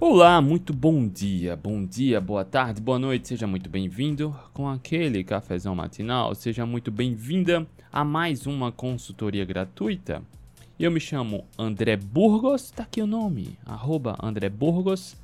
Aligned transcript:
Olá, 0.00 0.40
muito 0.40 0.72
bom 0.72 1.08
dia, 1.08 1.56
bom 1.56 1.84
dia, 1.84 2.20
boa 2.20 2.44
tarde, 2.44 2.80
boa 2.80 3.00
noite, 3.00 3.26
seja 3.26 3.48
muito 3.48 3.68
bem-vindo 3.68 4.32
com 4.54 4.68
aquele 4.68 5.24
cafezão 5.24 5.74
matinal, 5.74 6.36
seja 6.36 6.64
muito 6.64 6.88
bem-vinda 6.92 7.66
a 7.92 8.04
mais 8.04 8.46
uma 8.46 8.70
consultoria 8.70 9.44
gratuita. 9.44 10.22
Eu 10.78 10.92
me 10.92 11.00
chamo 11.00 11.44
André 11.58 11.96
Burgos, 11.96 12.70
tá 12.70 12.84
aqui 12.84 13.02
o 13.02 13.08
nome, 13.08 13.58
arroba 13.66 14.16
André 14.22 14.48
Burgos, 14.48 15.16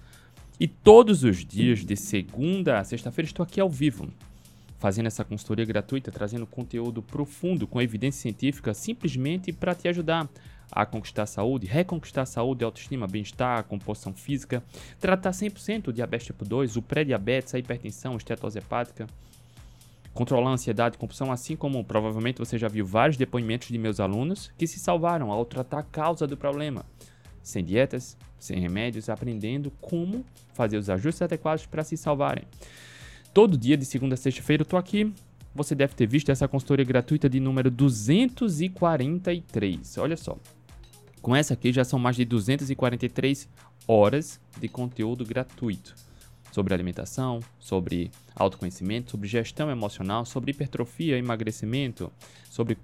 e 0.59 0.66
todos 0.66 1.22
os 1.22 1.45
dias, 1.45 1.84
de 1.84 1.96
segunda 1.96 2.80
a 2.80 2.82
sexta-feira, 2.82 3.29
estou 3.29 3.45
aqui 3.45 3.61
ao 3.61 3.70
vivo, 3.70 4.09
fazendo 4.80 5.06
essa 5.06 5.25
consultoria 5.25 5.64
gratuita, 5.64 6.11
trazendo 6.11 6.48
conteúdo 6.48 7.00
profundo 7.00 7.64
com 7.68 7.80
evidência 7.80 8.22
científica, 8.22 8.75
simplesmente 8.75 9.52
para 9.52 9.72
te 9.72 9.86
ajudar 9.86 10.29
a 10.70 10.84
conquistar 10.84 11.22
a 11.22 11.26
saúde, 11.26 11.66
reconquistar 11.66 12.23
a 12.23 12.27
saúde, 12.27 12.64
autoestima, 12.64 13.06
bem-estar, 13.06 13.64
composição 13.64 14.12
física, 14.12 14.62
tratar 15.00 15.30
100% 15.30 15.88
o 15.88 15.92
diabetes 15.92 16.27
tipo 16.27 16.45
2, 16.45 16.77
o 16.77 16.82
pré-diabetes, 16.82 17.55
a 17.55 17.59
hipertensão, 17.59 18.16
estetose 18.16 18.59
hepática, 18.59 19.06
controlar 20.12 20.50
a 20.50 20.55
ansiedade 20.55 20.96
e 20.96 20.98
compulsão, 20.98 21.32
assim 21.32 21.56
como 21.56 21.84
provavelmente 21.84 22.38
você 22.38 22.56
já 22.56 22.69
viu 22.69 22.86
vários 22.86 23.16
depoimentos 23.16 23.69
de 23.69 23.78
meus 23.78 24.00
alunos 24.00 24.50
que 24.56 24.66
se 24.66 24.78
salvaram 24.78 25.30
ao 25.30 25.45
tratar 25.45 25.80
a 25.80 25.82
causa 25.82 26.27
do 26.27 26.36
problema, 26.36 26.84
sem 27.42 27.64
dietas, 27.64 28.16
sem 28.38 28.58
remédios, 28.60 29.08
aprendendo 29.08 29.70
como 29.80 30.24
fazer 30.52 30.77
os 30.77 30.88
ajustes 30.88 31.22
adequados 31.22 31.66
para 31.66 31.83
se 31.83 31.96
salvarem. 31.96 32.44
Todo 33.33 33.58
dia, 33.58 33.77
de 33.77 33.84
segunda 33.84 34.14
a 34.14 34.16
sexta-feira, 34.16 34.62
eu 34.62 34.66
tô 34.66 34.77
aqui 34.77 35.12
você 35.54 35.74
deve 35.74 35.94
ter 35.94 36.06
visto 36.06 36.30
essa 36.30 36.48
consultoria 36.48 36.84
gratuita 36.84 37.28
de 37.28 37.38
número 37.38 37.70
243. 37.70 39.98
Olha 39.98 40.16
só. 40.16 40.36
Com 41.22 41.34
essa 41.34 41.54
aqui 41.54 41.72
já 41.72 41.84
são 41.84 41.98
mais 41.98 42.16
de 42.16 42.24
243 42.24 43.48
horas 43.86 44.41
de 44.58 44.69
conteúdo 44.69 45.24
gratuito 45.24 45.94
sobre 46.50 46.74
alimentação, 46.74 47.41
sobre 47.58 48.11
autoconhecimento, 48.36 49.12
sobre 49.12 49.27
gestão 49.27 49.70
emocional, 49.70 50.24
sobre 50.24 50.52
hipertrofia, 50.52 51.19
emagrecimento, 51.19 52.12
sobre 52.50 52.78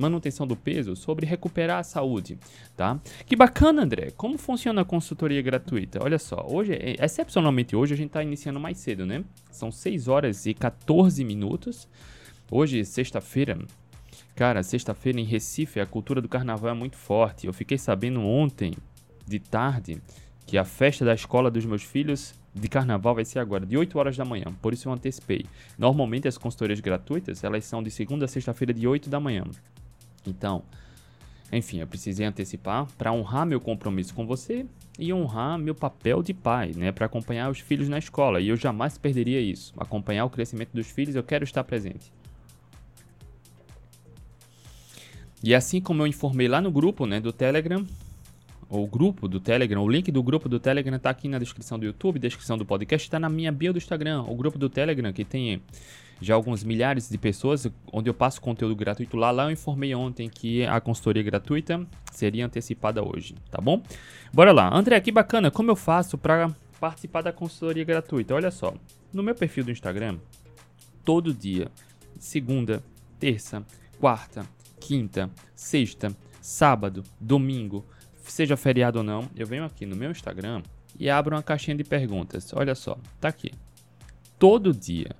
manutenção 0.00 0.46
do 0.46 0.56
peso, 0.56 0.96
sobre 0.96 1.26
recuperar 1.26 1.78
a 1.78 1.82
saúde, 1.82 2.38
tá? 2.76 2.98
Que 3.26 3.36
bacana, 3.36 3.82
André. 3.82 4.10
Como 4.16 4.38
funciona 4.38 4.82
a 4.82 4.84
consultoria 4.84 5.42
gratuita? 5.42 6.02
Olha 6.02 6.18
só, 6.18 6.46
hoje, 6.48 6.78
excepcionalmente 6.98 7.76
hoje, 7.76 7.94
a 7.94 7.96
gente 7.96 8.08
está 8.08 8.22
iniciando 8.22 8.58
mais 8.58 8.78
cedo, 8.78 9.06
né? 9.06 9.24
São 9.50 9.70
6 9.70 10.08
horas 10.08 10.46
e 10.46 10.54
14 10.54 11.24
minutos. 11.24 11.88
Hoje, 12.50 12.84
sexta-feira, 12.84 13.58
Cara, 14.34 14.62
sexta-feira 14.62 15.20
em 15.20 15.24
Recife 15.24 15.80
a 15.80 15.86
cultura 15.86 16.20
do 16.20 16.28
carnaval 16.28 16.70
é 16.70 16.74
muito 16.74 16.96
forte. 16.96 17.46
Eu 17.46 17.52
fiquei 17.52 17.76
sabendo 17.76 18.22
ontem, 18.22 18.72
de 19.26 19.38
tarde, 19.38 20.00
que 20.46 20.56
a 20.56 20.64
festa 20.64 21.04
da 21.04 21.12
escola 21.12 21.50
dos 21.50 21.66
meus 21.66 21.82
filhos 21.82 22.34
de 22.54 22.68
carnaval 22.68 23.14
vai 23.14 23.24
ser 23.24 23.38
agora, 23.38 23.64
de 23.64 23.76
8 23.76 23.98
horas 23.98 24.16
da 24.16 24.24
manhã. 24.24 24.46
Por 24.60 24.72
isso 24.72 24.88
eu 24.88 24.92
antecipei. 24.92 25.44
Normalmente 25.78 26.26
as 26.26 26.36
consultorias 26.36 26.80
gratuitas, 26.80 27.44
elas 27.44 27.64
são 27.64 27.82
de 27.82 27.90
segunda 27.90 28.24
a 28.24 28.28
sexta-feira 28.28 28.72
de 28.72 28.86
8 28.88 29.08
da 29.08 29.20
manhã. 29.20 29.44
Então, 30.26 30.62
enfim, 31.52 31.78
eu 31.78 31.86
precisei 31.86 32.24
antecipar 32.24 32.86
para 32.96 33.12
honrar 33.12 33.44
meu 33.44 33.60
compromisso 33.60 34.14
com 34.14 34.26
você 34.26 34.66
e 34.98 35.12
honrar 35.12 35.58
meu 35.58 35.74
papel 35.74 36.22
de 36.22 36.32
pai, 36.32 36.72
né, 36.76 36.92
para 36.92 37.06
acompanhar 37.06 37.50
os 37.50 37.58
filhos 37.58 37.88
na 37.88 37.98
escola. 37.98 38.40
E 38.40 38.48
eu 38.48 38.56
jamais 38.56 38.98
perderia 38.98 39.40
isso. 39.40 39.72
Acompanhar 39.76 40.24
o 40.24 40.30
crescimento 40.30 40.70
dos 40.72 40.88
filhos, 40.88 41.16
eu 41.16 41.22
quero 41.22 41.42
estar 41.42 41.64
presente. 41.64 42.12
E 45.42 45.54
assim 45.54 45.80
como 45.80 46.02
eu 46.02 46.06
informei 46.06 46.46
lá 46.46 46.60
no 46.60 46.70
grupo, 46.70 47.06
né, 47.06 47.18
do 47.18 47.32
Telegram, 47.32 47.84
o 48.68 48.86
grupo 48.86 49.26
do 49.26 49.40
Telegram, 49.40 49.82
o 49.82 49.88
link 49.88 50.12
do 50.12 50.22
grupo 50.22 50.48
do 50.48 50.60
Telegram 50.60 50.96
está 50.96 51.10
aqui 51.10 51.26
na 51.26 51.38
descrição 51.38 51.78
do 51.78 51.84
YouTube, 51.84 52.20
descrição 52.20 52.56
do 52.56 52.64
podcast, 52.64 53.08
está 53.08 53.18
na 53.18 53.28
minha 53.28 53.50
bio 53.50 53.72
do 53.72 53.78
Instagram. 53.78 54.22
O 54.22 54.36
grupo 54.36 54.58
do 54.58 54.68
Telegram, 54.68 55.12
que 55.12 55.24
tem 55.24 55.60
já 56.20 56.34
alguns 56.34 56.62
milhares 56.62 57.08
de 57.08 57.16
pessoas, 57.16 57.66
onde 57.92 58.10
eu 58.10 58.14
passo 58.14 58.40
conteúdo 58.40 58.76
gratuito 58.76 59.16
lá. 59.16 59.30
Lá 59.30 59.44
eu 59.44 59.50
informei 59.50 59.94
ontem 59.94 60.28
que 60.28 60.64
a 60.66 60.80
consultoria 60.80 61.22
gratuita 61.22 61.86
seria 62.12 62.46
antecipada 62.46 63.02
hoje, 63.02 63.34
tá 63.50 63.60
bom? 63.60 63.82
Bora 64.32 64.52
lá. 64.52 64.74
André, 64.74 65.00
que 65.00 65.10
bacana, 65.10 65.50
como 65.50 65.70
eu 65.70 65.76
faço 65.76 66.18
para 66.18 66.54
participar 66.78 67.22
da 67.22 67.32
consultoria 67.32 67.84
gratuita? 67.84 68.34
Olha 68.34 68.50
só, 68.50 68.74
no 69.12 69.22
meu 69.22 69.34
perfil 69.34 69.64
do 69.64 69.70
Instagram, 69.70 70.18
todo 71.04 71.32
dia, 71.32 71.68
segunda, 72.18 72.82
terça, 73.18 73.64
quarta, 73.98 74.44
quinta, 74.78 75.30
sexta, 75.54 76.14
sábado, 76.40 77.02
domingo, 77.18 77.84
seja 78.16 78.56
feriado 78.56 78.98
ou 78.98 79.04
não, 79.04 79.28
eu 79.34 79.46
venho 79.46 79.64
aqui 79.64 79.84
no 79.86 79.96
meu 79.96 80.10
Instagram 80.10 80.62
e 80.98 81.08
abro 81.08 81.34
uma 81.34 81.42
caixinha 81.42 81.76
de 81.76 81.84
perguntas. 81.84 82.52
Olha 82.54 82.74
só, 82.74 82.98
tá 83.20 83.28
aqui. 83.28 83.52
Todo 84.38 84.72
dia 84.72 85.14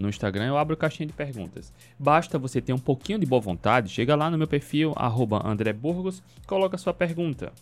no 0.00 0.08
Instagram 0.08 0.46
eu 0.46 0.56
abro 0.56 0.76
caixinha 0.76 1.06
de 1.06 1.12
perguntas. 1.12 1.72
Basta 1.98 2.38
você 2.38 2.60
ter 2.60 2.72
um 2.72 2.78
pouquinho 2.78 3.18
de 3.18 3.26
boa 3.26 3.40
vontade, 3.40 3.90
chega 3.90 4.16
lá 4.16 4.30
no 4.30 4.38
meu 4.38 4.48
perfil, 4.48 4.94
arroba 4.96 5.46
André 5.46 5.74
Burgos, 5.74 6.22
coloca 6.46 6.78
sua 6.78 6.94
pergunta. 6.94 7.52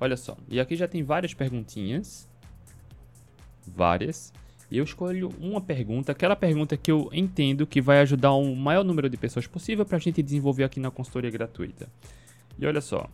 Olha 0.00 0.16
só, 0.16 0.36
e 0.48 0.60
aqui 0.60 0.76
já 0.76 0.86
tem 0.86 1.02
várias 1.02 1.34
perguntinhas. 1.34 2.28
Várias. 3.66 4.32
E 4.70 4.78
eu 4.78 4.84
escolho 4.84 5.30
uma 5.40 5.60
pergunta, 5.60 6.12
aquela 6.12 6.36
pergunta 6.36 6.76
que 6.76 6.92
eu 6.92 7.10
entendo 7.12 7.66
que 7.66 7.80
vai 7.80 8.00
ajudar 8.00 8.32
o 8.34 8.54
maior 8.54 8.84
número 8.84 9.10
de 9.10 9.16
pessoas 9.16 9.46
possível 9.46 9.84
para 9.84 9.96
a 9.96 10.00
gente 10.00 10.22
desenvolver 10.22 10.62
aqui 10.62 10.78
na 10.78 10.92
consultoria 10.92 11.30
gratuita. 11.30 11.88
E 12.56 12.64
olha 12.64 12.80
só. 12.80 13.10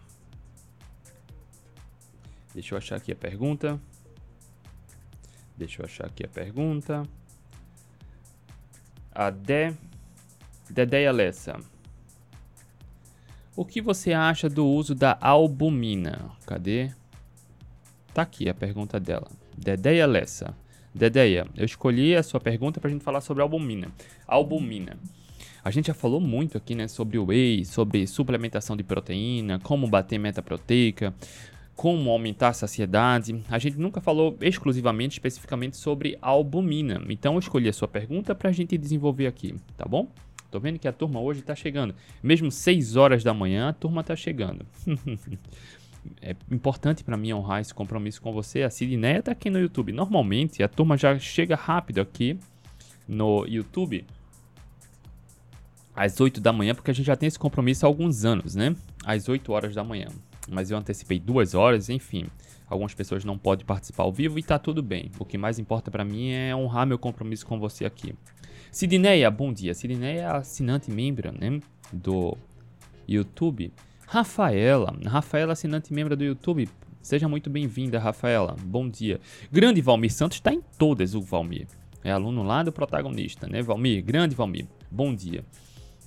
Deixa 2.52 2.74
eu 2.74 2.78
achar 2.78 2.96
aqui 2.96 3.10
a 3.10 3.16
pergunta. 3.16 3.80
Deixa 5.56 5.80
eu 5.80 5.86
achar 5.86 6.06
aqui 6.06 6.24
a 6.24 6.28
pergunta. 6.28 7.02
A 9.12 9.30
De... 9.30 9.72
Dedeia 10.68 11.10
Lessa. 11.10 11.58
O 13.56 13.64
que 13.64 13.80
você 13.80 14.12
acha 14.12 14.48
do 14.48 14.64
uso 14.64 14.94
da 14.94 15.18
albumina? 15.20 16.30
Cadê? 16.46 16.90
Tá 18.14 18.22
aqui 18.22 18.48
a 18.48 18.54
pergunta 18.54 19.00
dela. 19.00 19.28
Dedeia 19.56 20.06
Lessa. 20.06 20.54
Dedeia, 20.94 21.46
eu 21.56 21.64
escolhi 21.64 22.14
a 22.14 22.22
sua 22.22 22.40
pergunta 22.40 22.80
para 22.80 22.88
a 22.88 22.92
gente 22.92 23.04
falar 23.04 23.20
sobre 23.20 23.42
albumina. 23.42 23.88
Albumina. 24.26 24.96
A 25.62 25.70
gente 25.70 25.88
já 25.88 25.94
falou 25.94 26.20
muito 26.20 26.56
aqui, 26.56 26.74
né, 26.74 26.88
sobre 26.88 27.18
whey, 27.18 27.64
sobre 27.64 28.06
suplementação 28.06 28.76
de 28.76 28.82
proteína, 28.82 29.58
como 29.58 29.86
bater 29.86 30.18
meta 30.18 30.42
proteica, 30.42 31.12
como 31.80 32.10
aumentar 32.10 32.48
a 32.48 32.52
saciedade. 32.52 33.42
A 33.48 33.58
gente 33.58 33.78
nunca 33.78 34.02
falou 34.02 34.36
exclusivamente, 34.42 35.12
especificamente 35.12 35.78
sobre 35.78 36.18
albumina. 36.20 37.02
Então 37.08 37.32
eu 37.32 37.38
escolhi 37.38 37.70
a 37.70 37.72
sua 37.72 37.88
pergunta 37.88 38.34
para 38.34 38.50
a 38.50 38.52
gente 38.52 38.76
desenvolver 38.76 39.26
aqui, 39.26 39.54
tá 39.78 39.86
bom? 39.86 40.12
Tô 40.50 40.60
vendo 40.60 40.78
que 40.78 40.86
a 40.86 40.92
turma 40.92 41.20
hoje 41.20 41.40
está 41.40 41.54
chegando. 41.54 41.94
Mesmo 42.22 42.50
6 42.50 42.96
horas 42.96 43.24
da 43.24 43.32
manhã, 43.32 43.70
a 43.70 43.72
turma 43.72 44.02
está 44.02 44.14
chegando. 44.14 44.66
é 46.20 46.36
importante 46.50 47.02
para 47.02 47.16
mim 47.16 47.32
honrar 47.32 47.62
esse 47.62 47.72
compromisso 47.72 48.20
com 48.20 48.30
você. 48.30 48.62
A 48.62 48.68
Sidneia 48.68 49.22
tá 49.22 49.32
aqui 49.32 49.48
no 49.48 49.58
YouTube. 49.58 49.90
Normalmente 49.90 50.62
a 50.62 50.68
turma 50.68 50.98
já 50.98 51.18
chega 51.18 51.56
rápido 51.56 52.02
aqui 52.02 52.38
no 53.08 53.46
YouTube 53.46 54.04
às 55.96 56.20
8 56.20 56.42
da 56.42 56.52
manhã, 56.52 56.74
porque 56.74 56.90
a 56.90 56.94
gente 56.94 57.06
já 57.06 57.16
tem 57.16 57.26
esse 57.26 57.38
compromisso 57.38 57.86
há 57.86 57.88
alguns 57.88 58.26
anos, 58.26 58.54
né? 58.54 58.76
Às 59.02 59.30
8 59.30 59.50
horas 59.50 59.74
da 59.74 59.82
manhã. 59.82 60.08
Mas 60.50 60.70
eu 60.70 60.76
antecipei 60.76 61.18
duas 61.18 61.54
horas, 61.54 61.88
enfim. 61.88 62.26
Algumas 62.68 62.94
pessoas 62.94 63.24
não 63.24 63.38
podem 63.38 63.64
participar 63.64 64.04
ao 64.04 64.12
vivo 64.12 64.38
e 64.38 64.42
tá 64.42 64.58
tudo 64.58 64.82
bem. 64.82 65.10
O 65.18 65.24
que 65.24 65.38
mais 65.38 65.58
importa 65.58 65.90
para 65.90 66.04
mim 66.04 66.30
é 66.30 66.54
honrar 66.54 66.86
meu 66.86 66.98
compromisso 66.98 67.46
com 67.46 67.58
você 67.58 67.84
aqui. 67.84 68.14
Sidneia, 68.70 69.30
bom 69.30 69.52
dia. 69.52 69.74
Sidneia 69.74 70.20
é 70.20 70.26
assinante 70.26 70.90
membro, 70.90 71.32
né? 71.32 71.60
Do 71.92 72.36
YouTube. 73.08 73.72
Rafaela, 74.06 74.96
Rafaela, 75.06 75.52
assinante 75.52 75.92
membro 75.92 76.16
do 76.16 76.24
YouTube. 76.24 76.68
Seja 77.02 77.28
muito 77.28 77.48
bem-vinda, 77.48 77.98
Rafaela. 77.98 78.56
Bom 78.62 78.88
dia. 78.88 79.20
Grande 79.50 79.80
Valmir 79.80 80.12
Santos 80.12 80.36
está 80.36 80.52
em 80.52 80.60
todas, 80.78 81.14
o 81.14 81.22
Valmir. 81.22 81.66
É 82.04 82.12
aluno 82.12 82.42
lá 82.42 82.62
do 82.62 82.72
protagonista, 82.72 83.46
né, 83.46 83.62
Valmir? 83.62 84.04
Grande 84.04 84.34
Valmir. 84.34 84.66
Bom 84.90 85.14
dia. 85.14 85.44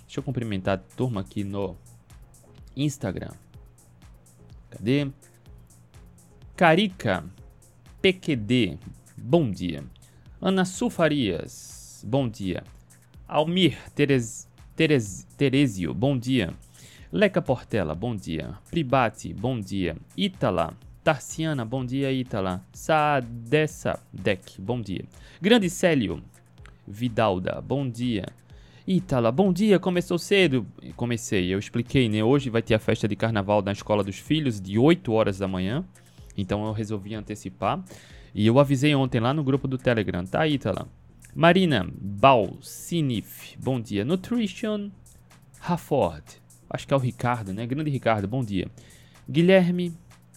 Deixa 0.06 0.19
eu 0.19 0.23
cumprimentar 0.23 0.75
a 0.75 0.95
turma 0.95 1.21
aqui 1.21 1.44
no 1.44 1.75
Instagram. 2.75 3.31
Cadê? 4.73 5.07
Carica 6.55 7.23
PQD. 8.01 8.79
Bom 9.15 9.51
dia. 9.51 9.83
Ana 10.41 10.65
Sulfarias. 10.65 12.03
Bom 12.07 12.27
dia. 12.27 12.63
Almir 13.27 13.77
Terez, 13.95 14.47
Terezio. 15.37 15.93
Bom 15.93 16.17
dia. 16.17 16.53
Leca 17.11 17.41
Portela, 17.41 17.93
bom 17.93 18.15
dia. 18.15 18.57
Pribati, 18.71 19.33
bom 19.33 19.59
dia. 19.59 19.95
Ítala, 20.17 20.73
Tarciana, 21.03 21.63
bom 21.63 21.85
dia, 21.85 22.11
Ítala. 22.11 22.65
Saadessa 22.73 23.99
Deck, 24.11 24.59
bom 24.59 24.81
dia. 24.81 25.05
Grande 25.39 25.69
Célio, 25.69 26.23
Vidalda, 26.87 27.61
bom 27.61 27.87
dia. 27.87 28.25
Ítala, 28.85 29.31
bom 29.31 29.53
dia, 29.53 29.80
começou 29.80 30.19
cedo. 30.19 30.68
Comecei, 30.97 31.53
eu 31.53 31.57
expliquei, 31.57 32.09
né? 32.09 32.21
Hoje 32.21 32.50
vai 32.50 32.62
ter 32.62 32.74
a 32.74 32.80
festa 32.80 33.07
de 33.07 33.15
carnaval 33.15 33.62
na 33.62 33.71
escola 33.71 34.03
dos 34.03 34.19
filhos, 34.19 34.59
de 34.59 34.77
8 34.77 35.09
horas 35.13 35.38
da 35.39 35.47
manhã 35.47 35.85
Então 36.38 36.65
eu 36.65 36.74
resolvi 36.74 37.15
antecipar. 37.15 37.81
E 38.35 38.45
eu 38.45 38.59
avisei 38.59 38.94
ontem 38.94 39.21
lá 39.21 39.33
no 39.33 39.41
grupo 39.41 39.69
do 39.69 39.77
Telegram, 39.77 40.25
tá, 40.25 40.45
Ítala? 40.45 40.89
Marina 41.33 41.89
Balsinif, 41.97 43.57
bom 43.57 43.80
dia. 43.80 44.03
Nutrition 44.03 44.89
Rafford, 45.62 46.41
acho 46.69 46.85
que 46.85 46.94
é 46.94 46.97
o 46.97 47.00
Ricardo, 47.00 47.53
né? 47.53 47.65
Grande 47.65 47.89
Ricardo, 47.89 48.27
bom 48.27 48.44
dia. 48.44 48.68
Guilherme 49.30 49.94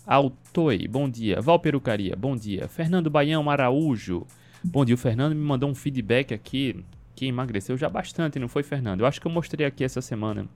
Altoi, 0.07 0.87
bom 0.87 1.09
dia. 1.09 1.41
Val 1.41 1.59
Perucaria, 1.59 2.15
bom 2.15 2.37
dia. 2.37 2.69
Fernando 2.69 3.11
Baião 3.11 3.51
Araújo, 3.51 4.25
bom 4.63 4.85
dia. 4.85 4.95
O 4.95 4.99
Fernando 4.99 5.35
me 5.35 5.43
mandou 5.43 5.69
um 5.69 5.75
feedback 5.75 6.33
aqui 6.33 6.85
que 7.17 7.27
emagreceu 7.27 7.79
já 7.79 7.89
bastante, 7.89 8.39
não 8.39 8.47
foi, 8.47 8.63
Fernando? 8.63 9.01
Eu 9.01 9.07
acho 9.07 9.19
que 9.19 9.27
eu 9.27 9.31
mostrei 9.33 9.67
aqui 9.67 9.83
essa 9.83 10.03
semana. 10.03 10.47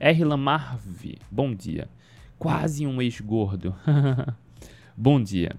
R. 0.00 0.24
Lamarve, 0.24 1.18
bom 1.30 1.54
dia. 1.54 1.88
Quase 2.38 2.86
um 2.86 3.02
ex-gordo. 3.02 3.76
bom 4.96 5.22
dia. 5.22 5.54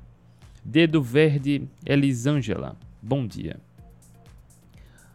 Dedo 0.66 1.02
Verde 1.02 1.70
Elisângela, 1.86 2.76
bom 3.02 3.26
dia. 3.26 3.60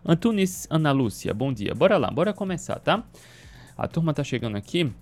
Antunes 0.04 0.66
Ana 0.70 0.92
Lúcia, 0.92 1.34
bom 1.34 1.52
dia. 1.52 1.74
Bora 1.74 1.98
lá, 1.98 2.10
bora 2.10 2.32
começar, 2.32 2.78
tá? 2.78 3.04
A 3.76 3.88
turma 3.88 4.14
tá 4.14 4.22
chegando 4.22 4.56
aqui. 4.56 4.92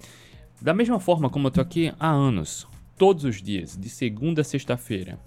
Da 0.60 0.72
mesma 0.72 0.98
forma 0.98 1.28
como 1.28 1.48
eu 1.48 1.50
tô 1.50 1.60
aqui 1.60 1.92
há 2.00 2.08
anos, 2.08 2.66
todos 2.96 3.24
os 3.24 3.42
dias, 3.42 3.76
de 3.76 3.90
segunda 3.90 4.40
a 4.40 4.44
sexta-feira, 4.44 5.18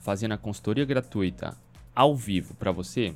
fazendo 0.00 0.32
a 0.32 0.38
consultoria 0.38 0.84
gratuita 0.84 1.56
ao 1.94 2.16
vivo 2.16 2.54
para 2.54 2.72
você, 2.72 3.14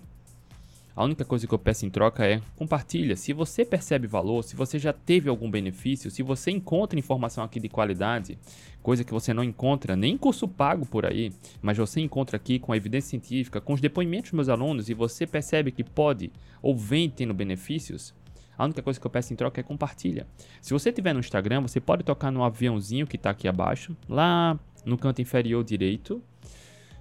a 0.96 1.04
única 1.04 1.26
coisa 1.26 1.46
que 1.46 1.52
eu 1.52 1.58
peço 1.58 1.84
em 1.84 1.90
troca 1.90 2.26
é 2.26 2.40
compartilha. 2.56 3.14
Se 3.16 3.34
você 3.34 3.66
percebe 3.66 4.06
valor, 4.06 4.42
se 4.42 4.56
você 4.56 4.78
já 4.78 4.94
teve 4.94 5.28
algum 5.28 5.50
benefício, 5.50 6.10
se 6.10 6.22
você 6.22 6.50
encontra 6.50 6.98
informação 6.98 7.44
aqui 7.44 7.60
de 7.60 7.68
qualidade, 7.68 8.38
coisa 8.82 9.04
que 9.04 9.12
você 9.12 9.34
não 9.34 9.44
encontra 9.44 9.94
nem 9.94 10.14
em 10.14 10.18
curso 10.18 10.48
pago 10.48 10.86
por 10.86 11.04
aí, 11.04 11.30
mas 11.60 11.76
você 11.76 12.00
encontra 12.00 12.38
aqui 12.38 12.58
com 12.58 12.72
a 12.72 12.76
evidência 12.78 13.10
científica, 13.10 13.60
com 13.60 13.74
os 13.74 13.80
depoimentos 13.80 14.30
dos 14.30 14.36
meus 14.36 14.48
alunos 14.48 14.88
e 14.88 14.94
você 14.94 15.26
percebe 15.26 15.70
que 15.70 15.84
pode 15.84 16.32
ou 16.62 16.74
vem 16.74 17.10
tendo 17.10 17.34
benefícios, 17.34 18.14
a 18.56 18.64
única 18.64 18.82
coisa 18.82 18.98
que 18.98 19.06
eu 19.06 19.10
peço 19.10 19.34
em 19.34 19.36
troca 19.36 19.60
é 19.60 19.62
compartilha. 19.62 20.26
Se 20.62 20.72
você 20.72 20.90
tiver 20.90 21.12
no 21.12 21.20
Instagram, 21.20 21.60
você 21.60 21.78
pode 21.78 22.04
tocar 22.04 22.30
no 22.30 22.42
aviãozinho 22.42 23.06
que 23.06 23.16
está 23.16 23.30
aqui 23.30 23.46
abaixo, 23.46 23.94
lá 24.08 24.58
no 24.84 24.96
canto 24.96 25.20
inferior 25.20 25.62
direito, 25.62 26.22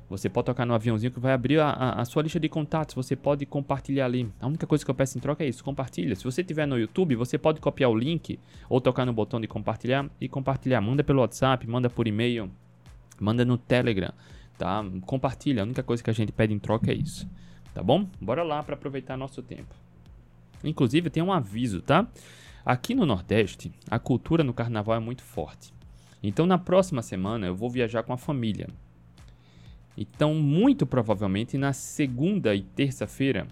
você 0.10 0.30
pode 0.30 0.46
tocar 0.46 0.66
no 0.66 0.74
aviãozinho 0.74 1.12
que 1.12 1.20
vai 1.20 1.34
abrir 1.34 1.60
a, 1.60 1.70
a, 1.70 2.02
a, 2.02 2.06
sua 2.06 2.22
lista 2.22 2.40
de 2.40 2.48
contatos. 2.48 2.94
Você 2.94 3.16
pode 3.16 3.46
compartilhar 3.46 4.06
ali. 4.06 4.32
A 4.40 4.46
única 4.46 4.68
coisa 4.68 4.86
que 4.86 4.92
eu 4.92 4.96
peço 4.96 5.18
em 5.18 5.22
troca 5.22 5.44
é 5.44 5.48
isso: 5.48 5.64
compartilha. 5.64 6.16
Se 6.16 6.24
você 6.24 6.44
tiver 6.44 6.68
no 6.68 6.78
YouTube, 6.78 7.16
você 7.16 7.38
pode 7.38 7.60
copiar 7.60 7.90
o 7.90 7.96
link 7.96 8.40
ou 8.70 8.80
tocar 8.80 9.06
no 9.06 9.14
botão 9.14 9.42
de 9.42 9.48
compartilhar 9.48 10.08
e 10.22 10.30
compartilhar. 10.30 10.80
Manda 10.80 11.04
pelo 11.04 11.22
WhatsApp, 11.22 11.68
manda 11.68 11.90
por 11.90 12.08
e-mail, 12.08 12.52
manda 13.20 13.44
no 13.44 13.58
Telegram, 13.58 14.14
tá? 14.58 14.86
Compartilha. 15.06 15.64
A 15.64 15.66
única 15.66 15.82
coisa 15.82 16.04
que 16.04 16.10
a 16.10 16.14
gente 16.14 16.32
pede 16.32 16.54
em 16.54 16.60
troca 16.60 16.92
é 16.92 16.96
isso, 16.96 17.28
tá 17.74 17.82
bom? 17.82 18.08
Bora 18.22 18.44
lá 18.44 18.62
para 18.62 18.76
aproveitar 18.76 19.18
nosso 19.18 19.42
tempo. 19.42 19.74
Inclusive, 20.64 21.10
tem 21.10 21.24
um 21.24 21.34
aviso, 21.34 21.82
tá? 21.82 22.08
Aqui 22.64 22.94
no 22.94 23.06
Nordeste, 23.06 23.72
a 23.90 24.00
cultura 24.00 24.44
no 24.44 24.54
carnaval 24.54 24.96
é 24.96 25.00
muito 25.00 25.24
forte. 25.24 25.74
Então, 26.22 26.46
na 26.48 26.58
próxima 26.58 27.04
semana, 27.04 27.46
eu 27.46 27.56
vou 27.56 27.70
viajar 27.70 28.02
com 28.02 28.14
a 28.14 28.18
família. 28.18 28.68
Então, 29.98 30.34
muito 30.34 30.86
provavelmente 30.86 31.58
na 31.58 31.74
segunda 31.74 32.54
e 32.54 32.62
terça-feira, 32.62 33.48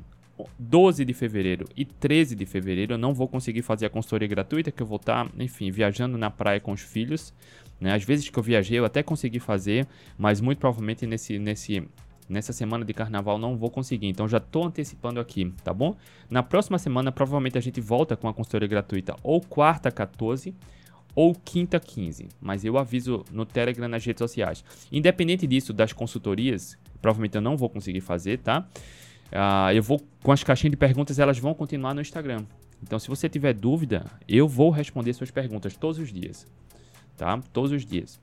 12 0.58 1.06
de 1.06 1.14
fevereiro 1.14 1.66
e 1.76 1.86
13 1.86 2.36
de 2.36 2.46
fevereiro, 2.46 2.94
eu 2.94 2.98
não 2.98 3.14
vou 3.14 3.28
conseguir 3.28 3.62
fazer 3.62 3.86
a 3.86 3.90
consultoria 3.90 4.28
gratuita, 4.28 4.72
que 4.72 4.82
eu 4.82 4.88
vou 4.88 4.98
estar, 4.98 5.30
enfim, 5.40 5.72
viajando 5.72 6.18
na 6.18 6.30
praia 6.30 6.60
com 6.60 6.72
os 6.72 6.82
filhos. 6.82 7.34
Né? 7.80 7.94
Às 7.94 8.04
vezes 8.04 8.30
que 8.30 8.38
eu 8.38 8.44
viajei, 8.44 8.80
eu 8.80 8.86
até 8.86 9.04
consegui 9.04 9.40
fazer, 9.40 9.88
mas 10.18 10.42
muito 10.42 10.60
provavelmente 10.60 11.06
nesse, 11.06 11.38
nesse, 11.38 11.88
nessa 12.28 12.52
semana 12.52 12.84
de 12.84 12.94
carnaval 12.94 13.38
não 13.38 13.56
vou 13.56 13.70
conseguir. 13.70 14.08
Então 14.08 14.28
já 14.28 14.38
estou 14.38 14.66
antecipando 14.66 15.20
aqui, 15.20 15.54
tá 15.64 15.74
bom? 15.74 15.96
Na 16.30 16.42
próxima 16.42 16.80
semana, 16.80 17.12
provavelmente 17.12 17.58
a 17.58 17.62
gente 17.62 17.80
volta 17.80 18.18
com 18.18 18.28
a 18.28 18.34
consultoria 18.34 18.68
gratuita 18.68 19.16
ou 19.22 19.40
quarta 19.40 19.92
14 19.92 20.54
ou 21.16 21.36
quinta 21.36 21.80
15, 21.80 22.30
mas 22.42 22.66
eu 22.66 22.78
aviso 22.78 23.24
no 23.32 23.46
Telegram 23.46 23.88
nas 23.88 24.06
redes 24.06 24.20
sociais. 24.20 24.64
Independente 24.92 25.46
disso, 25.46 25.74
das 25.74 25.94
consultorias, 25.94 26.78
provavelmente 27.02 27.36
eu 27.36 27.42
não 27.42 27.56
vou 27.56 27.70
conseguir 27.70 28.02
fazer, 28.02 28.40
tá? 28.40 28.68
Uh, 29.32 29.72
eu 29.74 29.82
vou 29.82 30.02
com 30.22 30.32
as 30.32 30.44
caixinhas 30.44 30.72
de 30.72 30.78
perguntas, 30.78 31.20
elas 31.20 31.40
vão 31.40 31.54
continuar 31.54 31.94
no 31.94 32.02
Instagram. 32.02 32.46
Então, 32.82 33.00
se 33.00 33.08
você 33.08 33.30
tiver 33.30 33.54
dúvida, 33.54 34.06
eu 34.28 34.48
vou 34.48 34.70
responder 34.70 35.14
suas 35.14 35.32
perguntas 35.32 35.76
todos 35.76 35.98
os 35.98 36.12
dias, 36.12 36.46
tá? 37.16 37.40
Todos 37.52 37.72
os 37.72 37.86
dias. 37.86 38.20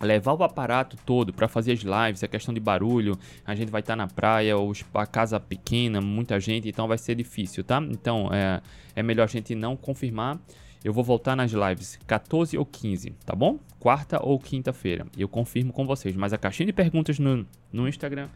Levar 0.00 0.34
o 0.34 0.44
aparato 0.44 0.96
todo 1.04 1.32
para 1.32 1.48
fazer 1.48 1.72
as 1.72 1.80
lives, 1.80 2.22
é 2.22 2.28
questão 2.28 2.54
de 2.54 2.60
barulho, 2.60 3.18
a 3.44 3.54
gente 3.56 3.70
vai 3.70 3.80
estar 3.80 3.94
tá 3.94 3.96
na 3.96 4.06
praia, 4.06 4.56
ou 4.56 4.72
a 4.94 5.06
casa 5.06 5.40
pequena, 5.40 6.00
muita 6.00 6.38
gente, 6.38 6.68
então 6.68 6.86
vai 6.86 6.96
ser 6.96 7.16
difícil, 7.16 7.64
tá? 7.64 7.82
Então, 7.90 8.32
é, 8.32 8.62
é 8.94 9.02
melhor 9.02 9.24
a 9.24 9.26
gente 9.26 9.54
não 9.56 9.76
confirmar 9.76 10.38
eu 10.84 10.92
vou 10.92 11.02
voltar 11.02 11.34
nas 11.34 11.50
lives 11.50 11.98
14 12.06 12.56
ou 12.56 12.64
15, 12.64 13.10
tá 13.24 13.34
bom? 13.34 13.58
Quarta 13.80 14.24
ou 14.24 14.38
quinta-feira. 14.38 15.06
Eu 15.16 15.28
confirmo 15.28 15.72
com 15.72 15.86
vocês. 15.86 16.14
Mas 16.14 16.32
a 16.32 16.38
caixinha 16.38 16.66
de 16.66 16.72
perguntas 16.72 17.18
no, 17.18 17.46
no 17.72 17.88
Instagram 17.88 18.28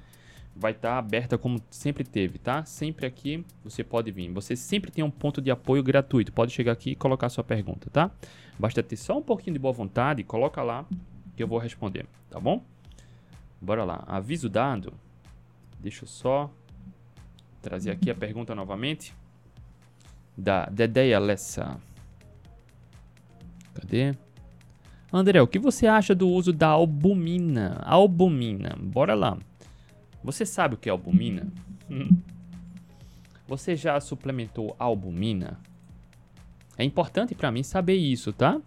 vai 0.55 0.73
estar 0.73 0.91
tá 0.91 0.99
aberta 0.99 1.39
como 1.39 1.63
sempre 1.71 2.05
teve, 2.05 2.39
tá? 2.39 2.65
Sempre 2.65 3.07
aqui 3.07 3.45
você 3.65 3.83
pode 3.85 4.11
vir. 4.11 4.31
Você 4.33 4.57
sempre 4.57 4.91
tem 4.91 5.05
um 5.05 5.11
ponto 5.11 5.41
de 5.41 5.51
apoio 5.51 5.83
gratuito. 5.83 6.33
Pode 6.33 6.53
chegar 6.53 6.73
aqui 6.73 6.91
e 6.91 6.97
colocar 6.97 7.29
sua 7.29 7.45
pergunta, 7.45 7.89
tá? 7.91 8.11
Basta 8.59 8.83
ter 8.83 8.97
só 8.97 9.19
um 9.19 9.23
pouquinho 9.23 9.55
de 9.55 9.59
boa 9.59 9.73
vontade, 9.73 10.23
coloca 10.23 10.63
lá 10.63 10.85
que 11.37 11.43
eu 11.43 11.49
vou 11.49 11.59
responder, 11.59 12.07
tá 12.29 12.39
bom? 12.39 12.63
Bora 13.61 13.85
lá. 13.85 14.05
Aviso 14.07 14.49
dado. 14.49 14.93
Deixa 15.81 16.05
eu 16.05 16.09
só 16.09 16.51
trazer 17.61 17.91
aqui 17.91 18.11
a 18.11 18.15
pergunta 18.15 18.55
novamente 18.55 19.15
da 20.37 20.67
Dedeia 20.67 21.19
Lessa. 21.19 21.81
Cadê? 23.75 24.15
André, 25.13 25.43
o 25.43 25.47
que 25.47 25.59
você 25.59 25.87
acha 25.87 26.15
do 26.15 26.29
uso 26.29 26.53
da 26.53 26.69
albumina? 26.69 27.81
Albumina, 27.85 28.77
bora 28.81 29.15
lá. 29.15 29.37
Você 30.25 30.47
sabe 30.47 30.75
o 30.75 30.79
que 30.79 30.89
é 30.89 30.93
albumina? 30.93 31.53
Você 33.47 33.77
já 33.77 34.01
suplementou 34.01 34.75
albumina? 34.79 35.59
É 36.79 36.85
importante 36.85 37.35
para 37.35 37.51
mim 37.51 37.63
saber 37.63 37.97
isso, 37.97 38.33
tá? 38.33 38.61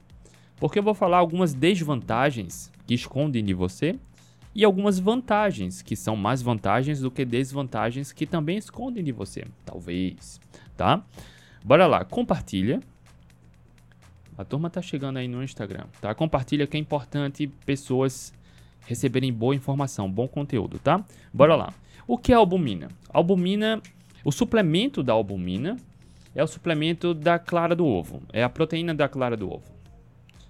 Porque 0.58 0.80
eu 0.80 0.84
vou 0.84 0.94
falar 0.94 1.18
algumas 1.18 1.54
desvantagens 1.54 2.72
que 2.86 2.94
escondem 2.94 3.44
de 3.44 3.54
você 3.54 3.98
e 4.54 4.64
algumas 4.64 5.00
vantagens 5.00 5.82
que 5.82 5.96
são 5.96 6.16
mais 6.16 6.42
vantagens 6.42 7.02
do 7.02 7.12
que 7.12 7.26
desvantagens 7.26 8.12
que 8.12 8.26
também 8.26 8.58
escondem 8.58 9.04
de 9.04 9.12
você, 9.12 9.46
talvez, 9.66 10.40
tá? 10.78 11.04
Bora 11.64 11.88
lá, 11.88 12.06
compartilha, 12.06 12.80
a 14.38 14.44
turma 14.44 14.70
tá 14.70 14.82
chegando 14.82 15.18
aí 15.18 15.28
no 15.28 15.44
Instagram, 15.44 15.86
tá? 16.02 16.14
Compartilha 16.14 16.68
que 16.68 16.76
é 16.76 16.80
importante 16.80 17.48
pessoas 17.66 18.34
receberem 18.86 19.32
boa 19.32 19.56
informação, 19.56 20.12
bom 20.12 20.28
conteúdo, 20.28 20.80
tá? 20.80 21.04
Bora 21.34 21.56
lá. 21.56 21.74
O 22.08 22.18
que 22.18 22.32
é 22.32 22.36
albumina? 22.36 22.90
Albumina, 23.10 23.82
o 24.24 24.32
suplemento 24.32 25.02
da 25.02 25.14
albumina 25.14 25.78
é 26.36 26.44
o 26.44 26.48
suplemento 26.48 27.14
da 27.14 27.40
clara 27.40 27.76
do 27.76 27.86
ovo, 27.86 28.22
é 28.32 28.44
a 28.44 28.50
proteína 28.50 28.94
da 28.94 29.08
clara 29.08 29.38
do 29.38 29.52
ovo. 29.52 29.74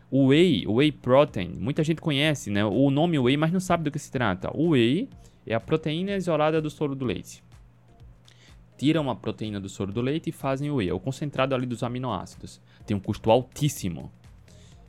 O 0.09 0.27
whey, 0.27 0.65
o 0.67 0.75
whey 0.75 0.91
protein, 0.91 1.53
muita 1.59 1.83
gente 1.83 2.01
conhece, 2.01 2.49
né? 2.49 2.63
O 2.65 2.89
nome 2.89 3.17
whey, 3.19 3.37
mas 3.37 3.51
não 3.51 3.59
sabe 3.59 3.83
do 3.83 3.91
que 3.91 3.99
se 3.99 4.11
trata. 4.11 4.49
O 4.53 4.69
whey 4.69 5.09
é 5.45 5.53
a 5.53 5.59
proteína 5.59 6.15
isolada 6.15 6.61
do 6.61 6.69
soro 6.69 6.95
do 6.95 7.05
leite. 7.05 7.43
Tiram 8.77 9.09
a 9.09 9.15
proteína 9.15 9.59
do 9.59 9.69
soro 9.69 9.91
do 9.91 10.01
leite 10.01 10.29
e 10.29 10.33
fazem 10.33 10.69
o 10.69 10.75
whey, 10.75 10.89
é 10.89 10.93
o 10.93 10.99
concentrado 10.99 11.55
ali 11.55 11.65
dos 11.65 11.83
aminoácidos 11.83 12.61
tem 12.85 12.95
um 12.95 12.99
custo 12.99 13.31
altíssimo. 13.31 14.11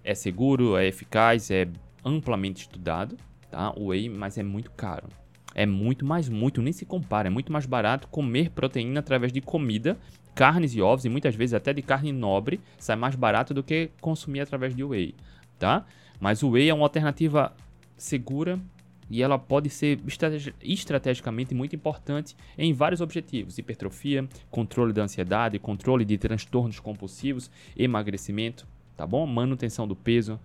É 0.05 0.14
seguro, 0.14 0.76
é 0.76 0.87
eficaz, 0.87 1.50
é 1.50 1.66
amplamente 2.05 2.62
estudado, 2.62 3.16
tá? 3.50 3.73
O 3.76 3.87
whey, 3.87 4.09
mas 4.09 4.38
é 4.38 4.43
muito 4.43 4.71
caro. 4.71 5.09
É 5.55 5.64
muito 5.66 6.05
mais 6.05 6.28
muito, 6.28 6.62
nem 6.62 6.73
se 6.73 6.85
compara. 6.85 7.28
É 7.28 7.31
muito 7.31 7.50
mais 7.50 7.66
barato 7.66 8.07
comer 8.09 8.50
proteína 8.50 9.00
através 9.00 9.33
de 9.33 9.40
comida, 9.40 9.99
carnes 10.35 10.75
e 10.75 10.83
ovos, 10.83 11.05
e 11.05 11.09
muitas 11.09 11.35
vezes 11.35 11.55
até 11.55 11.73
de 11.73 11.83
carne 11.83 12.12
nobre, 12.12 12.61
sai 12.78 12.95
mais 12.95 13.16
barato 13.16 13.55
do 13.55 13.62
que 13.62 13.90
consumir 14.00 14.40
através 14.40 14.76
de 14.76 14.85
whey, 14.85 15.14
tá? 15.59 15.85
Mas 16.21 16.43
o 16.43 16.50
whey 16.50 16.69
é 16.69 16.75
uma 16.75 16.85
alternativa 16.85 17.55
segura, 17.97 18.61
e 19.09 19.23
ela 19.23 19.39
pode 19.39 19.71
ser 19.71 20.01
estrategicamente 20.63 21.55
muito 21.55 21.77
importante 21.77 22.37
em 22.59 22.73
vários 22.73 23.01
objetivos: 23.01 23.59
hipertrofia, 23.59 24.29
controle 24.51 24.93
da 24.93 25.03
ansiedade, 25.03 25.59
controle 25.59 26.05
de 26.05 26.19
transtornos 26.19 26.81
compulsivos, 26.81 27.51
emagrecimento, 27.77 28.67
tá 28.97 29.07
bom? 29.07 29.27
Manutenção 29.27 29.87
do 29.87 29.95
peso. 29.95 30.41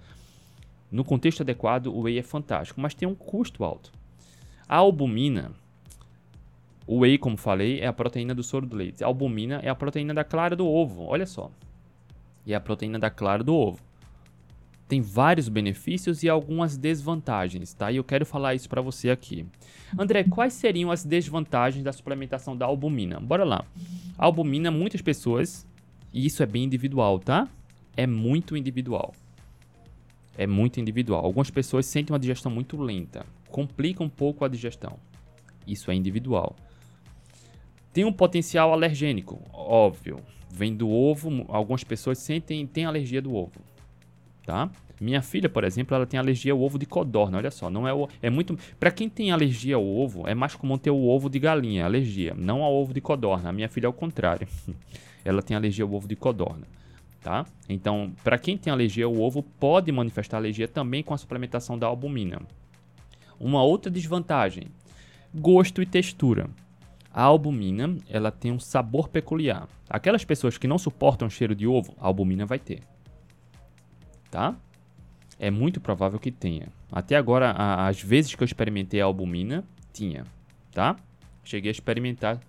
No 0.91 1.03
contexto 1.03 1.41
adequado, 1.41 1.87
o 1.87 2.01
whey 2.01 2.19
é 2.19 2.23
fantástico, 2.23 2.81
mas 2.81 2.93
tem 2.93 3.07
um 3.07 3.15
custo 3.15 3.63
alto. 3.63 3.91
A 4.67 4.75
albumina, 4.75 5.51
o 6.85 6.99
whey, 6.99 7.17
como 7.17 7.37
falei, 7.37 7.79
é 7.79 7.87
a 7.87 7.93
proteína 7.93 8.35
do 8.35 8.43
soro 8.43 8.65
do 8.65 8.75
leite. 8.75 9.03
A 9.03 9.07
albumina 9.07 9.59
é 9.63 9.69
a 9.69 9.75
proteína 9.75 10.13
da 10.13 10.23
clara 10.23 10.55
do 10.55 10.67
ovo, 10.67 11.03
olha 11.03 11.25
só. 11.25 11.49
E 12.45 12.53
é 12.53 12.55
a 12.55 12.59
proteína 12.59 12.99
da 12.99 13.09
clara 13.09 13.43
do 13.43 13.55
ovo. 13.55 13.90
Tem 14.91 14.99
vários 14.99 15.47
benefícios 15.47 16.21
e 16.21 16.27
algumas 16.27 16.75
desvantagens, 16.75 17.73
tá? 17.73 17.89
E 17.89 17.95
eu 17.95 18.03
quero 18.03 18.25
falar 18.25 18.55
isso 18.55 18.67
para 18.67 18.81
você 18.81 19.09
aqui. 19.09 19.45
André, 19.97 20.25
quais 20.25 20.51
seriam 20.51 20.91
as 20.91 21.05
desvantagens 21.05 21.81
da 21.81 21.93
suplementação 21.93 22.57
da 22.57 22.65
albumina? 22.65 23.17
Bora 23.17 23.45
lá. 23.45 23.63
A 24.17 24.25
albumina, 24.25 24.69
muitas 24.69 25.01
pessoas, 25.01 25.65
e 26.11 26.25
isso 26.25 26.43
é 26.43 26.45
bem 26.45 26.65
individual, 26.65 27.19
tá? 27.19 27.47
É 27.95 28.05
muito 28.05 28.57
individual. 28.57 29.13
É 30.37 30.45
muito 30.45 30.81
individual. 30.81 31.23
Algumas 31.23 31.49
pessoas 31.49 31.85
sentem 31.85 32.11
uma 32.13 32.19
digestão 32.19 32.51
muito 32.51 32.75
lenta, 32.75 33.25
complica 33.47 34.03
um 34.03 34.09
pouco 34.09 34.43
a 34.43 34.49
digestão. 34.49 34.99
Isso 35.65 35.89
é 35.89 35.95
individual. 35.95 36.53
Tem 37.93 38.03
um 38.03 38.11
potencial 38.11 38.73
alergênico, 38.73 39.41
óbvio. 39.53 40.19
Vem 40.53 40.75
do 40.75 40.89
ovo, 40.89 41.45
algumas 41.47 41.81
pessoas 41.81 42.17
sentem 42.17 42.67
têm 42.67 42.83
alergia 42.83 43.21
do 43.21 43.33
ovo, 43.33 43.70
tá? 44.51 44.69
Minha 44.99 45.21
filha, 45.21 45.47
por 45.47 45.63
exemplo, 45.63 45.95
ela 45.95 46.05
tem 46.05 46.19
alergia 46.19 46.51
ao 46.51 46.61
ovo 46.61 46.77
de 46.77 46.85
codorna. 46.85 47.37
Olha 47.37 47.49
só, 47.49 47.69
não 47.69 47.87
é 47.87 47.93
o, 47.93 48.09
é 48.21 48.29
muito. 48.29 48.59
Para 48.77 48.91
quem 48.91 49.07
tem 49.07 49.31
alergia 49.31 49.77
ao 49.77 49.87
ovo, 49.87 50.27
é 50.27 50.35
mais 50.35 50.55
comum 50.55 50.77
ter 50.77 50.91
o 50.91 51.07
ovo 51.07 51.29
de 51.29 51.39
galinha, 51.39 51.85
alergia, 51.85 52.35
não 52.37 52.61
ao 52.61 52.73
ovo 52.73 52.93
de 52.93 52.99
codorna. 52.99 53.49
A 53.49 53.53
minha 53.53 53.69
filha 53.69 53.85
é 53.85 53.89
o 53.89 53.93
contrário. 53.93 54.45
ela 55.23 55.41
tem 55.41 55.55
alergia 55.55 55.85
ao 55.85 55.93
ovo 55.93 56.05
de 56.05 56.17
codorna, 56.17 56.67
tá? 57.21 57.45
Então, 57.69 58.11
para 58.25 58.37
quem 58.37 58.57
tem 58.57 58.73
alergia 58.73 59.05
ao 59.05 59.17
ovo, 59.17 59.41
pode 59.41 59.89
manifestar 59.89 60.35
alergia 60.37 60.67
também 60.67 61.01
com 61.01 61.13
a 61.13 61.17
suplementação 61.17 61.79
da 61.79 61.87
albumina. 61.87 62.41
Uma 63.39 63.63
outra 63.63 63.89
desvantagem: 63.89 64.65
gosto 65.33 65.81
e 65.81 65.85
textura. 65.85 66.49
A 67.13 67.23
albumina, 67.23 67.95
ela 68.09 68.31
tem 68.31 68.51
um 68.51 68.59
sabor 68.59 69.07
peculiar. 69.07 69.67
Aquelas 69.89 70.25
pessoas 70.25 70.57
que 70.57 70.67
não 70.67 70.77
suportam 70.77 71.27
o 71.29 71.31
cheiro 71.31 71.55
de 71.55 71.65
ovo, 71.65 71.95
a 71.99 72.05
albumina 72.05 72.45
vai 72.45 72.59
ter. 72.59 72.81
Tá? 74.31 74.55
É 75.37 75.51
muito 75.51 75.81
provável 75.81 76.17
que 76.17 76.31
tenha. 76.31 76.69
Até 76.91 77.15
agora, 77.15 77.51
as 77.85 78.01
vezes 78.01 78.33
que 78.33 78.41
eu 78.41 78.45
experimentei 78.45 79.01
a 79.01 79.05
albumina, 79.05 79.63
tinha, 79.93 80.25
tá? 80.71 80.95
Cheguei 81.43 81.69
a 81.69 81.71
experimentar. 81.71 82.39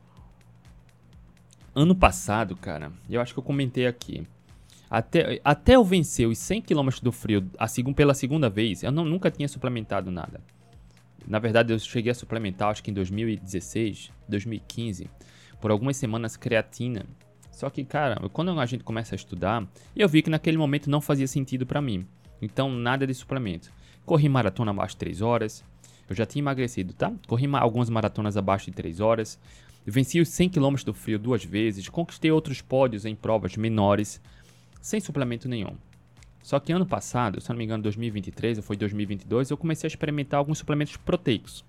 Ano 1.74 1.94
passado, 1.94 2.54
cara, 2.54 2.92
eu 3.10 3.20
acho 3.20 3.32
que 3.32 3.38
eu 3.38 3.44
comentei 3.44 3.86
aqui. 3.86 4.26
Até, 4.90 5.40
até 5.42 5.74
eu 5.74 5.82
vencer 5.82 6.28
os 6.28 6.36
100 6.38 6.62
km 6.62 6.88
do 7.02 7.10
frio 7.10 7.50
a 7.58 7.66
segun, 7.66 7.94
pela 7.94 8.12
segunda 8.12 8.50
vez, 8.50 8.82
eu 8.82 8.92
não, 8.92 9.06
nunca 9.06 9.30
tinha 9.30 9.48
suplementado 9.48 10.10
nada. 10.10 10.38
Na 11.26 11.38
verdade, 11.38 11.72
eu 11.72 11.78
cheguei 11.78 12.12
a 12.12 12.14
suplementar, 12.14 12.68
acho 12.68 12.82
que 12.82 12.90
em 12.90 12.94
2016, 12.94 14.10
2015, 14.28 15.08
por 15.60 15.70
algumas 15.70 15.96
semanas 15.96 16.36
creatina. 16.36 17.06
Só 17.52 17.71
que, 17.71 17.85
cara, 17.85 18.28
quando 18.30 18.59
a 18.59 18.66
gente 18.66 18.82
começa 18.82 19.14
a 19.14 19.16
estudar, 19.16 19.64
eu 19.94 20.09
vi 20.09 20.23
que 20.23 20.30
naquele 20.30 20.56
momento 20.56 20.90
não 20.90 21.00
fazia 21.00 21.28
sentido 21.28 21.64
para 21.64 21.80
mim. 21.80 22.04
Então, 22.40 22.68
nada 22.68 23.06
de 23.06 23.14
suplemento. 23.14 23.71
Corri 24.04 24.28
maratona 24.28 24.73
abaixo 24.73 24.94
de 24.94 25.00
3 25.00 25.21
horas. 25.21 25.64
Eu 26.09 26.16
já 26.16 26.26
tinha 26.26 26.42
emagrecido, 26.42 26.92
tá? 26.92 27.12
Corri 27.28 27.47
algumas 27.54 27.88
maratonas 27.88 28.37
abaixo 28.37 28.66
de 28.66 28.73
3 28.73 28.99
horas. 28.99 29.38
Venci 29.87 30.21
os 30.21 30.28
100 30.30 30.49
km 30.49 30.75
do 30.85 30.94
frio 30.94 31.18
duas 31.18 31.44
vezes. 31.44 31.88
Conquistei 31.88 32.32
outros 32.32 32.61
pódios 32.61 33.04
em 33.04 33.14
provas 33.14 33.56
menores. 33.56 34.21
Sem 34.80 34.99
suplemento 34.99 35.49
nenhum. 35.49 35.76
Só 36.42 36.59
que 36.59 36.73
ano 36.73 36.85
passado, 36.85 37.40
se 37.40 37.49
não 37.50 37.56
me 37.56 37.64
engano, 37.64 37.85
2023 37.85 38.59
ou 38.59 38.64
foi 38.64 38.76
2022, 38.76 39.50
eu 39.50 39.56
comecei 39.56 39.87
a 39.87 39.92
experimentar 39.92 40.38
alguns 40.38 40.59
suplementos 40.59 40.97
proteicos. 40.97 41.64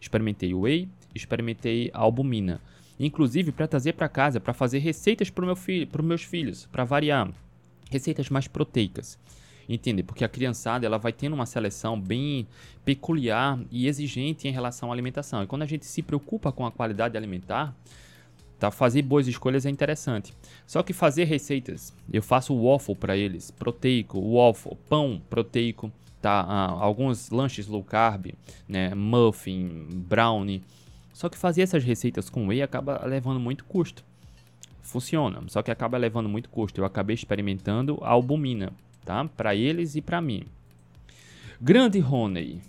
Experimentei 0.00 0.54
whey, 0.54 0.88
experimentei 1.14 1.90
a 1.92 2.00
albumina. 2.00 2.60
Inclusive 2.98 3.52
para 3.52 3.68
trazer 3.68 3.92
para 3.92 4.08
casa, 4.08 4.40
para 4.40 4.54
fazer 4.54 4.78
receitas 4.78 5.30
para 5.30 5.44
meu 5.44 5.56
filho, 5.56 5.88
os 5.92 6.04
meus 6.04 6.22
filhos, 6.22 6.66
para 6.66 6.84
variar. 6.84 7.30
Receitas 7.90 8.30
mais 8.30 8.48
proteicas. 8.48 9.18
Entende? 9.68 10.02
Porque 10.02 10.24
a 10.24 10.28
criançada 10.28 10.86
ela 10.86 10.98
vai 10.98 11.12
tendo 11.12 11.34
uma 11.34 11.46
seleção 11.46 12.00
bem 12.00 12.46
peculiar 12.84 13.58
e 13.70 13.88
exigente 13.88 14.46
em 14.46 14.52
relação 14.52 14.90
à 14.90 14.94
alimentação. 14.94 15.42
E 15.42 15.46
quando 15.46 15.62
a 15.62 15.66
gente 15.66 15.84
se 15.84 16.02
preocupa 16.02 16.52
com 16.52 16.64
a 16.64 16.70
qualidade 16.70 17.16
alimentar, 17.16 17.74
tá? 18.58 18.70
Fazer 18.70 19.02
boas 19.02 19.26
escolhas 19.26 19.66
é 19.66 19.70
interessante. 19.70 20.32
Só 20.66 20.82
que 20.82 20.92
fazer 20.92 21.24
receitas, 21.24 21.92
eu 22.12 22.22
faço 22.22 22.56
waffle 22.56 22.94
para 22.94 23.16
eles, 23.16 23.50
proteico, 23.50 24.20
waffle, 24.20 24.76
pão 24.88 25.20
proteico, 25.28 25.90
tá? 26.22 26.42
Ah, 26.42 26.70
alguns 26.70 27.30
lanches 27.30 27.66
low 27.66 27.82
carb, 27.82 28.34
né? 28.68 28.94
Muffin, 28.94 29.88
brownie. 29.90 30.62
Só 31.16 31.30
que 31.30 31.38
fazer 31.38 31.62
essas 31.62 31.82
receitas 31.82 32.28
com 32.28 32.46
whey 32.46 32.60
acaba 32.60 33.02
levando 33.06 33.40
muito 33.40 33.64
custo. 33.64 34.04
Funciona, 34.82 35.42
só 35.48 35.62
que 35.62 35.70
acaba 35.70 35.96
levando 35.96 36.28
muito 36.28 36.50
custo. 36.50 36.78
Eu 36.78 36.84
acabei 36.84 37.14
experimentando 37.14 37.98
a 38.02 38.10
albumina, 38.10 38.70
tá? 39.02 39.24
Para 39.24 39.54
eles 39.54 39.96
e 39.96 40.02
para 40.02 40.20
mim. 40.20 40.42
Grande 41.58 42.02
honey. 42.02 42.60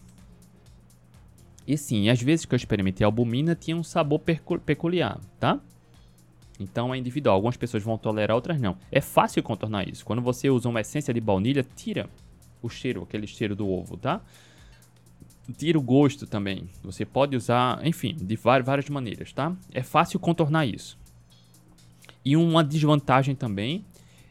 E 1.67 1.77
sim, 1.77 2.07
às 2.07 2.21
vezes 2.21 2.45
que 2.45 2.55
eu 2.55 2.55
experimentei 2.55 3.03
a 3.03 3.09
albumina 3.09 3.53
tinha 3.53 3.75
um 3.75 3.83
sabor 3.83 4.21
peculiar, 4.65 5.19
tá? 5.37 5.59
Então 6.57 6.93
é 6.93 6.97
individual. 6.97 7.35
Algumas 7.35 7.57
pessoas 7.57 7.83
vão 7.83 7.97
tolerar, 7.97 8.33
outras 8.33 8.61
não. 8.61 8.77
É 8.89 9.01
fácil 9.01 9.43
contornar 9.43 9.89
isso. 9.89 10.05
Quando 10.05 10.21
você 10.21 10.49
usa 10.49 10.69
uma 10.69 10.79
essência 10.79 11.13
de 11.13 11.19
baunilha, 11.19 11.65
tira 11.75 12.09
o 12.61 12.69
cheiro, 12.69 13.03
aquele 13.03 13.27
cheiro 13.27 13.57
do 13.57 13.69
ovo, 13.69 13.97
tá? 13.97 14.21
Tira 15.55 15.77
o 15.77 15.81
gosto 15.81 16.27
também. 16.27 16.69
Você 16.83 17.05
pode 17.05 17.35
usar, 17.35 17.85
enfim, 17.85 18.15
de 18.15 18.35
várias 18.35 18.89
maneiras, 18.89 19.31
tá? 19.31 19.55
É 19.71 19.81
fácil 19.81 20.19
contornar 20.19 20.65
isso. 20.65 20.97
E 22.25 22.35
uma 22.35 22.63
desvantagem 22.63 23.35
também 23.35 23.85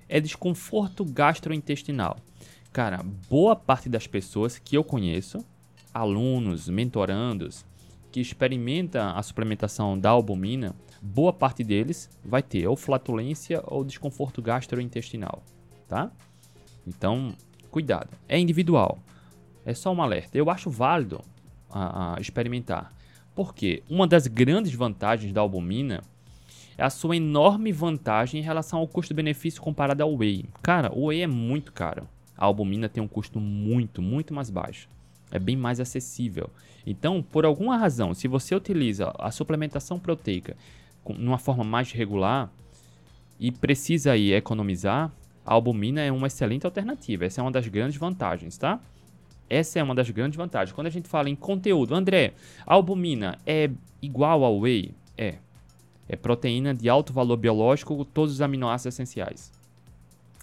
é 0.09 0.21
desconforto 0.21 1.05
gastrointestinal. 1.05 2.19
Cara, 2.73 3.03
boa 3.31 3.57
parte 3.57 3.89
das 3.89 4.07
pessoas 4.07 4.59
que 4.59 4.77
eu 4.77 4.85
conheço, 4.85 5.39
alunos, 5.95 6.69
mentorandos, 6.69 7.65
que 8.13 8.21
experimenta 8.21 9.13
a 9.13 9.23
suplementação 9.23 9.99
da 9.99 10.11
albumina, 10.11 10.75
boa 11.01 11.33
parte 11.33 11.65
deles 11.65 12.11
vai 12.23 12.43
ter 12.43 12.67
ou 12.67 12.77
flatulência 12.77 13.63
ou 13.67 13.83
desconforto 13.83 14.43
gastrointestinal, 14.43 15.43
tá? 15.89 16.11
Então, 16.87 17.35
cuidado. 17.71 18.11
É 18.29 18.39
individual. 18.39 18.99
É 19.67 19.75
só 19.75 19.93
um 19.93 20.01
alerta. 20.01 20.39
Eu 20.39 20.49
acho 20.49 20.71
válido 20.71 21.21
a, 21.69 22.15
a 22.15 22.21
experimentar. 22.21 22.95
Porque 23.35 23.83
uma 23.91 24.07
das 24.07 24.29
grandes 24.29 24.73
vantagens 24.73 25.33
da 25.33 25.41
albumina 25.41 26.03
é 26.79 26.85
a 26.85 26.91
sua 26.91 27.17
enorme 27.17 27.73
vantagem 27.73 28.41
em 28.41 28.45
relação 28.45 28.79
ao 28.79 28.87
custo-benefício 28.87 29.61
comparado 29.61 30.03
ao 30.03 30.15
whey. 30.15 30.45
Cara, 30.63 30.93
o 30.95 31.07
whey 31.07 31.23
é 31.23 31.27
muito 31.27 31.73
caro. 31.73 32.09
A 32.39 32.45
albumina 32.45 32.89
tem 32.89 33.03
um 33.03 33.09
custo 33.09 33.41
muito, 33.41 34.01
muito 34.01 34.33
mais 34.33 34.51
baixo. 34.51 34.89
É 35.33 35.39
bem 35.39 35.57
mais 35.57 35.81
acessível. 35.81 36.49
Então, 36.87 37.21
por 37.21 37.45
alguma 37.45 37.77
razão, 37.77 38.15
se 38.15 38.29
você 38.29 38.55
utiliza 38.55 39.13
a 39.19 39.33
suplementação 39.33 39.99
proteica 39.99 40.57
numa 41.19 41.39
forma 41.39 41.65
mais 41.65 41.91
regular 41.91 42.51
e 43.41 43.51
precisa 43.51 44.13
aí 44.13 44.33
economizar, 44.33 45.11
a 45.45 45.55
albumina 45.55 46.01
é 46.01 46.13
uma 46.13 46.29
excelente 46.29 46.67
alternativa. 46.67 47.25
Essa 47.25 47.41
é 47.41 47.43
uma 47.43 47.51
das 47.51 47.67
grandes 47.67 47.99
vantagens, 47.99 48.57
tá? 48.57 48.81
Essa 49.49 49.79
é 49.79 49.83
uma 49.83 49.95
das 49.95 50.11
grandes 50.11 50.37
vantagens. 50.37 50.75
Quando 50.75 50.89
a 50.89 50.91
gente 50.91 51.09
fala 51.09 51.31
em 51.31 51.37
conteúdo, 51.37 51.95
André, 51.95 52.35
albumina 52.67 53.39
é 53.47 53.71
igual 54.03 54.45
ao 54.45 54.59
whey? 54.59 54.93
É. 55.17 55.37
É 56.09 56.17
proteína 56.17 56.75
de 56.75 56.89
alto 56.89 57.13
valor 57.13 57.37
biológico, 57.37 58.05
todos 58.05 58.35
os 58.35 58.41
aminoácidos 58.41 58.95
essenciais. 58.95 59.53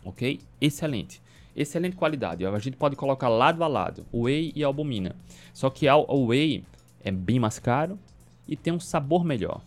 Ok? 0.04 0.40
Excelente. 0.60 1.22
Excelente 1.56 1.96
qualidade. 1.96 2.46
A 2.46 2.60
gente 2.60 2.78
pode 2.78 2.96
colocar 2.96 3.30
lado 3.30 3.64
a 3.64 3.68
lado, 3.68 4.06
whey 4.14 4.52
e 4.56 4.64
albumina. 4.64 5.16
Só 5.54 5.70
que 5.70 5.88
o 5.90 6.26
whey 6.28 6.64
é 7.04 7.12
bem 7.12 7.40
mais 7.40 7.60
caro 7.60 8.00
e 8.48 8.56
tem 8.56 8.74
um 8.74 8.80
sabor 8.80 9.24
melhor. 9.24 9.62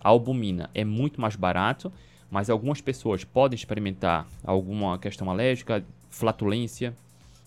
A 0.00 0.08
albumina 0.08 0.70
é 0.74 0.84
muito 0.84 1.20
mais 1.20 1.36
barato, 1.36 1.92
mas 2.30 2.50
algumas 2.50 2.80
pessoas 2.80 3.24
podem 3.24 3.56
experimentar 3.56 4.26
alguma 4.44 4.98
questão 4.98 5.30
alérgica, 5.30 5.84
flatulência, 6.10 6.94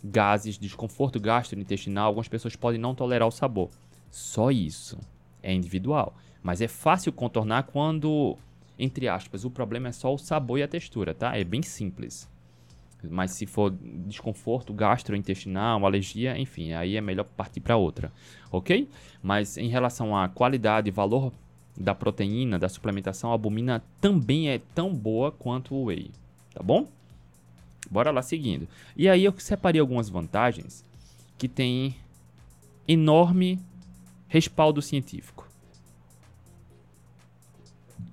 gases, 0.04 0.58
desconforto 0.58 1.20
gastrointestinal. 1.20 2.08
Algumas 2.08 2.28
pessoas 2.28 2.56
podem 2.56 2.80
não 2.80 2.96
tolerar 2.96 3.28
o 3.28 3.32
sabor. 3.32 3.70
Só 4.10 4.52
isso. 4.52 4.98
É 5.42 5.54
individual. 5.54 6.16
Mas 6.44 6.62
é 6.62 6.68
fácil 6.68 7.12
contornar 7.12 7.64
quando, 7.64 8.38
entre 8.78 9.08
aspas, 9.08 9.46
o 9.46 9.52
problema 9.52 9.90
é 9.90 9.92
só 9.92 10.14
o 10.14 10.18
sabor 10.18 10.60
e 10.60 10.64
a 10.64 10.68
textura, 10.68 11.14
tá? 11.14 11.38
É 11.38 11.44
bem 11.44 11.62
simples. 11.62 12.30
Mas 13.04 13.32
se 13.32 13.46
for 13.46 13.72
desconforto 14.06 14.74
gastrointestinal, 14.74 15.84
alergia, 15.86 16.38
enfim, 16.38 16.74
aí 16.74 16.96
é 16.96 17.02
melhor 17.02 17.26
partir 17.26 17.60
para 17.60 17.76
outra, 17.76 18.12
ok? 18.52 18.88
Mas 19.24 19.58
em 19.58 19.70
relação 19.70 20.16
à 20.16 20.30
qualidade 20.30 20.88
e 20.88 20.92
valor 20.92 21.34
da 21.76 21.96
proteína, 21.96 22.60
da 22.60 22.70
suplementação, 22.70 23.32
a 23.32 23.34
albumina 23.34 23.84
também 24.00 24.50
é 24.50 24.60
tão 24.76 24.94
boa 24.94 25.32
quanto 25.32 25.74
o 25.74 25.86
whey, 25.86 26.12
tá 26.54 26.62
bom? 26.62 26.88
Bora 27.90 28.12
lá 28.12 28.22
seguindo. 28.22 28.68
E 28.96 29.10
aí 29.10 29.24
eu 29.24 29.34
separei 29.38 29.82
algumas 29.82 30.10
vantagens 30.10 30.86
que 31.38 31.48
têm 31.48 31.96
enorme 32.88 33.60
respaldo 34.28 34.82
científico. 34.82 35.48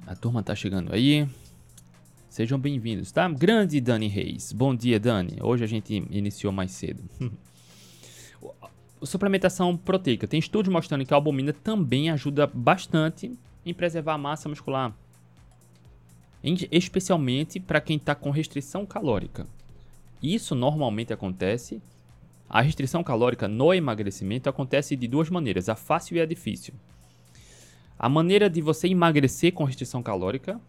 A 0.07 0.17
turma 0.17 0.43
tá 0.43 0.55
chegando 0.55 0.93
aí. 0.93 1.29
Sejam 2.29 2.59
bem-vindos, 2.59 3.13
tá? 3.13 3.29
Grande 3.29 3.81
Dani 3.81 4.09
Reis. 4.09 4.53
Bom 4.53 4.75
dia, 4.75 4.99
Dani. 4.99 5.39
Hoje 5.41 5.65
a 5.65 5.67
gente 5.67 5.95
iniciou 6.11 6.53
mais 6.53 6.71
cedo. 6.71 7.03
Suplementação 9.03 9.77
proteica. 9.77 10.27
Tem 10.27 10.41
estudos 10.41 10.73
mostrando 10.73 11.05
que 11.05 11.13
a 11.13 11.17
albumina 11.17 11.53
também 11.53 12.11
ajuda 12.11 12.47
bastante 12.47 13.37
em 13.65 13.75
preservar 13.75 14.15
a 14.15 14.19
massa 14.19 14.49
muscular. 14.49 14.95
Especialmente 16.71 17.61
para 17.61 17.81
quem 17.81 17.97
está 17.97 18.15
com 18.15 18.31
restrição 18.31 18.87
calórica. 18.87 19.47
Isso 20.23 20.55
normalmente 20.55 21.13
acontece. 21.13 21.81
A 22.49 22.61
restrição 22.61 23.05
calórica 23.05 23.47
no 23.47 23.75
emagrecimento 23.75 24.49
acontece 24.49 24.97
de 24.97 25.07
duas 25.07 25.29
maneiras, 25.29 25.69
a 25.69 25.75
fácil 25.75 26.17
e 26.17 26.21
a 26.21 26.27
difícil. 26.27 26.75
A 27.99 28.09
maneira 28.09 28.49
de 28.49 28.61
você 28.61 28.89
emagrecer 28.89 29.53
com 29.53 29.65
restrição 29.65 30.03
calórica 30.03 30.61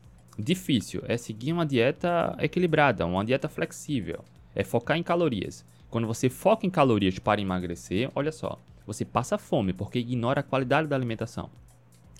Difícil 0.41 1.03
é 1.05 1.17
seguir 1.17 1.51
uma 1.51 1.65
dieta 1.65 2.33
equilibrada, 2.39 3.05
uma 3.05 3.25
dieta 3.25 3.49
flexível. 3.49 4.23
É 4.55 4.63
focar 4.63 4.95
em 4.95 5.03
calorias. 5.03 5.65
Quando 5.89 6.07
você 6.07 6.29
foca 6.29 6.65
em 6.65 6.69
calorias 6.69 7.19
para 7.19 7.41
emagrecer, 7.41 8.09
olha 8.15 8.31
só, 8.31 8.57
você 8.87 9.03
passa 9.03 9.37
fome 9.37 9.73
porque 9.73 9.99
ignora 9.99 10.39
a 10.39 10.43
qualidade 10.43 10.87
da 10.87 10.95
alimentação. 10.95 11.49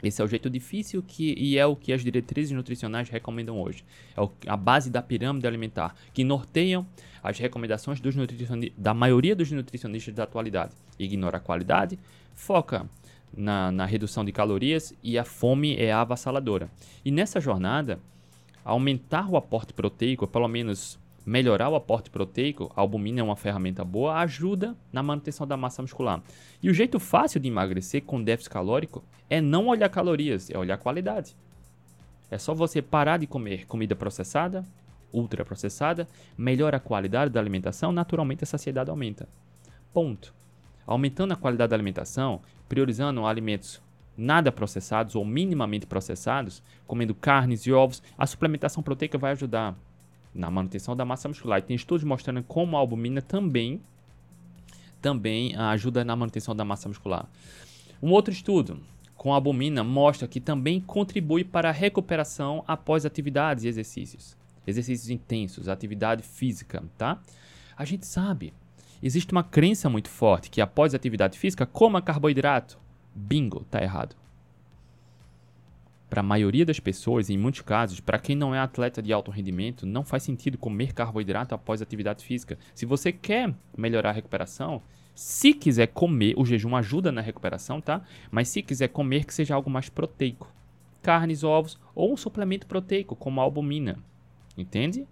Esse 0.02 0.22
é 0.22 0.26
o 0.26 0.28
jeito 0.28 0.50
difícil 0.50 1.04
que, 1.06 1.34
e 1.38 1.58
é 1.58 1.66
o 1.66 1.76
que 1.76 1.92
as 1.92 2.02
diretrizes 2.02 2.52
nutricionais 2.52 3.10
recomendam 3.10 3.62
hoje. 3.62 3.84
É 4.16 4.22
o, 4.22 4.32
a 4.48 4.56
base 4.56 4.90
da 4.90 5.02
pirâmide 5.02 5.46
alimentar, 5.46 5.94
que 6.14 6.24
norteiam 6.24 6.88
as 7.22 7.38
recomendações 7.38 8.00
da 8.78 8.94
maioria 8.94 9.36
dos 9.36 9.52
nutricionistas 9.52 10.14
da 10.14 10.24
atualidade. 10.24 10.74
Ignora 10.98 11.38
a 11.38 11.42
qualidade, 11.42 12.00
foca 12.34 12.90
na, 13.36 13.72
na 13.72 13.86
redução 13.86 14.24
de 14.24 14.32
calorias 14.32 14.94
e 15.04 15.18
a 15.18 15.26
fome 15.26 15.76
é 15.76 15.92
avassaladora. 15.92 16.70
E 17.04 17.12
nessa 17.12 17.42
jornada, 17.42 18.00
aumentar 18.64 19.30
o 19.30 19.36
aporte 19.36 19.74
proteico, 19.74 20.28
pelo 20.28 20.48
menos 20.48 20.98
melhorar 21.30 21.70
o 21.70 21.76
aporte 21.76 22.10
proteico, 22.10 22.72
a 22.76 22.82
albumina 22.82 23.20
é 23.20 23.24
uma 23.24 23.36
ferramenta 23.36 23.86
boa, 23.86 24.16
ajuda 24.16 24.76
na 24.92 25.04
manutenção 25.04 25.46
da 25.46 25.56
massa 25.56 25.80
muscular. 25.80 26.24
E 26.62 26.72
o 26.72 26.74
jeito 26.74 27.00
fácil 27.00 27.40
de 27.40 27.48
emagrecer 27.48 28.04
com 28.04 28.24
déficit 28.24 28.50
calórico 28.50 29.04
é 29.30 29.40
não 29.40 29.68
olhar 29.68 29.90
calorias, 29.90 30.50
é 30.50 30.58
olhar 30.58 30.80
qualidade. 30.80 31.38
É 32.32 32.40
só 32.40 32.56
você 32.56 32.82
parar 32.82 33.18
de 33.18 33.28
comer 33.28 33.68
comida 33.68 33.96
processada, 33.96 34.66
ultraprocessada, 35.14 36.08
melhora 36.36 36.78
a 36.78 36.80
qualidade 36.80 37.32
da 37.32 37.40
alimentação, 37.40 37.92
naturalmente 37.92 38.44
a 38.44 38.48
saciedade 38.48 38.90
aumenta. 38.90 39.30
Ponto. 39.94 40.34
Aumentando 40.84 41.34
a 41.34 41.38
qualidade 41.38 41.70
da 41.70 41.76
alimentação, 41.76 42.42
priorizando 42.68 43.24
alimentos 43.28 43.80
nada 44.18 44.52
processados 44.52 45.16
ou 45.16 45.24
minimamente 45.24 45.86
processados, 45.86 46.64
comendo 46.88 47.14
carnes 47.14 47.68
e 47.68 47.72
ovos, 47.72 48.02
a 48.18 48.26
suplementação 48.26 48.82
proteica 48.82 49.16
vai 49.16 49.32
ajudar 49.34 49.78
na 50.34 50.50
manutenção 50.50 50.96
da 50.96 51.06
massa 51.06 51.28
muscular. 51.28 51.60
E 51.60 51.62
tem 51.62 51.76
estudos 51.76 52.04
mostrando 52.04 52.44
como 52.44 52.76
a 52.76 52.80
albumina 52.80 53.22
também, 53.22 53.82
também 55.02 55.56
ajuda 55.56 56.04
na 56.04 56.16
manutenção 56.16 56.56
da 56.56 56.66
massa 56.66 56.88
muscular. 56.88 57.28
Um 58.02 58.12
outro 58.12 58.34
estudo 58.34 58.80
com 59.16 59.32
a 59.32 59.36
albumina 59.36 59.84
mostra 59.84 60.28
que 60.28 60.40
também 60.40 60.80
contribui 60.80 61.44
para 61.44 61.70
a 61.70 61.74
recuperação 61.74 62.64
após 62.68 63.06
atividades 63.06 63.64
e 63.64 63.68
exercícios. 63.68 64.38
Exercícios 64.66 65.10
intensos, 65.10 65.68
atividade 65.68 66.24
física, 66.24 66.84
tá? 66.98 67.20
A 67.76 67.86
gente 67.86 68.06
sabe 68.06 68.54
Existe 69.02 69.32
uma 69.32 69.44
crença 69.44 69.90
muito 69.90 70.10
forte 70.10 70.50
que 70.50 70.60
após 70.60 70.94
atividade 70.94 71.40
física, 71.40 71.66
coma 71.66 72.02
carboidrato. 72.02 72.78
Bingo, 73.16 73.64
tá 73.72 73.82
errado. 73.82 74.16
Para 76.10 76.22
a 76.22 76.24
maioria 76.24 76.66
das 76.66 76.80
pessoas, 76.80 77.30
em 77.30 77.38
muitos 77.38 77.62
casos, 77.62 78.00
para 78.00 78.18
quem 78.18 78.36
não 78.36 78.54
é 78.56 78.60
atleta 78.60 79.02
de 79.02 79.14
alto 79.14 79.30
rendimento, 79.30 79.86
não 79.86 80.04
faz 80.04 80.24
sentido 80.24 80.58
comer 80.58 80.92
carboidrato 80.92 81.54
após 81.54 81.82
atividade 81.82 82.26
física. 82.26 82.58
Se 82.74 82.86
você 82.86 83.12
quer 83.12 83.54
melhorar 83.78 84.10
a 84.10 84.14
recuperação, 84.14 84.82
se 85.14 85.54
quiser 85.54 85.88
comer, 85.88 86.34
o 86.36 86.46
jejum 86.46 86.76
ajuda 86.76 87.12
na 87.12 87.22
recuperação, 87.22 87.80
tá? 87.80 88.02
Mas 88.32 88.48
se 88.48 88.64
quiser 88.64 88.88
comer, 88.88 89.26
que 89.26 89.34
seja 89.34 89.54
algo 89.54 89.70
mais 89.70 89.88
proteico. 89.88 90.52
Carnes, 91.02 91.44
ovos 91.44 91.80
ou 91.94 92.12
um 92.12 92.18
suplemento 92.18 92.66
proteico, 92.66 93.16
como 93.16 93.40
a 93.40 93.44
albumina. 93.44 94.00
Entende? 94.58 95.08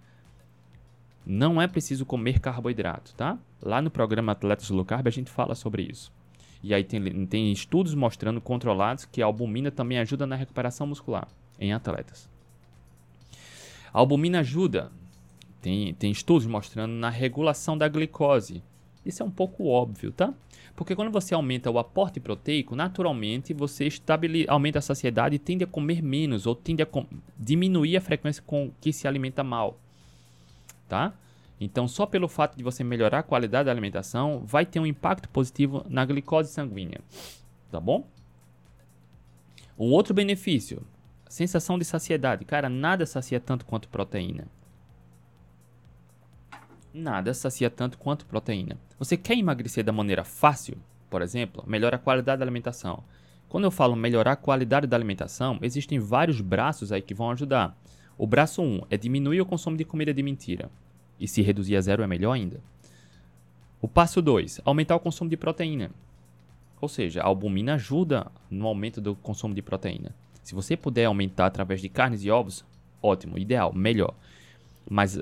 Não 1.24 1.62
é 1.62 1.68
preciso 1.68 2.04
comer 2.04 2.40
carboidrato, 2.40 3.14
tá? 3.14 3.38
Lá 3.62 3.80
no 3.80 3.90
programa 3.90 4.32
Atletas 4.32 4.70
Low 4.70 4.84
Carb 4.84 5.06
a 5.06 5.10
gente 5.10 5.30
fala 5.30 5.54
sobre 5.54 5.82
isso. 5.82 6.10
E 6.62 6.74
aí 6.74 6.82
tem, 6.82 7.26
tem 7.26 7.52
estudos 7.52 7.94
mostrando 7.94 8.40
controlados 8.40 9.04
que 9.04 9.22
a 9.22 9.26
albumina 9.26 9.70
também 9.70 9.98
ajuda 9.98 10.26
na 10.26 10.36
recuperação 10.36 10.86
muscular 10.86 11.28
em 11.58 11.72
atletas. 11.72 12.28
A 13.92 13.98
albumina 13.98 14.40
ajuda, 14.40 14.90
tem, 15.62 15.94
tem 15.94 16.10
estudos 16.10 16.46
mostrando 16.46 16.92
na 16.92 17.10
regulação 17.10 17.76
da 17.76 17.88
glicose. 17.88 18.62
Isso 19.04 19.22
é 19.22 19.26
um 19.26 19.30
pouco 19.30 19.66
óbvio, 19.66 20.12
tá? 20.12 20.34
Porque 20.76 20.94
quando 20.94 21.10
você 21.10 21.34
aumenta 21.34 21.70
o 21.70 21.78
aporte 21.78 22.20
proteico, 22.20 22.76
naturalmente 22.76 23.54
você 23.54 23.88
aumenta 24.46 24.78
a 24.78 24.82
saciedade 24.82 25.36
e 25.36 25.38
tende 25.38 25.64
a 25.64 25.66
comer 25.66 26.02
menos 26.02 26.46
ou 26.46 26.54
tende 26.54 26.82
a 26.82 26.88
diminuir 27.36 27.96
a 27.96 28.00
frequência 28.00 28.42
com 28.46 28.70
que 28.80 28.92
se 28.92 29.08
alimenta 29.08 29.42
mal 29.42 29.78
tá? 30.88 31.12
Então, 31.60 31.88
só 31.88 32.06
pelo 32.06 32.28
fato 32.28 32.56
de 32.56 32.62
você 32.62 32.84
melhorar 32.84 33.20
a 33.20 33.22
qualidade 33.22 33.66
da 33.66 33.72
alimentação, 33.72 34.42
vai 34.44 34.64
ter 34.64 34.78
um 34.78 34.86
impacto 34.86 35.28
positivo 35.28 35.84
na 35.88 36.04
glicose 36.04 36.52
sanguínea, 36.52 37.00
tá 37.70 37.80
bom? 37.80 38.06
Um 39.78 39.90
outro 39.90 40.14
benefício, 40.14 40.86
sensação 41.28 41.78
de 41.78 41.84
saciedade. 41.84 42.44
Cara, 42.44 42.68
nada 42.68 43.06
sacia 43.06 43.40
tanto 43.40 43.64
quanto 43.64 43.88
proteína. 43.88 44.46
Nada 46.92 47.34
sacia 47.34 47.70
tanto 47.70 47.98
quanto 47.98 48.26
proteína. 48.26 48.78
Você 48.98 49.16
quer 49.16 49.36
emagrecer 49.36 49.84
da 49.84 49.92
maneira 49.92 50.24
fácil? 50.24 50.78
Por 51.10 51.22
exemplo, 51.22 51.64
melhora 51.66 51.96
a 51.96 51.98
qualidade 51.98 52.38
da 52.38 52.44
alimentação. 52.44 53.04
Quando 53.48 53.64
eu 53.64 53.70
falo 53.70 53.96
melhorar 53.96 54.32
a 54.32 54.36
qualidade 54.36 54.86
da 54.86 54.96
alimentação, 54.96 55.58
existem 55.62 55.98
vários 55.98 56.40
braços 56.40 56.92
aí 56.92 57.00
que 57.00 57.14
vão 57.14 57.30
ajudar. 57.30 57.76
O 58.16 58.26
braço 58.26 58.60
1 58.60 58.82
é 58.90 58.96
diminuir 58.96 59.40
o 59.40 59.46
consumo 59.46 59.76
de 59.76 59.84
comida 59.84 60.12
de 60.12 60.22
mentira. 60.22 60.70
E 61.18 61.26
se 61.26 61.42
reduzir 61.42 61.76
a 61.76 61.80
zero 61.80 62.02
é 62.02 62.06
melhor 62.06 62.32
ainda. 62.32 62.60
O 63.80 63.88
passo 63.88 64.20
2, 64.20 64.60
aumentar 64.64 64.96
o 64.96 65.00
consumo 65.00 65.30
de 65.30 65.36
proteína. 65.36 65.90
Ou 66.80 66.88
seja, 66.88 67.22
a 67.22 67.26
albumina 67.26 67.74
ajuda 67.74 68.30
no 68.50 68.66
aumento 68.66 69.00
do 69.00 69.14
consumo 69.16 69.54
de 69.54 69.62
proteína. 69.62 70.14
Se 70.42 70.54
você 70.54 70.76
puder 70.76 71.04
aumentar 71.04 71.46
através 71.46 71.80
de 71.80 71.88
carnes 71.88 72.24
e 72.24 72.30
ovos, 72.30 72.64
ótimo, 73.02 73.38
ideal, 73.38 73.72
melhor. 73.72 74.14
Mas 74.88 75.20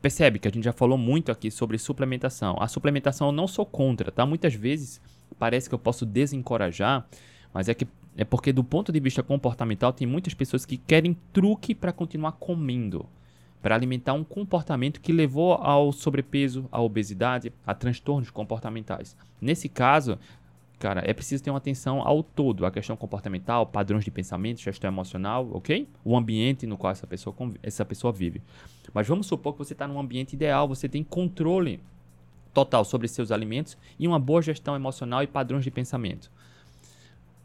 percebe 0.00 0.38
que 0.38 0.48
a 0.48 0.50
gente 0.50 0.64
já 0.64 0.72
falou 0.72 0.96
muito 0.96 1.30
aqui 1.32 1.50
sobre 1.50 1.78
suplementação. 1.78 2.56
A 2.60 2.68
suplementação 2.68 3.28
eu 3.28 3.32
não 3.32 3.46
sou 3.46 3.66
contra, 3.66 4.10
tá? 4.10 4.24
Muitas 4.24 4.54
vezes 4.54 5.00
parece 5.38 5.68
que 5.68 5.74
eu 5.74 5.78
posso 5.78 6.06
desencorajar, 6.06 7.06
mas 7.52 7.68
é 7.68 7.74
que 7.74 7.86
é 8.16 8.24
porque, 8.24 8.50
do 8.50 8.64
ponto 8.64 8.90
de 8.90 8.98
vista 8.98 9.22
comportamental, 9.22 9.92
tem 9.92 10.06
muitas 10.06 10.32
pessoas 10.32 10.64
que 10.64 10.78
querem 10.78 11.14
truque 11.34 11.74
para 11.74 11.92
continuar 11.92 12.32
comendo, 12.32 13.06
para 13.66 13.74
alimentar 13.74 14.12
um 14.12 14.22
comportamento 14.22 15.00
que 15.00 15.10
levou 15.10 15.54
ao 15.54 15.90
sobrepeso, 15.90 16.68
à 16.70 16.80
obesidade, 16.80 17.52
a 17.66 17.74
transtornos 17.74 18.30
comportamentais. 18.30 19.16
Nesse 19.40 19.68
caso, 19.68 20.20
cara, 20.78 21.02
é 21.04 21.12
preciso 21.12 21.42
ter 21.42 21.50
uma 21.50 21.58
atenção 21.58 22.00
ao 22.00 22.22
todo, 22.22 22.64
a 22.64 22.70
questão 22.70 22.96
comportamental, 22.96 23.66
padrões 23.66 24.04
de 24.04 24.10
pensamento, 24.12 24.60
gestão 24.60 24.88
emocional, 24.88 25.50
ok? 25.52 25.88
O 26.04 26.16
ambiente 26.16 26.64
no 26.64 26.78
qual 26.78 26.92
essa 26.92 27.08
pessoa, 27.08 27.34
essa 27.60 27.84
pessoa 27.84 28.12
vive. 28.12 28.40
Mas 28.94 29.08
vamos 29.08 29.26
supor 29.26 29.54
que 29.54 29.58
você 29.58 29.72
está 29.72 29.88
num 29.88 29.98
ambiente 29.98 30.34
ideal, 30.34 30.68
você 30.68 30.88
tem 30.88 31.02
controle 31.02 31.80
total 32.54 32.84
sobre 32.84 33.08
seus 33.08 33.32
alimentos 33.32 33.76
e 33.98 34.06
uma 34.06 34.20
boa 34.20 34.42
gestão 34.42 34.76
emocional 34.76 35.24
e 35.24 35.26
padrões 35.26 35.64
de 35.64 35.72
pensamento. 35.72 36.30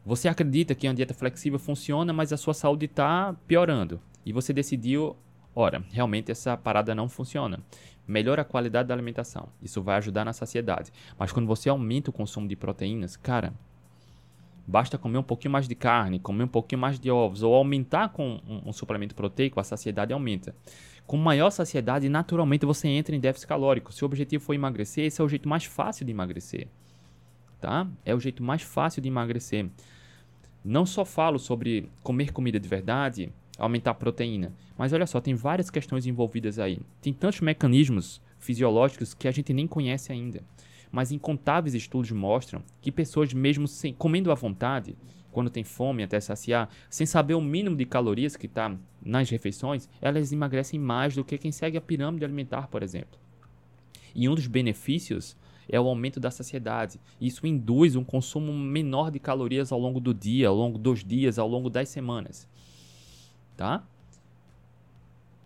Você 0.05 0.27
acredita 0.27 0.75
que 0.75 0.88
a 0.88 0.93
dieta 0.93 1.15
flexível 1.15 1.57
funciona, 1.57 2.13
mas 2.13 2.31
a 2.31 2.38
sua 2.38 2.53
saúde 2.53 2.86
está 2.86 3.36
piorando. 3.47 3.99
E 4.23 4.31
você 4.31 4.53
decidiu, 4.53 5.15
ora, 5.55 5.83
realmente 5.91 6.31
essa 6.31 6.55
parada 6.57 6.93
não 6.95 7.09
funciona. 7.09 7.59
Melhora 8.07 8.41
a 8.41 8.45
qualidade 8.45 8.87
da 8.87 8.93
alimentação. 8.93 9.49
Isso 9.61 9.81
vai 9.81 9.97
ajudar 9.97 10.25
na 10.25 10.33
saciedade. 10.33 10.91
Mas 11.17 11.31
quando 11.31 11.47
você 11.47 11.69
aumenta 11.69 12.09
o 12.09 12.13
consumo 12.13 12.47
de 12.47 12.55
proteínas, 12.55 13.15
cara, 13.15 13.53
basta 14.67 14.97
comer 14.97 15.17
um 15.17 15.23
pouquinho 15.23 15.51
mais 15.51 15.67
de 15.67 15.75
carne, 15.75 16.19
comer 16.19 16.43
um 16.43 16.47
pouquinho 16.47 16.81
mais 16.81 16.99
de 16.99 17.09
ovos, 17.09 17.43
ou 17.43 17.53
aumentar 17.53 18.09
com 18.09 18.41
um, 18.65 18.73
suplemento 18.73 19.15
proteico, 19.15 19.59
a 19.59 19.63
saciedade 19.63 20.13
aumenta. 20.13 20.55
Com 21.05 21.17
maior 21.17 21.49
saciedade, 21.49 22.09
naturalmente 22.09 22.65
você 22.65 22.87
entra 22.87 23.15
em 23.15 23.19
déficit 23.19 23.47
calórico. 23.47 23.93
Se 23.93 24.03
o 24.03 24.05
objetivo 24.05 24.43
for 24.43 24.53
emagrecer, 24.53 25.05
esse 25.05 25.21
é 25.21 25.23
o 25.23 25.29
jeito 25.29 25.47
mais 25.47 25.65
fácil 25.65 26.05
de 26.05 26.11
emagrecer 26.11 26.67
tá? 27.61 27.87
É 28.03 28.13
o 28.13 28.19
jeito 28.19 28.43
mais 28.43 28.63
fácil 28.63 29.01
de 29.01 29.07
emagrecer. 29.07 29.69
Não 30.65 30.85
só 30.85 31.05
falo 31.05 31.39
sobre 31.39 31.89
comer 32.03 32.33
comida 32.33 32.59
de 32.59 32.67
verdade, 32.67 33.31
aumentar 33.62 33.91
a 33.91 33.95
proteína, 33.95 34.52
mas 34.76 34.91
olha 34.91 35.06
só, 35.06 35.21
tem 35.21 35.36
várias 35.36 35.69
questões 35.69 36.08
envolvidas 36.08 36.58
aí. 36.58 36.80
Tem 37.00 37.13
tantos 37.13 37.41
mecanismos 37.41 38.19
fisiológicos 38.39 39.13
que 39.13 39.28
a 39.28 39.32
gente 39.32 39.54
nem 39.54 39.67
conhece 39.67 40.12
ainda. 40.12 40.41
Mas 40.91 41.12
incontáveis 41.12 41.76
estudos 41.76 42.12
mostram 42.12 42.63
que 42.82 42.91
pessoas 42.91 43.34
mesmo 43.34 43.67
sem, 43.67 43.93
comendo 43.93 44.32
à 44.32 44.36
vontade, 44.36 44.97
quando 45.32 45.52
tem 45.52 45.63
fome 45.63 46.02
até 46.02 46.19
saciar, 46.19 46.69
sem 46.89 47.06
saber 47.06 47.36
o 47.36 47.41
mínimo 47.41 47.76
de 47.76 47.86
calorias 47.86 48.36
que 48.36 48.47
está 48.47 48.76
nas 49.00 49.30
refeições, 49.30 49.88
elas 50.02 50.34
emagrecem 50.34 50.80
mais 50.80 51.13
do 51.13 51.24
que 51.24 51.38
quem 51.38 51.52
segue 51.52 51.78
a 51.78 51.82
pirâmide 51.82 52.26
alimentar, 52.26 52.67
por 52.67 52.82
exemplo. 52.82 53.19
E 54.13 54.28
um 54.28 54.34
dos 54.34 54.47
benefícios 54.47 55.38
é 55.69 55.80
o 55.80 55.88
aumento 55.88 56.19
da 56.19 56.32
saciedade. 56.32 57.00
Isso 57.21 57.45
induz 57.45 57.95
um 57.95 58.04
consumo 58.04 58.52
menor 58.52 59.12
de 59.12 59.19
calorias 59.19 59.71
ao 59.71 59.80
longo 59.80 60.00
do 60.00 60.13
dia, 60.13 60.50
ao 60.50 60.56
longo 60.56 60.78
dos 60.78 61.04
dias, 61.04 61.39
ao 61.39 61.47
longo 61.47 61.69
das 61.69 61.88
semanas. 61.89 62.50
Tá? 63.62 63.84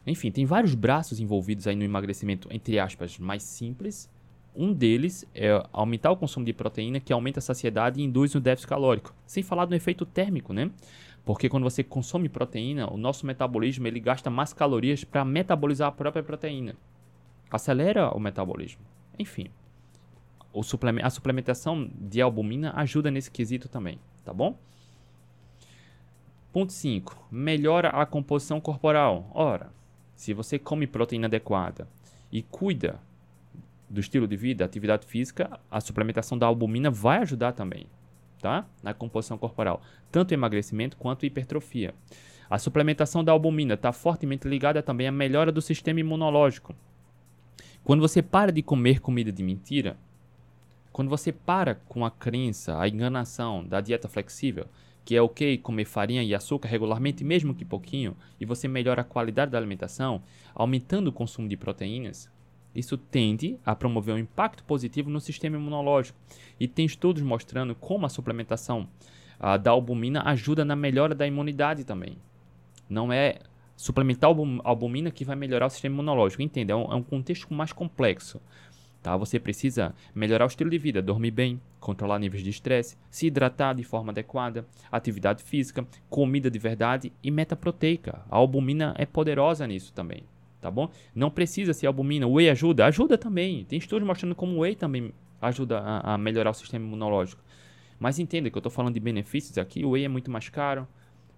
Enfim, 0.08 0.32
tem 0.32 0.45
vários 0.45 0.73
braços 0.73 1.19
envolvidos 1.19 1.67
aí 1.67 1.75
no 1.75 1.84
emagrecimento, 1.84 2.47
entre 2.49 2.80
aspas, 2.80 3.19
mais 3.19 3.43
simples. 3.43 4.10
Um 4.56 4.71
deles 4.71 5.28
é 5.36 5.62
aumentar 5.73 6.12
o 6.12 6.15
consumo 6.15 6.45
de 6.45 6.54
proteína, 6.54 7.01
que 7.01 7.12
aumenta 7.12 7.39
a 7.39 7.41
saciedade 7.41 7.99
e 7.99 8.06
induz 8.06 8.34
o 8.34 8.39
déficit 8.39 8.69
calórico. 8.69 9.13
Sem 9.25 9.43
falar 9.43 9.67
no 9.67 9.75
efeito 9.75 10.06
térmico, 10.06 10.54
né? 10.54 10.71
Porque 11.25 11.49
quando 11.49 11.63
você 11.63 11.84
consome 11.84 12.30
proteína, 12.30 12.89
o 12.89 12.95
nosso 12.95 13.25
metabolismo 13.25 13.86
ele 13.86 13.99
gasta 13.99 14.30
mais 14.30 14.54
calorias 14.54 15.04
para 15.04 15.25
metabolizar 15.25 15.89
a 15.89 15.91
própria 15.91 16.23
proteína. 16.23 16.73
Acelera 17.51 18.15
o 18.15 18.19
metabolismo. 18.19 18.82
Enfim, 19.19 19.47
a 21.04 21.10
suplementação 21.10 21.91
de 21.99 22.21
albumina 22.21 22.71
ajuda 22.78 23.12
nesse 23.12 23.30
quesito 23.30 23.67
também, 23.67 23.99
tá 24.23 24.34
bom? 24.34 24.58
Ponto 26.55 26.71
5. 26.71 27.27
Melhora 27.29 27.89
a 27.89 28.05
composição 28.05 28.61
corporal. 28.61 29.29
Ora, 29.33 29.73
se 30.15 30.33
você 30.33 30.57
come 30.57 30.87
proteína 30.87 31.27
adequada 31.27 31.85
e 32.31 32.41
cuida 32.43 32.97
do 33.89 33.99
estilo 33.99 34.25
de 34.25 34.37
vida, 34.37 34.63
atividade 34.63 35.05
física, 35.05 35.59
a 35.69 35.81
suplementação 35.81 36.37
da 36.37 36.45
albumina 36.45 36.89
vai 36.89 37.17
ajudar 37.17 37.51
também, 37.51 37.87
tá? 38.41 38.65
Na 38.81 38.93
composição 38.93 39.37
corporal, 39.37 39.81
tanto 40.09 40.33
emagrecimento 40.33 40.95
quanto 40.95 41.25
hipertrofia. 41.25 41.93
A 42.49 42.57
suplementação 42.57 43.21
da 43.21 43.33
albumina 43.33 43.73
está 43.73 43.91
fortemente 43.91 44.47
ligada 44.47 44.81
também 44.81 45.09
à 45.09 45.11
melhora 45.11 45.51
do 45.51 45.61
sistema 45.61 45.99
imunológico. 45.99 46.73
Quando 47.83 47.99
você 47.99 48.21
para 48.21 48.53
de 48.53 48.63
comer 48.63 49.01
comida 49.01 49.29
de 49.29 49.43
mentira, 49.43 49.97
quando 50.93 51.09
você 51.09 51.33
para 51.33 51.75
com 51.75 52.05
a 52.05 52.11
crença, 52.11 52.79
a 52.79 52.87
enganação 52.87 53.61
da 53.61 53.81
dieta 53.81 54.07
flexível, 54.07 54.69
que 55.05 55.15
é 55.15 55.21
ok 55.21 55.59
comer 55.59 55.85
farinha 55.85 56.23
e 56.23 56.33
açúcar 56.33 56.67
regularmente, 56.67 57.23
mesmo 57.23 57.53
que 57.53 57.63
pouquinho, 57.63 58.17
e 58.39 58.45
você 58.45 58.67
melhora 58.67 59.01
a 59.01 59.05
qualidade 59.05 59.51
da 59.51 59.57
alimentação, 59.57 60.21
aumentando 60.53 61.09
o 61.09 61.13
consumo 61.13 61.47
de 61.47 61.55
proteínas, 61.55 62.29
isso 62.75 62.97
tende 62.97 63.57
a 63.65 63.73
promover 63.73 64.13
um 64.13 64.17
impacto 64.17 64.63
positivo 64.65 65.09
no 65.09 65.21
sistema 65.21 65.55
imunológico. 65.55 66.17
E 66.59 66.67
tem 66.67 66.85
estudos 66.85 67.21
mostrando 67.21 67.73
como 67.73 68.05
a 68.05 68.09
suplementação 68.09 68.87
da 69.63 69.71
albumina 69.71 70.23
ajuda 70.25 70.65
na 70.65 70.75
melhora 70.75 71.15
da 71.15 71.25
imunidade 71.25 71.85
também. 71.85 72.17
Não 72.89 73.13
é 73.13 73.39
suplementar 73.77 74.29
albumina 74.63 75.09
que 75.09 75.23
vai 75.23 75.35
melhorar 75.37 75.67
o 75.67 75.69
sistema 75.69 75.95
imunológico. 75.95 76.41
Entenda, 76.41 76.73
é 76.73 76.75
um, 76.75 76.91
é 76.91 76.95
um 76.95 77.03
contexto 77.03 77.53
mais 77.53 77.71
complexo. 77.71 78.41
Tá? 79.05 79.15
Você 79.17 79.39
precisa 79.39 79.93
melhorar 80.15 80.45
o 80.45 80.47
estilo 80.47 80.67
de 80.67 80.79
vida, 80.79 80.99
dormir 80.99 81.29
bem, 81.29 81.61
controlar 81.79 82.17
níveis 82.17 82.41
de 82.41 82.49
estresse, 82.49 82.97
se 83.07 83.27
hidratar 83.27 83.75
de 83.75 83.83
forma 83.83 84.11
adequada, 84.11 84.65
atividade 84.91 85.43
física, 85.43 85.85
comida 86.09 86.49
de 86.49 86.57
verdade 86.57 87.13
e 87.21 87.29
meta 87.29 87.55
proteica. 87.55 88.23
A 88.27 88.35
albumina 88.35 88.95
é 88.97 89.05
poderosa 89.05 89.67
nisso 89.67 89.93
também, 89.93 90.23
tá 90.59 90.71
bom? 90.71 90.89
Não 91.13 91.29
precisa 91.29 91.71
ser 91.71 91.85
albumina. 91.85 92.25
Whey 92.25 92.49
ajuda? 92.49 92.83
Ajuda 92.87 93.15
também. 93.15 93.63
Tem 93.65 93.77
estudos 93.77 94.07
mostrando 94.07 94.33
como 94.33 94.61
whey 94.61 94.73
também 94.73 95.13
ajuda 95.39 95.81
a, 95.81 96.15
a 96.15 96.17
melhorar 96.17 96.49
o 96.49 96.55
sistema 96.55 96.83
imunológico. 96.83 97.43
Mas 97.99 98.17
entenda 98.17 98.49
que 98.49 98.57
eu 98.57 98.59
estou 98.59 98.71
falando 98.71 98.95
de 98.95 98.99
benefícios 98.99 99.59
aqui. 99.59 99.85
O 99.85 99.91
whey 99.91 100.05
é 100.05 100.09
muito 100.09 100.31
mais 100.31 100.49
caro. 100.49 100.87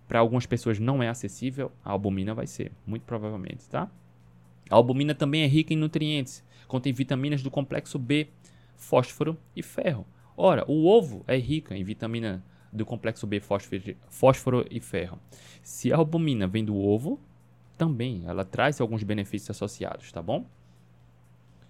Para 0.07 0.19
algumas 0.19 0.45
pessoas 0.45 0.79
não 0.79 1.03
é 1.03 1.09
acessível. 1.09 1.69
A 1.83 1.91
albumina 1.91 2.33
vai 2.33 2.47
ser, 2.47 2.71
muito 2.85 3.03
provavelmente, 3.03 3.67
tá? 3.67 3.91
A 4.69 4.75
albumina 4.75 5.13
também 5.13 5.43
é 5.43 5.47
rica 5.47 5.73
em 5.73 5.77
nutrientes 5.77 6.46
contém 6.67 6.93
vitaminas 6.93 7.41
do 7.41 7.51
complexo 7.51 7.97
B, 7.97 8.27
fósforo 8.75 9.37
e 9.55 9.63
ferro. 9.63 10.05
Ora, 10.35 10.63
o 10.67 10.85
ovo 10.85 11.23
é 11.27 11.37
rico 11.37 11.73
em 11.73 11.83
vitamina 11.83 12.43
do 12.71 12.85
complexo 12.85 13.25
B, 13.25 13.41
fósforo 14.09 14.65
e 14.69 14.79
ferro. 14.79 15.19
Se 15.63 15.91
a 15.91 15.97
albumina 15.97 16.47
vem 16.47 16.63
do 16.63 16.77
ovo, 16.77 17.19
também 17.77 18.23
ela 18.25 18.43
traz 18.43 18.79
alguns 18.81 19.03
benefícios 19.03 19.49
associados, 19.51 20.11
tá 20.11 20.21
bom? 20.21 20.45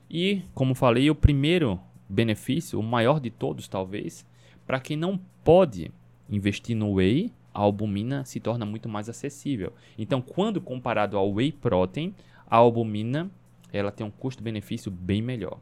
E, 0.09 0.41
como 0.53 0.73
falei, 0.73 1.09
o 1.09 1.15
primeiro 1.15 1.79
benefício, 2.09 2.79
o 2.79 2.83
maior 2.83 3.19
de 3.19 3.29
todos 3.29 3.67
talvez, 3.67 4.25
para 4.65 4.79
quem 4.79 4.97
não 4.97 5.19
pode 5.43 5.91
investir 6.29 6.75
no 6.75 6.93
whey, 6.93 7.31
a 7.53 7.61
albumina 7.61 8.23
se 8.23 8.39
torna 8.39 8.65
muito 8.65 8.87
mais 8.87 9.09
acessível. 9.09 9.73
Então, 9.97 10.21
quando 10.21 10.61
comparado 10.61 11.17
ao 11.17 11.31
whey 11.31 11.51
protein, 11.51 12.13
a 12.49 12.57
albumina 12.57 13.29
ela 13.71 13.91
tem 13.91 14.05
um 14.05 14.11
custo-benefício 14.11 14.91
bem 14.91 15.21
melhor. 15.21 15.59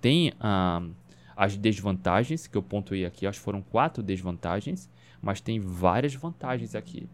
Tem 0.00 0.32
ah, 0.40 0.82
as 1.36 1.56
desvantagens, 1.56 2.46
que 2.46 2.56
eu 2.56 2.62
pontuei 2.62 3.04
aqui, 3.04 3.26
acho 3.26 3.38
que 3.38 3.44
foram 3.44 3.62
quatro 3.62 4.02
desvantagens, 4.02 4.90
mas 5.20 5.40
tem 5.40 5.60
várias 5.60 6.14
vantagens 6.14 6.74
aqui. 6.74 7.08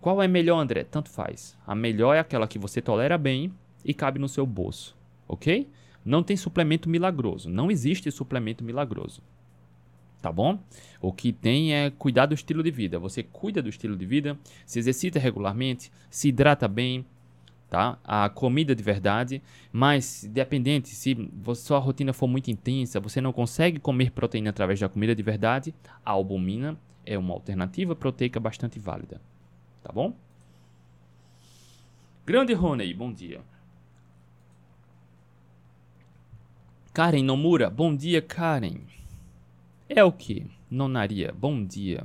Qual 0.00 0.22
é 0.22 0.28
melhor, 0.28 0.58
André? 0.58 0.84
Tanto 0.84 1.08
faz. 1.08 1.56
A 1.66 1.74
melhor 1.74 2.14
é 2.14 2.18
aquela 2.18 2.46
que 2.46 2.58
você 2.58 2.82
tolera 2.82 3.16
bem 3.16 3.52
e 3.84 3.94
cabe 3.94 4.18
no 4.18 4.28
seu 4.28 4.44
bolso, 4.44 4.96
ok? 5.26 5.68
Não 6.04 6.22
tem 6.22 6.36
suplemento 6.36 6.88
milagroso, 6.88 7.48
não 7.48 7.70
existe 7.70 8.10
suplemento 8.10 8.62
milagroso. 8.62 9.22
Tá 10.20 10.32
bom? 10.32 10.58
O 11.00 11.12
que 11.12 11.32
tem 11.32 11.74
é 11.74 11.90
cuidar 11.90 12.26
do 12.26 12.34
estilo 12.34 12.62
de 12.62 12.70
vida. 12.70 12.98
Você 12.98 13.22
cuida 13.22 13.60
do 13.60 13.68
estilo 13.68 13.94
de 13.94 14.06
vida, 14.06 14.38
se 14.64 14.78
exercita 14.78 15.18
regularmente, 15.18 15.92
se 16.08 16.28
hidrata 16.28 16.66
bem, 16.66 17.04
tá? 17.74 17.98
A 18.04 18.28
comida 18.28 18.72
de 18.72 18.84
verdade, 18.84 19.42
mas 19.72 20.24
dependente, 20.30 20.90
se 20.90 21.28
sua 21.56 21.80
rotina 21.80 22.12
for 22.12 22.28
muito 22.28 22.48
intensa, 22.48 23.00
você 23.00 23.20
não 23.20 23.32
consegue 23.32 23.80
comer 23.80 24.12
proteína 24.12 24.50
através 24.50 24.78
da 24.78 24.88
comida 24.88 25.12
de 25.12 25.24
verdade, 25.24 25.74
a 26.06 26.12
albumina 26.12 26.78
é 27.04 27.18
uma 27.18 27.34
alternativa 27.34 27.96
proteica 27.96 28.38
bastante 28.38 28.78
válida, 28.78 29.20
tá 29.82 29.92
bom? 29.92 30.14
Grande 32.24 32.54
Rony, 32.54 32.94
bom 32.94 33.12
dia. 33.12 33.40
Karen 36.92 37.24
Nomura, 37.24 37.68
bom 37.68 37.96
dia, 37.96 38.22
Karen. 38.22 38.82
É 39.88 40.04
o 40.04 40.12
que? 40.12 40.46
Nonaria, 40.70 41.34
bom 41.36 41.64
dia. 41.64 42.04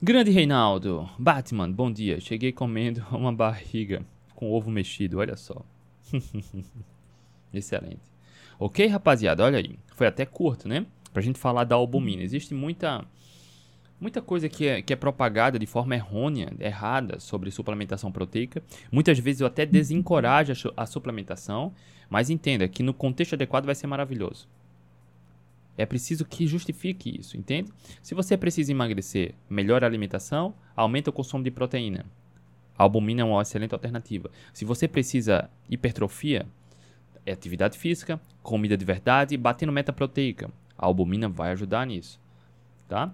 Grande 0.00 0.30
Reinaldo, 0.30 1.10
Batman, 1.18 1.72
bom 1.72 1.90
dia. 1.90 2.20
Cheguei 2.20 2.52
comendo 2.52 3.04
uma 3.10 3.32
barriga 3.32 4.06
com 4.40 4.50
ovo 4.50 4.70
mexido, 4.70 5.18
olha 5.18 5.36
só. 5.36 5.62
Excelente. 7.52 8.00
Ok, 8.58 8.86
rapaziada, 8.86 9.44
olha 9.44 9.58
aí. 9.58 9.78
Foi 9.94 10.06
até 10.06 10.24
curto, 10.24 10.66
né? 10.66 10.86
Pra 11.12 11.20
gente 11.20 11.38
falar 11.38 11.64
da 11.64 11.74
albumina. 11.74 12.22
Existe 12.22 12.54
muita 12.54 13.04
muita 14.00 14.22
coisa 14.22 14.48
que 14.48 14.66
é, 14.66 14.80
que 14.80 14.94
é 14.94 14.96
propagada 14.96 15.58
de 15.58 15.66
forma 15.66 15.94
errônea, 15.94 16.50
errada 16.58 17.20
sobre 17.20 17.50
suplementação 17.50 18.10
proteica. 18.10 18.62
Muitas 18.90 19.18
vezes 19.18 19.42
eu 19.42 19.46
até 19.46 19.66
desencorajo 19.66 20.72
a, 20.74 20.84
a 20.84 20.86
suplementação, 20.86 21.74
mas 22.08 22.30
entenda 22.30 22.66
que 22.66 22.82
no 22.82 22.94
contexto 22.94 23.34
adequado 23.34 23.66
vai 23.66 23.74
ser 23.74 23.88
maravilhoso. 23.88 24.48
É 25.76 25.84
preciso 25.84 26.24
que 26.24 26.46
justifique 26.46 27.20
isso, 27.20 27.36
entende? 27.36 27.70
Se 28.02 28.14
você 28.14 28.38
precisa 28.38 28.72
emagrecer, 28.72 29.34
melhore 29.50 29.84
a 29.84 29.88
alimentação, 29.88 30.54
aumenta 30.74 31.10
o 31.10 31.12
consumo 31.12 31.44
de 31.44 31.50
proteína. 31.50 32.06
A 32.76 32.82
albumina 32.82 33.22
é 33.22 33.24
uma 33.24 33.42
excelente 33.42 33.74
alternativa. 33.74 34.30
Se 34.52 34.64
você 34.64 34.88
precisa 34.88 35.50
hipertrofia, 35.68 36.46
é 37.26 37.32
atividade 37.32 37.78
física, 37.78 38.20
comida 38.42 38.76
de 38.76 38.84
verdade, 38.84 39.36
batendo 39.36 39.72
meta 39.72 39.92
proteica. 39.92 40.50
A 40.76 40.86
albumina 40.86 41.28
vai 41.28 41.52
ajudar 41.52 41.86
nisso, 41.86 42.18
tá? 42.88 43.12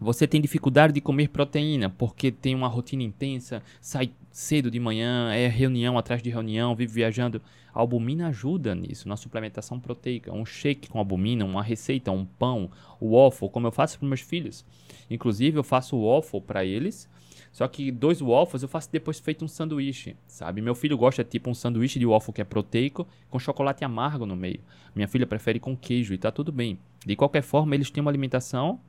Você 0.00 0.26
tem 0.26 0.40
dificuldade 0.40 0.94
de 0.94 1.00
comer 1.00 1.28
proteína 1.28 1.90
porque 1.90 2.30
tem 2.30 2.54
uma 2.54 2.68
rotina 2.68 3.02
intensa, 3.02 3.62
sai 3.82 4.10
cedo 4.30 4.70
de 4.70 4.80
manhã, 4.80 5.30
é 5.34 5.46
reunião 5.46 5.98
atrás 5.98 6.22
de 6.22 6.30
reunião, 6.30 6.74
vive 6.74 6.94
viajando. 6.94 7.42
A 7.72 7.80
albumina 7.80 8.28
ajuda 8.28 8.74
nisso, 8.74 9.06
na 9.08 9.16
suplementação 9.16 9.78
proteica. 9.78 10.32
Um 10.32 10.46
shake 10.46 10.88
com 10.88 10.98
albumina, 10.98 11.44
uma 11.44 11.62
receita, 11.62 12.10
um 12.10 12.24
pão, 12.24 12.70
o 12.98 13.14
waffle, 13.14 13.50
como 13.50 13.66
eu 13.66 13.72
faço 13.72 13.98
para 13.98 14.08
meus 14.08 14.22
filhos. 14.22 14.64
Inclusive, 15.10 15.58
eu 15.58 15.64
faço 15.64 15.96
o 15.96 16.08
waffle 16.08 16.40
para 16.40 16.64
eles 16.64 17.06
só 17.52 17.66
que 17.66 17.90
dois 17.90 18.20
waffles 18.20 18.62
eu 18.62 18.68
faço 18.68 18.90
depois 18.92 19.18
feito 19.18 19.44
um 19.44 19.48
sanduíche, 19.48 20.16
sabe? 20.26 20.62
Meu 20.62 20.74
filho 20.74 20.96
gosta 20.96 21.24
tipo 21.24 21.50
um 21.50 21.54
sanduíche 21.54 21.98
de 21.98 22.06
waffle 22.06 22.32
que 22.32 22.40
é 22.40 22.44
proteico 22.44 23.06
com 23.28 23.38
chocolate 23.38 23.84
amargo 23.84 24.24
no 24.24 24.36
meio. 24.36 24.60
Minha 24.94 25.08
filha 25.08 25.26
prefere 25.26 25.58
com 25.58 25.76
queijo 25.76 26.14
e 26.14 26.18
tá 26.18 26.30
tudo 26.30 26.52
bem. 26.52 26.78
De 27.04 27.16
qualquer 27.16 27.42
forma, 27.42 27.74
eles 27.74 27.90
têm 27.90 28.00
uma 28.00 28.10
alimentação 28.10 28.80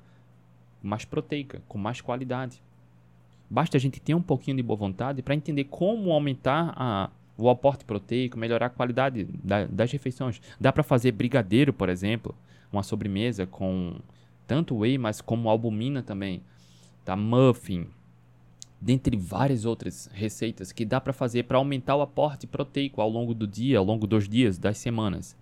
mais 0.81 1.05
proteica, 1.05 1.61
com 1.67 1.77
mais 1.77 2.01
qualidade. 2.01 2.61
Basta 3.49 3.77
a 3.77 3.79
gente 3.79 3.99
ter 3.99 4.13
um 4.13 4.21
pouquinho 4.21 4.57
de 4.57 4.63
boa 4.63 4.77
vontade 4.77 5.21
para 5.21 5.35
entender 5.35 5.65
como 5.65 6.11
aumentar 6.11 6.73
a, 6.75 7.09
o 7.37 7.49
aporte 7.49 7.83
proteico, 7.83 8.37
melhorar 8.37 8.67
a 8.67 8.69
qualidade 8.69 9.27
da, 9.43 9.65
das 9.65 9.91
refeições. 9.91 10.39
Dá 10.59 10.71
para 10.71 10.83
fazer 10.83 11.11
brigadeiro, 11.11 11.73
por 11.73 11.89
exemplo, 11.89 12.35
uma 12.71 12.83
sobremesa 12.83 13.45
com 13.45 13.95
tanto 14.47 14.77
whey, 14.77 14.97
mas 14.97 15.19
como 15.19 15.49
albumina 15.49 16.01
também. 16.03 16.41
tá? 17.03 17.15
Muffin, 17.15 17.87
dentre 18.81 19.15
várias 19.15 19.63
outras 19.63 20.09
receitas 20.11 20.71
que 20.71 20.83
dá 20.83 20.99
para 20.99 21.13
fazer 21.13 21.43
para 21.43 21.59
aumentar 21.59 21.95
o 21.95 22.01
aporte 22.01 22.47
proteico 22.47 22.99
ao 22.99 23.09
longo 23.09 23.35
do 23.35 23.45
dia, 23.45 23.77
ao 23.77 23.85
longo 23.85 24.07
dos 24.07 24.27
dias, 24.27 24.57
das 24.57 24.79
semanas. 24.79 25.37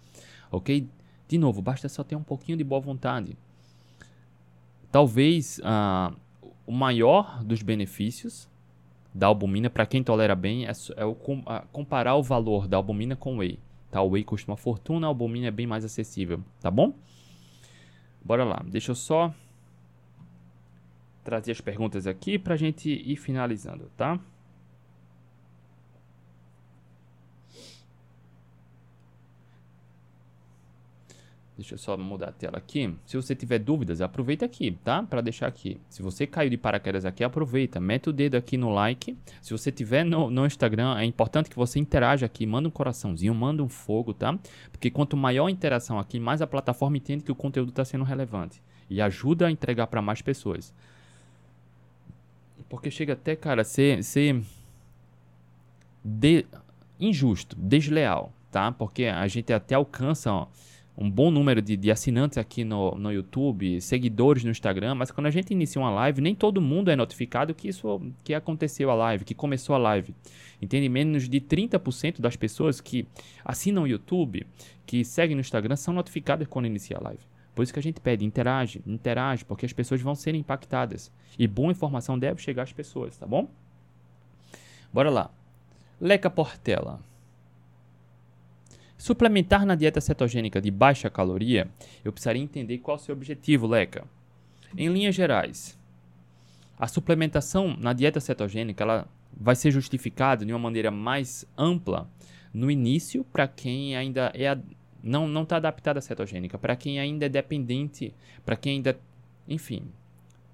Ok? 0.52 0.86
De 1.28 1.38
novo, 1.38 1.62
basta 1.62 1.88
só 1.88 2.04
ter 2.04 2.18
um 2.18 2.24
pouquinho 2.24 2.58
de 2.58 2.64
boa 2.64 2.82
vontade. 2.82 3.38
Talvez 4.92 5.62
ah, 5.64 6.12
o 6.68 6.74
maior 6.74 7.42
dos 7.44 7.62
benefícios 7.62 8.50
da 9.14 9.28
albumina, 9.28 9.70
para 9.70 9.86
quem 9.86 10.04
tolera 10.04 10.36
bem, 10.36 10.68
é, 10.68 10.72
é 10.98 11.06
o, 11.06 11.16
comparar 11.72 12.16
o 12.16 12.24
valor 12.24 12.68
da 12.68 12.76
albumina 12.76 13.16
com 13.16 13.36
o 13.36 13.38
whey. 13.38 13.58
Tá? 13.90 14.02
O 14.02 14.10
whey 14.10 14.24
custa 14.24 14.52
uma 14.52 14.58
fortuna, 14.58 15.08
a 15.08 15.10
albumina 15.10 15.48
é 15.48 15.52
bem 15.52 15.66
mais 15.66 15.86
acessível, 15.86 16.44
tá 16.60 16.70
bom? 16.70 16.94
Bora 18.24 18.44
lá, 18.44 18.62
deixa 18.68 18.92
eu 18.92 18.96
só 18.96 19.34
trazer 21.24 21.52
as 21.52 21.62
perguntas 21.62 22.08
aqui 22.08 22.38
para 22.40 22.54
a 22.54 22.58
gente 22.58 22.90
ir 22.90 23.16
finalizando, 23.16 23.92
tá? 23.96 24.20
Deixa 31.60 31.74
eu 31.74 31.78
só 31.78 31.98
mudar 31.98 32.30
a 32.30 32.32
tela 32.32 32.58
aqui. 32.58 32.96
Se 33.06 33.18
você 33.18 33.36
tiver 33.36 33.60
dúvidas, 33.60 34.00
aproveita 34.00 34.46
aqui, 34.46 34.72
tá? 34.82 35.04
Para 35.04 35.20
deixar 35.20 35.46
aqui. 35.48 35.78
Se 35.90 36.02
você 36.02 36.26
caiu 36.26 36.50
de 36.50 36.56
paraquedas 36.56 37.04
aqui, 37.04 37.22
aproveita. 37.22 37.82
Mete 37.82 38.08
o 38.08 38.14
dedo 38.14 38.36
aqui 38.36 38.56
no 38.56 38.70
like. 38.70 39.18
Se 39.42 39.52
você 39.52 39.70
tiver 39.70 40.06
no, 40.06 40.32
no 40.32 40.46
Instagram, 40.46 40.98
é 40.98 41.04
importante 41.04 41.50
que 41.50 41.58
você 41.58 41.78
interaja 41.78 42.26
aqui. 42.26 42.46
Manda 42.46 42.70
um 42.70 42.72
coraçãozinho, 42.72 43.36
manda 43.36 43.62
um 43.62 43.68
fogo, 43.68 44.14
tá? 44.14 44.40
Porque 44.72 44.90
quanto 44.90 45.18
maior 45.18 45.48
a 45.48 45.52
interação 45.52 46.00
aqui, 46.00 46.18
mais 46.18 46.42
a 46.42 46.48
plataforma 46.48 46.96
entende 46.96 47.26
que 47.26 47.32
o 47.32 47.36
conteúdo 47.36 47.72
está 47.72 47.84
sendo 47.84 48.06
relevante. 48.06 48.62
E 48.90 49.02
ajuda 49.02 49.48
a 49.48 49.52
entregar 49.52 49.88
para 49.88 50.02
mais 50.02 50.22
pessoas. 50.22 50.74
Porque 52.70 52.92
chega 52.92 53.14
até, 53.14 53.36
cara, 53.36 53.64
ser, 53.64 54.04
ser 54.04 54.42
de, 56.06 56.46
injusto, 57.00 57.56
desleal, 57.58 58.32
tá? 58.52 58.72
Porque 58.72 59.06
a 59.06 59.28
gente 59.28 59.52
até 59.52 59.76
alcança 59.76 60.32
ó, 60.32 60.48
um 60.98 61.10
bom 61.10 61.32
número 61.32 61.62
de, 61.62 61.78
de 61.78 61.90
assinantes 61.90 62.38
aqui 62.38 62.64
no, 62.64 62.92
no 62.92 63.12
YouTube, 63.12 63.80
seguidores 63.80 64.44
no 64.44 64.52
Instagram, 64.52 64.96
mas 64.96 65.10
quando 65.10 65.28
a 65.28 65.32
gente 65.32 65.52
inicia 65.52 65.82
uma 65.82 65.90
live, 65.90 66.22
nem 66.22 66.36
todo 66.36 66.62
mundo 66.62 66.92
é 66.92 66.96
notificado 66.96 67.56
que 67.56 67.70
isso 67.70 68.02
que 68.24 68.34
aconteceu 68.34 68.92
a 68.92 68.94
live, 68.94 69.24
que 69.24 69.34
começou 69.34 69.76
a 69.76 69.80
live. 69.80 70.14
Entende? 70.62 70.90
Menos 70.90 71.30
de 71.30 71.40
30% 71.40 72.20
das 72.20 72.36
pessoas 72.36 72.82
que 72.82 73.08
assinam 73.46 73.84
o 73.84 73.88
YouTube, 73.88 74.46
que 74.86 75.06
seguem 75.06 75.36
no 75.36 75.42
Instagram, 75.42 75.76
são 75.78 75.94
notificadas 75.94 76.48
quando 76.48 76.66
inicia 76.66 76.98
a 76.98 77.04
live. 77.04 77.22
Por 77.60 77.64
isso 77.64 77.74
que 77.74 77.80
a 77.80 77.84
gente 77.84 78.00
pede, 78.00 78.24
interage, 78.24 78.82
interage, 78.88 79.44
porque 79.44 79.66
as 79.66 79.74
pessoas 79.74 80.00
vão 80.00 80.16
ser 80.16 80.34
impactadas. 80.34 81.12
E 81.38 81.46
boa 81.46 81.74
informação 81.74 82.18
deve 82.18 82.42
chegar 82.42 82.64
às 82.64 82.72
pessoas, 82.72 83.18
tá 83.18 83.28
bom? 83.28 83.50
Bora 84.94 85.10
lá. 85.10 85.30
Leca 86.00 86.30
Portela. 86.30 87.02
Suplementar 88.98 89.66
na 89.66 89.76
dieta 89.76 90.00
cetogênica 90.00 90.62
de 90.62 90.72
baixa 90.72 91.10
caloria, 91.10 91.70
eu 92.02 92.14
precisaria 92.14 92.42
entender 92.42 92.78
qual 92.78 92.96
é 92.96 93.00
o 93.02 93.04
seu 93.04 93.14
objetivo, 93.14 93.68
Leca. 93.68 94.08
Em 94.78 94.88
linhas 94.88 95.14
gerais, 95.14 95.78
a 96.78 96.88
suplementação 96.88 97.76
na 97.76 97.92
dieta 97.92 98.22
cetogênica 98.22 98.86
ela 98.86 99.06
vai 99.34 99.58
ser 99.58 99.72
justificada 99.72 100.46
de 100.46 100.54
uma 100.54 100.60
maneira 100.60 100.92
mais 100.92 101.46
ampla 101.58 102.10
no 102.54 102.72
início 102.72 103.26
para 103.26 103.50
quem 103.50 103.98
ainda 103.98 104.32
é 104.34 104.48
não 105.04 105.28
não 105.28 105.44
está 105.44 105.58
adaptado 105.58 105.98
à 105.98 106.02
cetogênica, 106.02 106.58
para 106.58 106.76
quem 106.76 107.00
ainda 107.00 107.26
é 107.26 107.30
dependente, 107.30 108.14
para 108.46 108.56
quem 108.56 108.78
ainda, 108.78 109.00
enfim, 109.48 109.84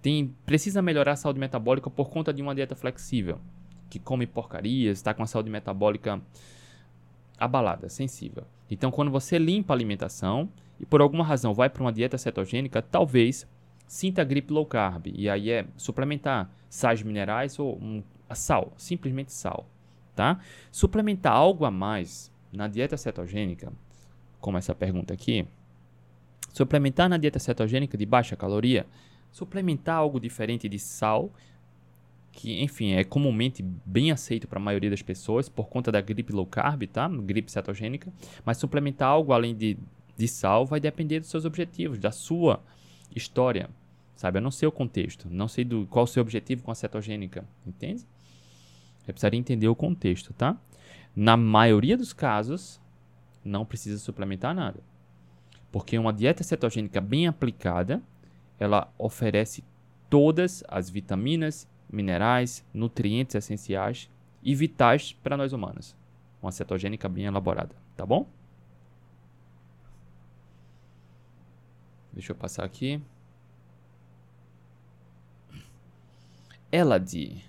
tem 0.01 0.33
precisa 0.45 0.81
melhorar 0.81 1.13
a 1.13 1.15
saúde 1.15 1.39
metabólica 1.39 1.89
por 1.89 2.09
conta 2.09 2.33
de 2.33 2.41
uma 2.41 2.53
dieta 2.53 2.75
flexível, 2.75 3.39
que 3.89 3.99
come 3.99 4.27
porcarias, 4.27 4.97
está 4.97 5.13
com 5.13 5.23
a 5.23 5.27
saúde 5.27 5.49
metabólica 5.49 6.21
abalada, 7.37 7.89
sensível. 7.89 8.43
Então, 8.69 8.91
quando 8.91 9.11
você 9.11 9.37
limpa 9.37 9.73
a 9.73 9.75
alimentação 9.75 10.49
e 10.79 10.85
por 10.85 11.01
alguma 11.01 11.23
razão 11.23 11.53
vai 11.53 11.69
para 11.69 11.81
uma 11.81 11.91
dieta 11.91 12.17
cetogênica, 12.17 12.81
talvez 12.81 13.47
sinta 13.87 14.23
gripe 14.23 14.51
low 14.53 14.65
carb. 14.65 15.07
E 15.07 15.29
aí 15.29 15.49
é 15.51 15.65
suplementar 15.77 16.49
sais 16.69 17.01
minerais 17.01 17.59
ou 17.59 17.77
um, 17.77 18.03
sal, 18.33 18.73
simplesmente 18.77 19.31
sal. 19.31 19.67
Tá? 20.15 20.39
Suplementar 20.71 21.33
algo 21.33 21.65
a 21.65 21.71
mais 21.71 22.31
na 22.51 22.67
dieta 22.67 22.95
cetogênica, 22.95 23.71
como 24.45 24.59
essa 24.59 24.75
pergunta 24.75 25.11
aqui, 25.11 25.47
suplementar 26.53 27.09
na 27.09 27.17
dieta 27.17 27.39
cetogênica 27.39 27.97
de 27.97 28.05
baixa 28.05 28.35
caloria, 28.35 28.85
suplementar 29.31 29.97
algo 29.97 30.19
diferente 30.19 30.69
de 30.69 30.77
sal 30.77 31.31
que, 32.31 32.61
enfim, 32.61 32.91
é 32.91 33.03
comumente 33.03 33.65
bem 33.83 34.11
aceito 34.11 34.47
para 34.47 34.59
a 34.59 34.61
maioria 34.61 34.91
das 34.91 35.01
pessoas 35.01 35.49
por 35.49 35.67
conta 35.67 35.91
da 35.91 35.99
gripe 35.99 36.31
low 36.31 36.45
carb, 36.45 36.83
tá? 36.83 37.09
Gripe 37.09 37.51
cetogênica. 37.51 38.13
Mas 38.45 38.57
suplementar 38.57 39.07
algo 39.07 39.33
além 39.33 39.55
de, 39.55 39.79
de 40.15 40.27
sal 40.27 40.63
vai 40.63 40.79
depender 40.79 41.19
dos 41.19 41.29
seus 41.29 41.43
objetivos, 41.43 41.97
da 41.97 42.11
sua 42.11 42.61
história, 43.15 43.67
sabe? 44.15 44.37
Eu 44.37 44.43
não 44.43 44.51
sei 44.51 44.67
o 44.67 44.71
contexto, 44.71 45.27
não 45.27 45.47
sei 45.47 45.65
do, 45.65 45.87
qual 45.87 46.05
o 46.05 46.07
seu 46.07 46.21
objetivo 46.21 46.61
com 46.61 46.69
a 46.69 46.75
cetogênica, 46.75 47.43
entende? 47.65 48.05
Eu 49.07 49.13
precisaria 49.15 49.39
entender 49.39 49.67
o 49.67 49.75
contexto, 49.75 50.33
tá? 50.33 50.55
Na 51.15 51.35
maioria 51.35 51.97
dos 51.97 52.13
casos, 52.13 52.79
não 53.45 53.65
precisa 53.65 53.99
suplementar 53.99 54.53
nada. 54.53 54.79
Porque 55.71 55.97
uma 55.97 56.11
dieta 56.11 56.43
cetogênica 56.43 56.99
bem 56.99 57.27
aplicada, 57.27 58.01
ela 58.59 58.91
oferece 58.97 59.63
todas 60.09 60.63
as 60.67 60.89
vitaminas, 60.89 61.67
minerais, 61.89 62.65
nutrientes 62.73 63.35
essenciais 63.35 64.09
e 64.41 64.55
vitais 64.55 65.13
para 65.13 65.37
nós 65.37 65.53
humanos. 65.53 65.95
Uma 66.41 66.51
cetogênica 66.51 67.07
bem 67.07 67.25
elaborada, 67.25 67.75
tá 67.95 68.05
bom? 68.05 68.27
Deixa 72.11 72.31
eu 72.31 72.35
passar 72.35 72.63
aqui. 72.63 73.01
Eladi. 76.71 77.43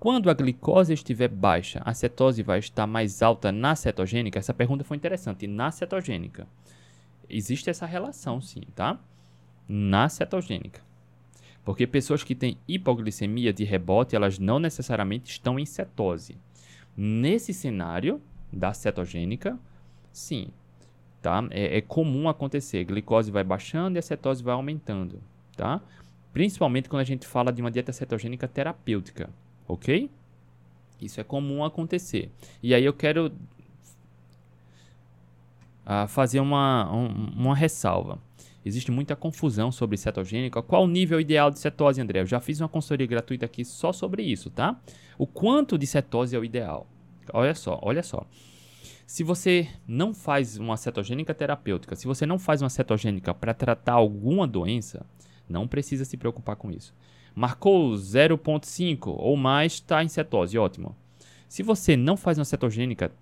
Quando 0.00 0.30
a 0.30 0.34
glicose 0.34 0.92
estiver 0.92 1.28
baixa, 1.28 1.82
a 1.84 1.92
cetose 1.92 2.40
vai 2.42 2.60
estar 2.60 2.86
mais 2.86 3.20
alta 3.20 3.50
na 3.50 3.74
cetogênica? 3.74 4.38
Essa 4.38 4.54
pergunta 4.54 4.84
foi 4.84 4.96
interessante. 4.96 5.46
Na 5.48 5.72
cetogênica. 5.72 6.46
Existe 7.28 7.68
essa 7.68 7.84
relação, 7.84 8.40
sim, 8.40 8.62
tá? 8.76 9.00
Na 9.68 10.08
cetogênica. 10.08 10.80
Porque 11.64 11.84
pessoas 11.86 12.22
que 12.22 12.36
têm 12.36 12.56
hipoglicemia 12.68 13.52
de 13.52 13.64
rebote, 13.64 14.14
elas 14.14 14.38
não 14.38 14.60
necessariamente 14.60 15.32
estão 15.32 15.58
em 15.58 15.66
cetose. 15.66 16.38
Nesse 16.96 17.52
cenário 17.52 18.22
da 18.52 18.72
cetogênica, 18.72 19.58
sim, 20.12 20.48
tá? 21.20 21.44
É, 21.50 21.78
é 21.78 21.80
comum 21.80 22.28
acontecer. 22.28 22.78
A 22.78 22.84
glicose 22.84 23.32
vai 23.32 23.42
baixando 23.42 23.96
e 23.96 23.98
a 23.98 24.02
cetose 24.02 24.44
vai 24.44 24.54
aumentando, 24.54 25.20
tá? 25.56 25.82
Principalmente 26.32 26.88
quando 26.88 27.02
a 27.02 27.04
gente 27.04 27.26
fala 27.26 27.52
de 27.52 27.60
uma 27.60 27.70
dieta 27.70 27.92
cetogênica 27.92 28.46
terapêutica, 28.46 29.28
ok? 29.68 30.10
Isso 31.00 31.20
é 31.20 31.24
comum 31.24 31.62
acontecer. 31.62 32.32
E 32.62 32.74
aí 32.74 32.84
eu 32.84 32.92
quero 32.92 33.32
uh, 35.86 36.08
fazer 36.08 36.40
uma, 36.40 36.92
um, 36.92 37.30
uma 37.36 37.54
ressalva. 37.54 38.18
Existe 38.64 38.90
muita 38.90 39.14
confusão 39.14 39.70
sobre 39.70 39.96
cetogênica. 39.96 40.60
Qual 40.60 40.84
o 40.84 40.88
nível 40.88 41.20
ideal 41.20 41.50
de 41.50 41.58
cetose, 41.58 42.00
André? 42.00 42.20
Eu 42.20 42.26
já 42.26 42.40
fiz 42.40 42.60
uma 42.60 42.68
consultoria 42.68 43.06
gratuita 43.06 43.46
aqui 43.46 43.64
só 43.64 43.92
sobre 43.92 44.22
isso, 44.22 44.50
tá? 44.50 44.80
O 45.16 45.26
quanto 45.26 45.78
de 45.78 45.86
cetose 45.86 46.34
é 46.34 46.38
o 46.38 46.44
ideal? 46.44 46.86
Olha 47.32 47.54
só, 47.54 47.78
olha 47.82 48.02
só. 48.02 48.26
Se 49.06 49.22
você 49.22 49.68
não 49.86 50.12
faz 50.12 50.58
uma 50.58 50.76
cetogênica 50.76 51.32
terapêutica, 51.32 51.96
se 51.96 52.06
você 52.06 52.26
não 52.26 52.38
faz 52.38 52.60
uma 52.60 52.68
cetogênica 52.68 53.32
para 53.32 53.54
tratar 53.54 53.94
alguma 53.94 54.46
doença, 54.46 55.06
não 55.48 55.66
precisa 55.66 56.04
se 56.04 56.16
preocupar 56.16 56.56
com 56.56 56.70
isso. 56.70 56.92
Marcou 57.38 57.92
0,5 57.92 59.14
ou 59.16 59.36
mais, 59.36 59.74
está 59.74 60.02
em 60.02 60.08
cetose, 60.08 60.58
ótimo. 60.58 60.96
Se 61.48 61.62
você 61.62 61.96
não 61.96 62.16
faz 62.16 62.36
uma 62.36 62.44
cetogênica 62.44 63.12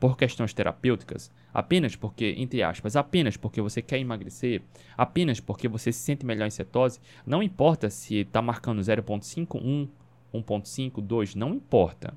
por 0.00 0.16
questões 0.16 0.54
terapêuticas, 0.54 1.30
apenas 1.52 1.94
porque, 1.94 2.34
entre 2.38 2.62
aspas, 2.62 2.96
apenas 2.96 3.36
porque 3.36 3.60
você 3.60 3.82
quer 3.82 3.98
emagrecer, 3.98 4.62
apenas 4.96 5.38
porque 5.38 5.68
você 5.68 5.92
se 5.92 5.98
sente 5.98 6.24
melhor 6.24 6.46
em 6.46 6.50
cetose, 6.50 6.98
não 7.26 7.42
importa 7.42 7.90
se 7.90 8.20
está 8.20 8.40
marcando 8.40 8.80
0.5, 8.80 9.60
1, 9.62 9.88
1.5, 10.32 11.02
2, 11.02 11.34
não 11.34 11.52
importa. 11.52 12.14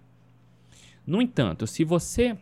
No 1.05 1.21
entanto, 1.21 1.67
se 1.67 1.83
você 1.83 2.37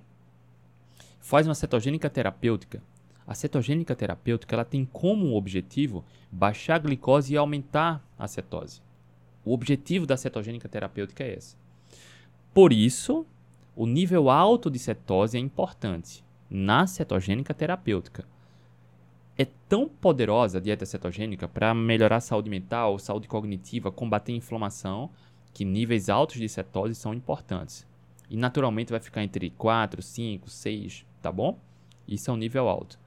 faz 1.19 1.47
uma 1.47 1.55
cetogênica 1.55 2.11
terapêutica, 2.11 2.79
a 3.25 3.33
cetogênica 3.33 3.95
terapêutica 3.95 4.55
ela 4.55 4.63
tem 4.63 4.85
como 4.85 5.35
objetivo 5.35 6.05
baixar 6.31 6.75
a 6.75 6.77
glicose 6.77 7.33
e 7.33 7.37
aumentar 7.37 8.07
a 8.15 8.27
cetose. 8.27 8.87
O 9.49 9.53
objetivo 9.53 10.05
da 10.05 10.15
cetogênica 10.15 10.69
terapêutica 10.69 11.23
é 11.23 11.33
esse. 11.33 11.57
Por 12.53 12.71
isso, 12.71 13.25
o 13.75 13.87
nível 13.87 14.29
alto 14.29 14.69
de 14.69 14.77
cetose 14.77 15.37
é 15.37 15.39
importante 15.39 16.23
na 16.47 16.85
cetogênica 16.85 17.51
terapêutica. 17.51 18.27
é 19.35 19.47
tão 19.67 19.89
poderosa 19.89 20.59
a 20.59 20.61
dieta 20.61 20.85
cetogênica 20.85 21.47
para 21.47 21.73
melhorar 21.73 22.17
a 22.17 22.21
saúde 22.21 22.47
mental, 22.47 22.99
saúde 22.99 23.27
cognitiva, 23.27 23.91
combater 23.91 24.33
a 24.33 24.35
inflamação, 24.35 25.09
que 25.51 25.65
níveis 25.65 26.09
altos 26.09 26.37
de 26.37 26.47
cetose 26.47 26.93
são 26.93 27.11
importantes. 27.11 27.87
E 28.29 28.37
naturalmente 28.37 28.91
vai 28.91 28.99
ficar 28.99 29.23
entre 29.23 29.49
4, 29.49 29.99
5, 29.99 30.47
6, 30.47 31.07
tá 31.23 31.31
bom? 31.31 31.57
Isso 32.07 32.29
é 32.29 32.33
um 32.35 32.37
nível 32.37 32.69
alto. 32.69 32.99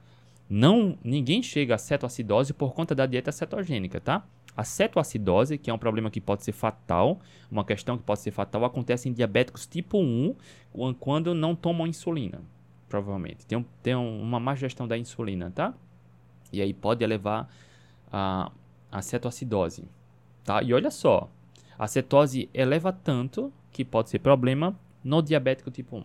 Não, 0.49 0.97
ninguém 1.01 1.41
chega 1.41 1.75
a 1.75 1.77
cetoacidose 1.77 2.53
por 2.53 2.73
conta 2.73 2.93
da 2.93 3.05
dieta 3.05 3.31
cetogênica, 3.31 4.01
tá? 4.01 4.27
A 4.55 4.63
cetoacidose, 4.63 5.57
que 5.57 5.69
é 5.69 5.73
um 5.73 5.77
problema 5.77 6.11
que 6.11 6.21
pode 6.21 6.43
ser 6.43 6.51
fatal, 6.51 7.19
uma 7.49 7.65
questão 7.65 7.97
que 7.97 8.03
pode 8.03 8.19
ser 8.19 8.31
fatal, 8.31 8.63
acontece 8.63 9.09
em 9.09 9.13
diabéticos 9.13 9.65
tipo 9.65 9.97
1 9.97 10.35
quando 10.99 11.33
não 11.33 11.55
tomam 11.55 11.87
insulina, 11.87 12.41
provavelmente. 12.87 13.45
Tem, 13.45 13.65
tem 13.81 13.95
uma 13.95 14.39
má 14.39 14.53
gestão 14.53 14.87
da 14.87 14.97
insulina, 14.97 15.51
tá? 15.51 15.73
E 16.51 16.61
aí 16.61 16.73
pode 16.73 17.05
levar 17.05 17.49
a, 18.11 18.51
a 18.91 19.01
cetoacidose. 19.01 19.85
Tá? 20.43 20.61
E 20.61 20.73
olha 20.73 20.91
só, 20.91 21.29
a 21.77 21.87
cetose 21.87 22.49
eleva 22.53 22.93
tanto 22.93 23.51
que 23.71 23.83
pode 23.83 24.09
ser 24.09 24.19
problema 24.19 24.77
no 25.03 25.21
diabético 25.21 25.71
tipo 25.71 25.97
1. 25.97 26.03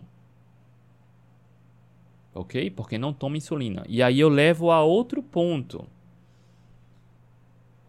Ok? 2.33 2.71
Porque 2.71 2.97
não 2.97 3.13
toma 3.13 3.37
insulina. 3.37 3.83
E 3.87 4.01
aí 4.01 4.19
eu 4.19 4.29
levo 4.29 4.71
a 4.71 4.83
outro 4.83 5.21
ponto. 5.21 5.85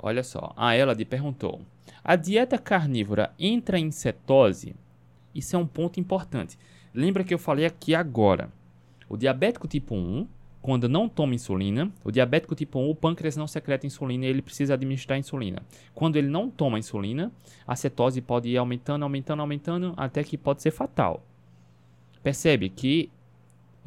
Olha 0.02 0.22
só, 0.22 0.52
a 0.56 0.74
ela 0.74 0.96
perguntou: 1.04 1.60
a 2.02 2.16
dieta 2.16 2.58
carnívora 2.58 3.32
entra 3.38 3.78
em 3.78 3.90
cetose? 3.90 4.74
Isso 5.34 5.54
é 5.54 5.58
um 5.58 5.66
ponto 5.66 6.00
importante. 6.00 6.58
Lembra 6.92 7.22
que 7.22 7.32
eu 7.32 7.38
falei 7.38 7.66
aqui 7.66 7.94
agora. 7.94 8.50
O 9.08 9.16
diabético 9.16 9.68
tipo 9.68 9.94
1 9.94 10.26
quando 10.62 10.88
não 10.88 11.08
toma 11.08 11.34
insulina, 11.34 11.90
o 12.04 12.10
diabético 12.10 12.54
tipo 12.54 12.78
1, 12.78 12.90
o 12.90 12.94
pâncreas 12.94 13.36
não 13.36 13.46
secreta 13.46 13.86
insulina 13.86 14.26
e 14.26 14.28
ele 14.28 14.42
precisa 14.42 14.74
administrar 14.74 15.18
insulina. 15.18 15.62
Quando 15.94 16.16
ele 16.16 16.28
não 16.28 16.50
toma 16.50 16.78
insulina, 16.78 17.32
a 17.66 17.74
cetose 17.74 18.20
pode 18.20 18.50
ir 18.50 18.58
aumentando, 18.58 19.02
aumentando, 19.02 19.40
aumentando, 19.40 19.94
até 19.96 20.22
que 20.22 20.36
pode 20.36 20.60
ser 20.60 20.70
fatal. 20.70 21.24
Percebe 22.22 22.68
que 22.68 23.10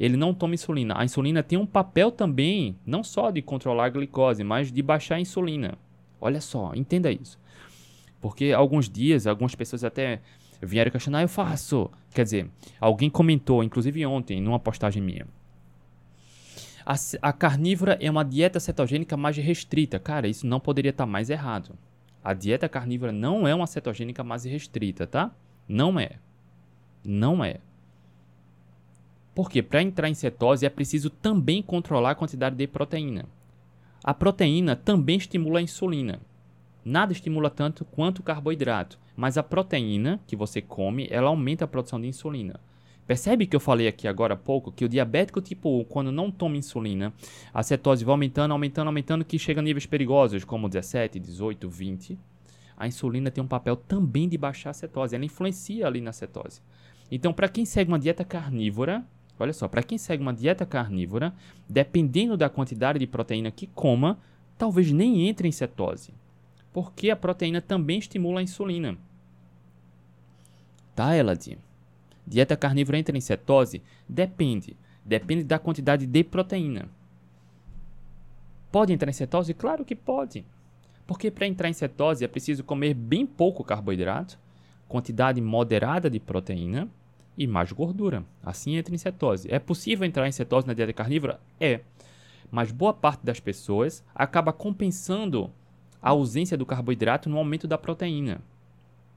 ele 0.00 0.16
não 0.16 0.34
toma 0.34 0.54
insulina. 0.54 0.94
A 0.98 1.04
insulina 1.04 1.44
tem 1.44 1.56
um 1.56 1.66
papel 1.66 2.10
também, 2.10 2.76
não 2.84 3.04
só 3.04 3.30
de 3.30 3.40
controlar 3.40 3.84
a 3.86 3.90
glicose, 3.90 4.42
mas 4.42 4.72
de 4.72 4.82
baixar 4.82 5.16
a 5.16 5.20
insulina. 5.20 5.78
Olha 6.20 6.40
só, 6.40 6.72
entenda 6.74 7.10
isso. 7.10 7.38
Porque 8.20 8.52
alguns 8.52 8.88
dias, 8.88 9.26
algumas 9.26 9.54
pessoas 9.54 9.84
até 9.84 10.20
vieram 10.60 10.90
questionar, 10.90 11.22
eu 11.22 11.28
faço. 11.28 11.90
Quer 12.14 12.24
dizer, 12.24 12.50
alguém 12.80 13.10
comentou, 13.10 13.62
inclusive 13.62 14.04
ontem, 14.06 14.40
numa 14.40 14.58
postagem 14.58 15.02
minha 15.02 15.26
a, 16.84 16.94
a 17.22 17.32
carnívora 17.32 17.96
é 18.00 18.10
uma 18.10 18.24
dieta 18.24 18.60
cetogênica 18.60 19.16
mais 19.16 19.36
restrita. 19.36 19.98
Cara, 19.98 20.28
isso 20.28 20.46
não 20.46 20.60
poderia 20.60 20.90
estar 20.90 21.04
tá 21.04 21.10
mais 21.10 21.30
errado. 21.30 21.76
A 22.22 22.34
dieta 22.34 22.68
carnívora 22.68 23.12
não 23.12 23.48
é 23.48 23.54
uma 23.54 23.66
cetogênica 23.66 24.22
mais 24.22 24.44
restrita, 24.44 25.06
tá? 25.06 25.34
Não 25.66 25.98
é. 25.98 26.12
Não 27.02 27.44
é. 27.44 27.58
Porque 29.34 29.62
para 29.62 29.82
entrar 29.82 30.08
em 30.08 30.14
cetose 30.14 30.64
é 30.64 30.70
preciso 30.70 31.10
também 31.10 31.62
controlar 31.62 32.10
a 32.10 32.14
quantidade 32.14 32.56
de 32.56 32.66
proteína. 32.66 33.24
A 34.06 34.12
proteína 34.12 34.76
também 34.76 35.16
estimula 35.16 35.60
a 35.60 35.62
insulina. 35.62 36.20
Nada 36.84 37.10
estimula 37.10 37.48
tanto 37.48 37.86
quanto 37.86 38.18
o 38.18 38.22
carboidrato, 38.22 38.98
mas 39.16 39.38
a 39.38 39.42
proteína 39.42 40.20
que 40.26 40.36
você 40.36 40.60
come, 40.60 41.08
ela 41.10 41.28
aumenta 41.28 41.64
a 41.64 41.68
produção 41.68 41.98
de 41.98 42.06
insulina. 42.06 42.60
Percebe 43.06 43.46
que 43.46 43.56
eu 43.56 43.60
falei 43.60 43.88
aqui 43.88 44.06
agora 44.06 44.34
há 44.34 44.36
pouco 44.36 44.70
que 44.70 44.84
o 44.84 44.88
diabético 44.90 45.40
tipo 45.40 45.80
1, 45.80 45.84
quando 45.84 46.12
não 46.12 46.30
toma 46.30 46.58
insulina, 46.58 47.14
a 47.52 47.62
cetose 47.62 48.04
vai 48.04 48.12
aumentando, 48.12 48.52
aumentando, 48.52 48.88
aumentando, 48.88 49.24
que 49.24 49.38
chega 49.38 49.60
a 49.60 49.64
níveis 49.64 49.86
perigosos, 49.86 50.44
como 50.44 50.68
17, 50.68 51.18
18, 51.18 51.66
20. 51.66 52.18
A 52.76 52.86
insulina 52.86 53.30
tem 53.30 53.42
um 53.42 53.48
papel 53.48 53.74
também 53.74 54.28
de 54.28 54.36
baixar 54.36 54.68
a 54.68 54.74
cetose, 54.74 55.16
ela 55.16 55.24
influencia 55.24 55.86
ali 55.86 56.02
na 56.02 56.12
cetose. 56.12 56.60
Então, 57.10 57.32
para 57.32 57.48
quem 57.48 57.64
segue 57.64 57.90
uma 57.90 57.98
dieta 57.98 58.22
carnívora, 58.22 59.02
olha 59.38 59.52
só, 59.52 59.68
para 59.68 59.82
quem 59.82 59.98
segue 59.98 60.22
uma 60.22 60.32
dieta 60.32 60.64
carnívora, 60.64 61.34
dependendo 61.68 62.36
da 62.36 62.48
quantidade 62.48 62.98
de 62.98 63.06
proteína 63.06 63.50
que 63.50 63.66
coma, 63.66 64.18
talvez 64.56 64.92
nem 64.92 65.28
entre 65.28 65.48
em 65.48 65.52
cetose, 65.52 66.12
porque 66.72 67.10
a 67.10 67.16
proteína 67.16 67.60
também 67.60 67.98
estimula 67.98 68.40
a 68.40 68.42
insulina. 68.42 68.96
Tá, 70.94 71.16
Eladim? 71.16 71.58
Dieta 72.26 72.56
carnívora 72.56 72.98
entra 72.98 73.16
em 73.16 73.20
cetose? 73.20 73.82
Depende. 74.08 74.76
Depende 75.04 75.44
da 75.44 75.58
quantidade 75.58 76.06
de 76.06 76.24
proteína. 76.24 76.88
Pode 78.70 78.92
entrar 78.92 79.10
em 79.10 79.14
cetose? 79.14 79.52
Claro 79.52 79.84
que 79.84 79.94
pode. 79.94 80.44
Porque 81.06 81.30
para 81.30 81.46
entrar 81.46 81.68
em 81.68 81.74
cetose 81.74 82.24
é 82.24 82.28
preciso 82.28 82.64
comer 82.64 82.94
bem 82.94 83.26
pouco 83.26 83.62
carboidrato, 83.62 84.38
quantidade 84.88 85.40
moderada 85.40 86.08
de 86.08 86.18
proteína 86.18 86.88
e 87.36 87.46
mais 87.46 87.72
gordura. 87.72 88.24
Assim 88.42 88.76
entra 88.76 88.94
em 88.94 88.98
cetose. 88.98 89.52
É 89.52 89.58
possível 89.58 90.06
entrar 90.06 90.28
em 90.28 90.32
cetose 90.32 90.66
na 90.66 90.74
dieta 90.74 90.92
carnívora? 90.92 91.40
É. 91.60 91.80
Mas 92.50 92.70
boa 92.70 92.92
parte 92.92 93.24
das 93.24 93.40
pessoas 93.40 94.04
acaba 94.14 94.52
compensando 94.52 95.50
a 96.00 96.10
ausência 96.10 96.56
do 96.56 96.66
carboidrato 96.66 97.28
no 97.28 97.38
aumento 97.38 97.66
da 97.66 97.78
proteína. 97.78 98.40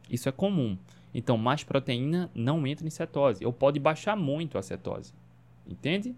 Isso 0.09 0.29
é 0.29 0.31
comum. 0.31 0.77
Então, 1.13 1.37
mais 1.37 1.63
proteína 1.63 2.29
não 2.33 2.65
entra 2.65 2.85
em 2.85 2.89
cetose, 2.89 3.45
ou 3.45 3.51
pode 3.51 3.79
baixar 3.79 4.15
muito 4.15 4.57
a 4.57 4.61
cetose. 4.61 5.13
Entende? 5.67 6.15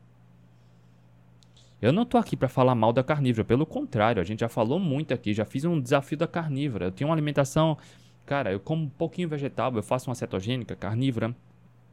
Eu 1.81 1.93
não 1.93 2.03
estou 2.03 2.19
aqui 2.19 2.35
para 2.35 2.49
falar 2.49 2.75
mal 2.75 2.91
da 2.91 3.03
carnívora, 3.03 3.45
pelo 3.45 3.65
contrário, 3.65 4.21
a 4.21 4.25
gente 4.25 4.41
já 4.41 4.49
falou 4.49 4.79
muito 4.79 5.13
aqui, 5.13 5.33
já 5.33 5.45
fiz 5.45 5.63
um 5.63 5.79
desafio 5.79 6.17
da 6.17 6.27
carnívora. 6.27 6.87
Eu 6.87 6.91
tenho 6.91 7.09
uma 7.09 7.15
alimentação, 7.15 7.77
cara, 8.25 8.51
eu 8.51 8.59
como 8.59 8.83
um 8.83 8.89
pouquinho 8.89 9.29
vegetal, 9.29 9.73
eu 9.73 9.81
faço 9.81 10.09
uma 10.09 10.15
cetogênica, 10.15 10.75
carnívora. 10.75 11.33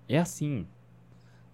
É 0.08 0.18
assim, 0.18 0.66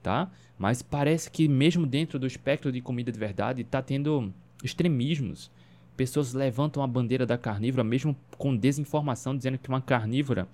tá? 0.03 0.31
Mas 0.59 0.83
parece 0.83 1.31
que 1.31 1.49
mesmo 1.49 1.87
dentro 1.87 2.19
do 2.19 2.27
espectro 2.27 2.71
de 2.71 2.81
comida 2.81 3.11
de 3.11 3.19
verdade 3.19 3.62
está 3.62 3.81
tendo 3.81 4.33
extremismos. 4.62 5.51
Pessoas 5.97 6.33
levantam 6.33 6.83
a 6.83 6.87
bandeira 6.87 7.27
da 7.27 7.38
carnívora 7.38 7.85
mesmo 7.85 8.17
com 8.38 8.57
desinformação 8.57 9.37
dizendo 9.37 9.59
que 9.59 9.69
uma 9.69 9.81
carnívora 9.81 10.49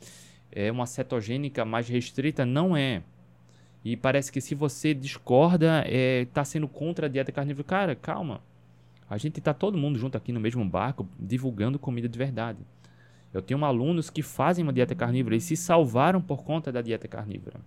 é 0.51 0.71
uma 0.71 0.87
cetogênica 0.87 1.65
mais 1.65 1.89
restrita? 1.89 2.45
Não 2.45 2.77
é. 2.77 3.03
E 3.85 3.97
parece 3.97 4.33
que 4.33 4.41
se 4.41 4.55
você 4.55 4.93
discorda, 4.93 5.85
é, 5.87 6.27
tá 6.27 6.45
sendo 6.45 6.67
contra 6.67 7.07
a 7.07 7.09
dieta 7.09 7.31
carnívora. 7.31 7.65
Cara, 7.65 7.95
calma. 7.95 8.41
A 9.09 9.17
gente 9.17 9.39
está 9.39 9.55
todo 9.55 9.79
mundo 9.79 9.99
junto 9.99 10.17
aqui 10.17 10.33
no 10.33 10.41
mesmo 10.41 10.65
barco, 10.65 11.09
divulgando 11.19 11.79
comida 11.79 12.09
de 12.09 12.19
verdade. 12.19 12.59
Eu 13.33 13.41
tenho 13.41 13.65
alunos 13.65 14.11
que 14.11 14.23
fazem 14.23 14.63
uma 14.63 14.73
dieta 14.73 14.95
carnívora 14.95 15.37
e 15.37 15.41
se 15.41 15.57
salvaram 15.57 16.21
por 16.21 16.43
conta 16.43 16.73
da 16.73 16.83
dieta 16.83 17.07
carnívora. 17.07 17.61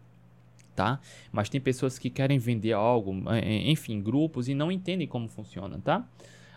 Tá? 0.76 1.00
Mas 1.32 1.50
tem 1.50 1.60
pessoas 1.60 2.00
que 2.00 2.10
querem 2.10 2.40
vender 2.40 2.74
algo, 2.74 3.30
é, 3.30 3.40
é, 3.40 3.70
enfim, 3.70 4.02
grupos 4.02 4.48
e 4.48 4.56
não 4.56 4.72
entendem 4.72 5.06
como 5.06 5.28
funciona, 5.28 5.80
tá? 5.84 6.08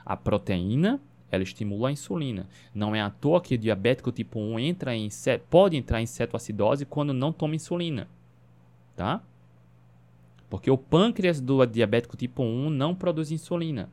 A 0.06 0.16
proteína 0.16 1.00
ela 1.34 1.42
estimula 1.42 1.88
a 1.88 1.92
insulina. 1.92 2.46
Não 2.74 2.94
é 2.94 3.00
à 3.00 3.10
toa 3.10 3.40
que 3.40 3.54
o 3.54 3.58
diabético 3.58 4.12
tipo 4.12 4.38
1 4.38 4.58
entra 4.60 4.94
em, 4.94 5.08
pode 5.50 5.76
entrar 5.76 6.00
em 6.00 6.06
cetoacidose 6.06 6.86
quando 6.86 7.12
não 7.12 7.32
toma 7.32 7.54
insulina. 7.54 8.08
Tá? 8.96 9.20
Porque 10.48 10.70
o 10.70 10.78
pâncreas 10.78 11.40
do 11.40 11.64
diabético 11.66 12.16
tipo 12.16 12.42
1 12.42 12.70
não 12.70 12.94
produz 12.94 13.30
insulina. 13.32 13.90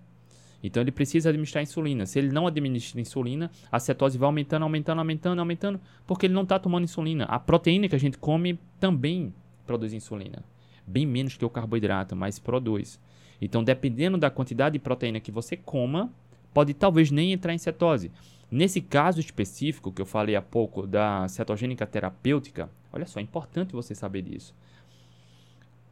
Então 0.63 0.81
ele 0.81 0.91
precisa 0.91 1.29
administrar 1.29 1.63
insulina. 1.63 2.05
Se 2.05 2.19
ele 2.19 2.31
não 2.31 2.45
administra 2.45 3.01
insulina, 3.01 3.49
a 3.71 3.79
cetose 3.79 4.17
vai 4.17 4.27
aumentando, 4.27 4.63
aumentando, 4.63 4.99
aumentando, 4.99 5.39
aumentando, 5.39 5.81
porque 6.05 6.27
ele 6.27 6.35
não 6.35 6.43
está 6.43 6.59
tomando 6.59 6.83
insulina. 6.83 7.25
A 7.25 7.39
proteína 7.39 7.89
que 7.89 7.95
a 7.95 7.99
gente 7.99 8.17
come 8.17 8.59
também 8.79 9.33
produz 9.71 9.93
insulina. 9.93 10.43
Bem 10.85 11.05
menos 11.05 11.37
que 11.37 11.45
o 11.45 11.49
carboidrato, 11.49 12.13
mas 12.13 12.37
produz. 12.37 12.99
Então, 13.41 13.63
dependendo 13.63 14.17
da 14.17 14.29
quantidade 14.29 14.73
de 14.73 14.79
proteína 14.79 15.21
que 15.21 15.31
você 15.31 15.55
coma, 15.55 16.11
pode 16.53 16.73
talvez 16.73 17.09
nem 17.09 17.31
entrar 17.31 17.53
em 17.53 17.57
cetose. 17.57 18.11
Nesse 18.51 18.81
caso 18.81 19.21
específico 19.21 19.89
que 19.89 20.01
eu 20.01 20.05
falei 20.05 20.35
há 20.35 20.41
pouco 20.41 20.85
da 20.85 21.25
cetogênica 21.29 21.87
terapêutica, 21.87 22.69
olha 22.91 23.05
só, 23.05 23.21
é 23.21 23.23
importante 23.23 23.71
você 23.71 23.95
saber 23.95 24.23
disso. 24.23 24.53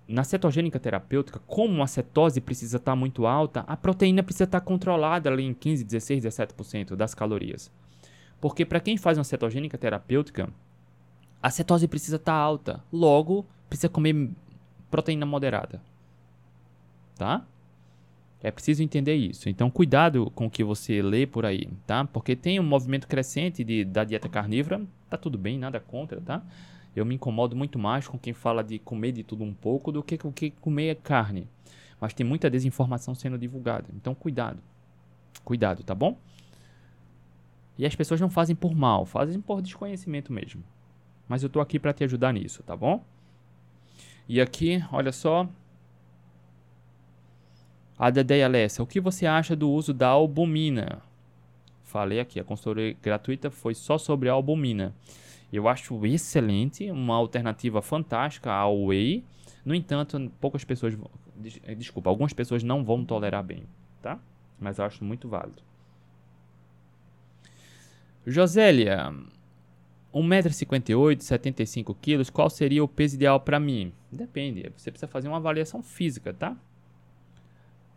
Na 0.05 0.25
cetogênica 0.25 0.77
terapêutica, 0.77 1.39
como 1.47 1.81
a 1.81 1.87
cetose 1.87 2.41
precisa 2.41 2.75
estar 2.75 2.97
muito 2.97 3.25
alta, 3.25 3.61
a 3.61 3.77
proteína 3.77 4.23
precisa 4.23 4.43
estar 4.43 4.59
controlada 4.59 5.29
ali 5.29 5.43
em 5.43 5.53
15, 5.53 5.85
16, 5.85 6.25
17% 6.25 6.95
das 6.97 7.13
calorias. 7.13 7.71
Porque 8.41 8.65
para 8.65 8.81
quem 8.81 8.97
faz 8.97 9.17
uma 9.17 9.23
cetogênica 9.23 9.77
terapêutica, 9.77 10.49
a 11.41 11.49
cetose 11.49 11.87
precisa 11.87 12.17
estar 12.17 12.33
alta, 12.33 12.83
logo 12.91 13.45
precisa 13.69 13.87
comer 13.87 14.29
proteína 14.89 15.25
moderada. 15.25 15.81
Tá? 17.15 17.45
É 18.41 18.49
preciso 18.49 18.81
entender 18.81 19.15
isso. 19.15 19.49
Então, 19.49 19.69
cuidado 19.69 20.31
com 20.31 20.47
o 20.47 20.49
que 20.49 20.63
você 20.63 21.01
lê 21.01 21.27
por 21.27 21.45
aí, 21.45 21.69
tá? 21.85 22.05
Porque 22.05 22.35
tem 22.35 22.59
um 22.59 22.63
movimento 22.63 23.07
crescente 23.07 23.63
de, 23.63 23.83
da 23.83 24.03
dieta 24.03 24.29
carnívora. 24.29 24.81
Tá 25.09 25.17
tudo 25.17 25.37
bem, 25.37 25.57
nada 25.59 25.79
contra, 25.79 26.21
tá? 26.21 26.41
Eu 26.95 27.05
me 27.05 27.15
incomodo 27.15 27.55
muito 27.55 27.77
mais 27.77 28.07
com 28.07 28.17
quem 28.17 28.33
fala 28.33 28.63
de 28.63 28.79
comer 28.79 29.11
de 29.11 29.23
tudo 29.23 29.43
um 29.43 29.53
pouco 29.53 29.91
do 29.91 30.01
que 30.01 30.17
com 30.17 30.31
que 30.31 30.51
comer 30.51 30.95
carne. 31.03 31.47
Mas 31.99 32.13
tem 32.13 32.25
muita 32.25 32.49
desinformação 32.49 33.13
sendo 33.13 33.37
divulgada. 33.37 33.87
Então, 33.93 34.15
cuidado, 34.15 34.59
Cuidado, 35.43 35.83
tá 35.83 35.95
bom? 35.95 36.17
E 37.77 37.85
as 37.85 37.95
pessoas 37.95 38.19
não 38.19 38.29
fazem 38.29 38.55
por 38.55 38.75
mal, 38.75 39.05
fazem 39.05 39.39
por 39.41 39.61
desconhecimento 39.61 40.33
mesmo. 40.33 40.63
Mas 41.27 41.43
eu 41.43 41.49
tô 41.49 41.59
aqui 41.59 41.79
para 41.79 41.93
te 41.93 42.03
ajudar 42.03 42.33
nisso, 42.33 42.61
tá 42.63 42.75
bom? 42.75 43.03
E 44.29 44.39
aqui, 44.39 44.85
olha 44.91 45.11
só. 45.11 45.49
A 47.97 48.11
Dedeia 48.11 48.45
Alessa, 48.45 48.83
o 48.83 48.85
que 48.85 49.01
você 49.01 49.25
acha 49.25 49.55
do 49.55 49.71
uso 49.71 49.91
da 49.91 50.07
albumina? 50.07 51.01
Falei 51.83 52.19
aqui, 52.19 52.39
a 52.39 52.43
consultoria 52.43 52.95
gratuita 53.01 53.49
foi 53.49 53.73
só 53.73 53.97
sobre 53.97 54.29
a 54.29 54.33
albumina. 54.33 54.93
Eu 55.51 55.67
acho 55.67 56.05
excelente, 56.05 56.91
uma 56.91 57.15
alternativa 57.15 57.81
fantástica 57.81 58.51
ao 58.51 58.85
whey. 58.85 59.25
No 59.65 59.73
entanto, 59.73 60.31
poucas 60.39 60.63
pessoas, 60.63 60.95
eh, 61.63 61.73
desculpa, 61.73 62.11
algumas 62.11 62.31
pessoas 62.31 62.61
não 62.61 62.85
vão 62.85 63.03
tolerar 63.03 63.43
bem, 63.43 63.63
tá? 63.99 64.19
Mas 64.59 64.77
eu 64.77 64.85
acho 64.85 65.03
muito 65.03 65.27
válido. 65.27 65.63
Josélia, 68.27 69.11
1,58m, 70.13 71.17
75kg, 71.17 72.31
qual 72.31 72.49
seria 72.49 72.83
o 72.83 72.87
peso 72.87 73.15
ideal 73.15 73.39
para 73.39 73.59
mim? 73.59 73.93
Depende, 74.11 74.71
você 74.75 74.91
precisa 74.91 75.07
fazer 75.07 75.27
uma 75.27 75.37
avaliação 75.37 75.83
física, 75.83 76.33
tá? 76.33 76.57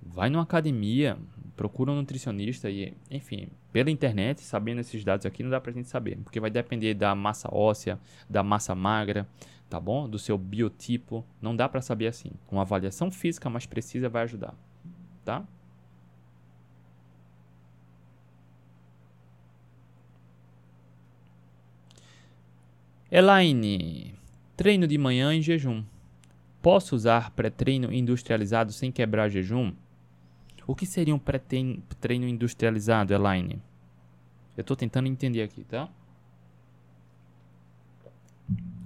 Vai 0.03 0.29
numa 0.29 0.43
academia, 0.43 1.17
procura 1.57 1.93
um 1.93 1.97
nutricionista 1.97 2.69
e, 2.69 2.93
enfim, 3.11 3.49
pela 3.73 3.91
internet, 3.91 4.43
sabendo 4.43 4.81
esses 4.81 5.03
dados 5.05 5.25
aqui, 5.25 5.43
não 5.43 5.51
dá 5.51 5.61
pra 5.61 5.73
gente 5.73 5.89
saber, 5.89 6.19
porque 6.19 6.41
vai 6.41 6.51
depender 6.51 6.95
da 6.95 7.15
massa 7.15 7.49
óssea, 7.53 7.99
da 8.29 8.43
massa 8.43 8.75
magra, 8.75 9.27
tá 9.71 9.81
bom? 9.81 10.09
Do 10.09 10.19
seu 10.19 10.37
biotipo, 10.37 11.25
não 11.41 11.57
dá 11.57 11.69
para 11.69 11.81
saber 11.81 12.09
assim. 12.09 12.33
Uma 12.51 12.63
avaliação 12.63 13.11
física 13.11 13.49
mais 13.49 13.65
precisa 13.65 14.09
vai 14.09 14.25
ajudar, 14.25 14.55
tá? 15.25 15.47
Elaine, 23.15 24.15
treino 24.57 24.89
de 24.89 24.97
manhã 24.97 25.35
em 25.35 25.43
jejum. 25.43 25.85
Posso 26.63 26.97
usar 26.97 27.31
pré-treino 27.33 27.93
industrializado 27.93 28.73
sem 28.73 28.91
quebrar 28.91 29.29
jejum? 29.29 29.75
O 30.67 30.75
que 30.75 30.87
seria 30.87 31.15
um 31.15 31.19
pré-treino 31.19 32.27
industrializado, 32.27 33.13
Elaine? 33.13 33.61
Eu 34.57 34.63
estou 34.63 34.75
tentando 34.75 35.09
entender 35.09 35.43
aqui, 35.43 35.63
tá? 35.63 35.91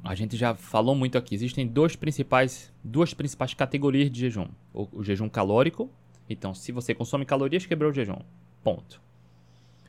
A 0.03 0.16
gente 0.16 0.37
já 0.37 0.57
falou 0.57 0.97
muito 0.97 1.16
aqui. 1.16 1.33
Existem 1.37 1.64
dois 1.64 1.95
principais, 1.95 2.74
duas 2.83 3.14
principais 3.14 3.55
categorias 3.55 4.11
de 4.11 4.22
jejum. 4.22 4.49
O, 4.74 4.89
o 4.91 5.05
jejum 5.05 5.29
calórico. 5.29 5.89
Então, 6.29 6.53
se 6.53 6.72
você 6.72 6.93
consome 6.93 7.24
calorias, 7.24 7.64
quebrou 7.64 7.93
o 7.93 7.95
jejum. 7.95 8.18
Ponto. 8.64 9.01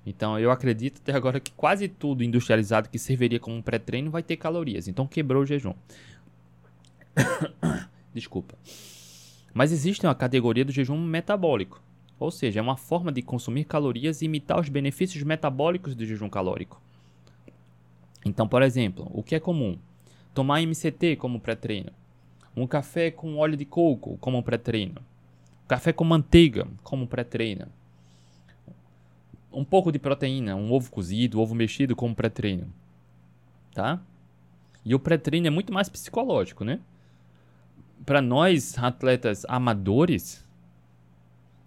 Então, 0.09 0.39
eu 0.39 0.49
acredito 0.51 1.01
até 1.03 1.11
agora 1.11 1.37
que 1.37 1.51
quase 1.51 1.89
tudo 1.89 2.23
industrializado 2.23 2.87
que 2.87 2.97
serviria 2.97 3.41
como 3.41 3.61
pré-treino 3.61 4.09
vai 4.09 4.23
ter 4.23 4.37
calorias. 4.37 4.87
Então, 4.87 5.05
quebrou 5.05 5.43
o 5.43 5.45
jejum. 5.45 5.73
Desculpa. 8.13 8.55
Mas 9.53 9.73
existe 9.73 10.05
uma 10.05 10.15
categoria 10.15 10.63
do 10.63 10.71
jejum 10.71 10.97
metabólico, 10.97 11.83
ou 12.17 12.31
seja, 12.31 12.61
é 12.61 12.63
uma 12.63 12.77
forma 12.77 13.11
de 13.11 13.21
consumir 13.21 13.65
calorias 13.65 14.21
e 14.21 14.25
imitar 14.25 14.57
os 14.57 14.69
benefícios 14.69 15.21
metabólicos 15.23 15.93
do 15.93 16.05
jejum 16.05 16.29
calórico. 16.29 16.81
Então, 18.23 18.47
por 18.47 18.61
exemplo, 18.61 19.11
o 19.13 19.21
que 19.21 19.35
é 19.35 19.41
comum? 19.41 19.77
Tomar 20.33 20.61
MCT 20.61 21.17
como 21.17 21.41
pré-treino, 21.41 21.91
um 22.55 22.65
café 22.65 23.11
com 23.11 23.35
óleo 23.35 23.57
de 23.57 23.65
coco 23.65 24.17
como 24.21 24.41
pré-treino, 24.41 25.01
café 25.67 25.91
com 25.91 26.05
manteiga 26.05 26.65
como 26.81 27.07
pré-treino, 27.07 27.67
um 29.57 29.65
pouco 29.65 29.91
de 29.91 29.99
proteína, 29.99 30.55
um 30.55 30.71
ovo 30.71 30.91
cozido, 30.91 31.41
ovo 31.41 31.55
mexido 31.55 31.95
como 31.95 32.15
pré-treino, 32.15 32.71
tá? 33.73 33.99
E 34.85 34.93
o 34.95 34.99
pré-treino 34.99 35.47
é 35.47 35.49
muito 35.49 35.73
mais 35.73 35.89
psicológico, 35.89 36.63
né? 36.63 36.79
para 38.05 38.21
nós 38.21 38.77
atletas 38.77 39.45
amadores 39.47 40.45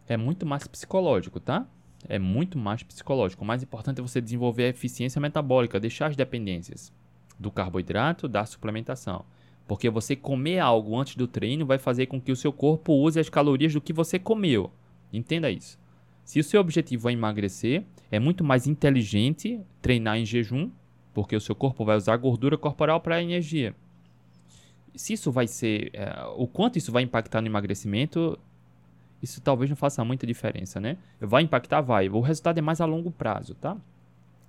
é 0.08 0.16
muito 0.16 0.46
mais 0.46 0.66
psicológico, 0.66 1.38
tá? 1.38 1.66
É 2.08 2.18
muito 2.18 2.58
mais 2.58 2.82
psicológico. 2.82 3.44
O 3.44 3.46
mais 3.46 3.62
importante 3.62 3.98
é 3.98 4.02
você 4.02 4.20
desenvolver 4.20 4.64
a 4.64 4.68
eficiência 4.68 5.20
metabólica, 5.20 5.78
deixar 5.78 6.06
as 6.06 6.16
dependências 6.16 6.92
do 7.38 7.50
carboidrato, 7.50 8.26
da 8.26 8.44
suplementação. 8.44 9.24
Porque 9.68 9.88
você 9.88 10.16
comer 10.16 10.58
algo 10.58 10.98
antes 10.98 11.14
do 11.14 11.28
treino 11.28 11.66
vai 11.66 11.78
fazer 11.78 12.06
com 12.06 12.20
que 12.20 12.32
o 12.32 12.36
seu 12.36 12.52
corpo 12.52 12.92
use 12.92 13.20
as 13.20 13.28
calorias 13.28 13.72
do 13.72 13.80
que 13.80 13.92
você 13.92 14.18
comeu. 14.18 14.72
Entenda 15.12 15.50
isso. 15.50 15.78
Se 16.24 16.38
o 16.38 16.44
seu 16.44 16.60
objetivo 16.60 17.08
é 17.08 17.12
emagrecer, 17.12 17.84
é 18.10 18.18
muito 18.18 18.44
mais 18.44 18.66
inteligente 18.66 19.60
treinar 19.82 20.18
em 20.18 20.24
jejum, 20.24 20.70
porque 21.12 21.34
o 21.34 21.40
seu 21.40 21.54
corpo 21.54 21.84
vai 21.84 21.96
usar 21.96 22.16
gordura 22.16 22.56
corporal 22.56 23.00
para 23.00 23.22
energia 23.22 23.74
se 24.94 25.12
isso 25.12 25.30
vai 25.30 25.46
ser. 25.46 25.90
É, 25.92 26.24
o 26.36 26.46
quanto 26.46 26.76
isso 26.76 26.92
vai 26.92 27.02
impactar 27.02 27.40
no 27.40 27.46
emagrecimento, 27.46 28.38
isso 29.22 29.40
talvez 29.40 29.70
não 29.70 29.76
faça 29.76 30.04
muita 30.04 30.26
diferença, 30.26 30.80
né? 30.80 30.96
Vai 31.20 31.42
impactar? 31.42 31.80
Vai. 31.80 32.08
O 32.08 32.20
resultado 32.20 32.58
é 32.58 32.60
mais 32.60 32.80
a 32.80 32.84
longo 32.84 33.10
prazo, 33.10 33.54
tá? 33.54 33.76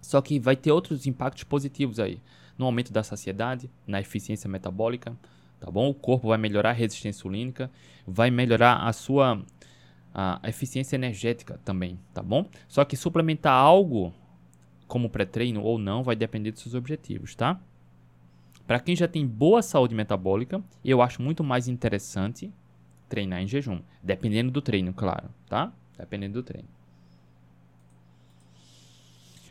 Só 0.02 0.22
que 0.22 0.40
vai 0.40 0.56
ter 0.56 0.72
outros 0.72 1.06
impactos 1.06 1.44
positivos 1.44 2.00
aí. 2.00 2.20
No 2.58 2.66
aumento 2.66 2.92
da 2.92 3.04
saciedade, 3.04 3.70
na 3.88 4.00
eficiência 4.00 4.50
metabólica, 4.50 5.16
tá 5.60 5.70
bom? 5.70 5.90
O 5.90 5.94
corpo 5.94 6.28
vai 6.30 6.38
melhorar 6.38 6.72
a 6.72 6.74
resistência 6.74 7.18
insulínica, 7.18 7.72
vai 8.06 8.30
melhorar 8.32 8.86
a 8.88 8.94
sua 8.94 9.42
a 10.14 10.40
eficiência 10.48 10.96
energética 10.96 11.60
também, 11.64 12.00
tá 12.14 12.22
bom? 12.22 12.50
Só 12.68 12.84
que 12.84 12.98
suplementar 12.98 13.54
algo 13.54 14.14
como 14.88 15.10
pré-treino 15.10 15.62
ou 15.62 15.78
não 15.78 16.04
vai 16.04 16.16
depender 16.16 16.52
dos 16.52 16.62
seus 16.62 16.76
objetivos, 16.76 17.34
tá? 17.34 17.60
Para 18.68 18.80
quem 18.80 18.96
já 18.96 19.08
tem 19.08 19.26
boa 19.26 19.62
saúde 19.62 19.96
metabólica, 19.96 20.62
eu 20.84 21.02
acho 21.02 21.22
muito 21.22 21.44
mais 21.44 21.68
interessante 21.68 22.52
treinar 23.08 23.42
em 23.42 23.48
jejum, 23.48 23.82
dependendo 24.02 24.52
do 24.52 24.62
treino, 24.62 24.94
claro, 24.94 25.30
tá? 25.48 25.74
Dependendo 25.98 26.36
do 26.36 26.44
treino. 26.44 26.68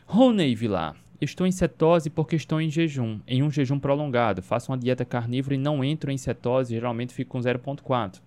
Rony 0.07 0.55
Vilar. 0.55 0.97
Estou 1.21 1.47
em 1.47 1.53
cetose 1.53 2.09
porque 2.09 2.35
estou 2.35 2.61
em 2.61 2.71
jejum, 2.71 3.21
em 3.27 3.43
um 3.43 3.51
jejum 3.51 3.79
prolongado. 3.79 4.43
Faço 4.43 4.73
uma 4.73 4.79
dieta 4.79 5.05
carnívora 5.05 5.55
e 5.55 5.59
não 5.59 5.85
entro 5.85 6.11
em 6.11 6.17
cetose, 6.17 6.75
geralmente 6.75 7.13
fico 7.13 7.33
com 7.33 7.39
0.4. 7.39 8.21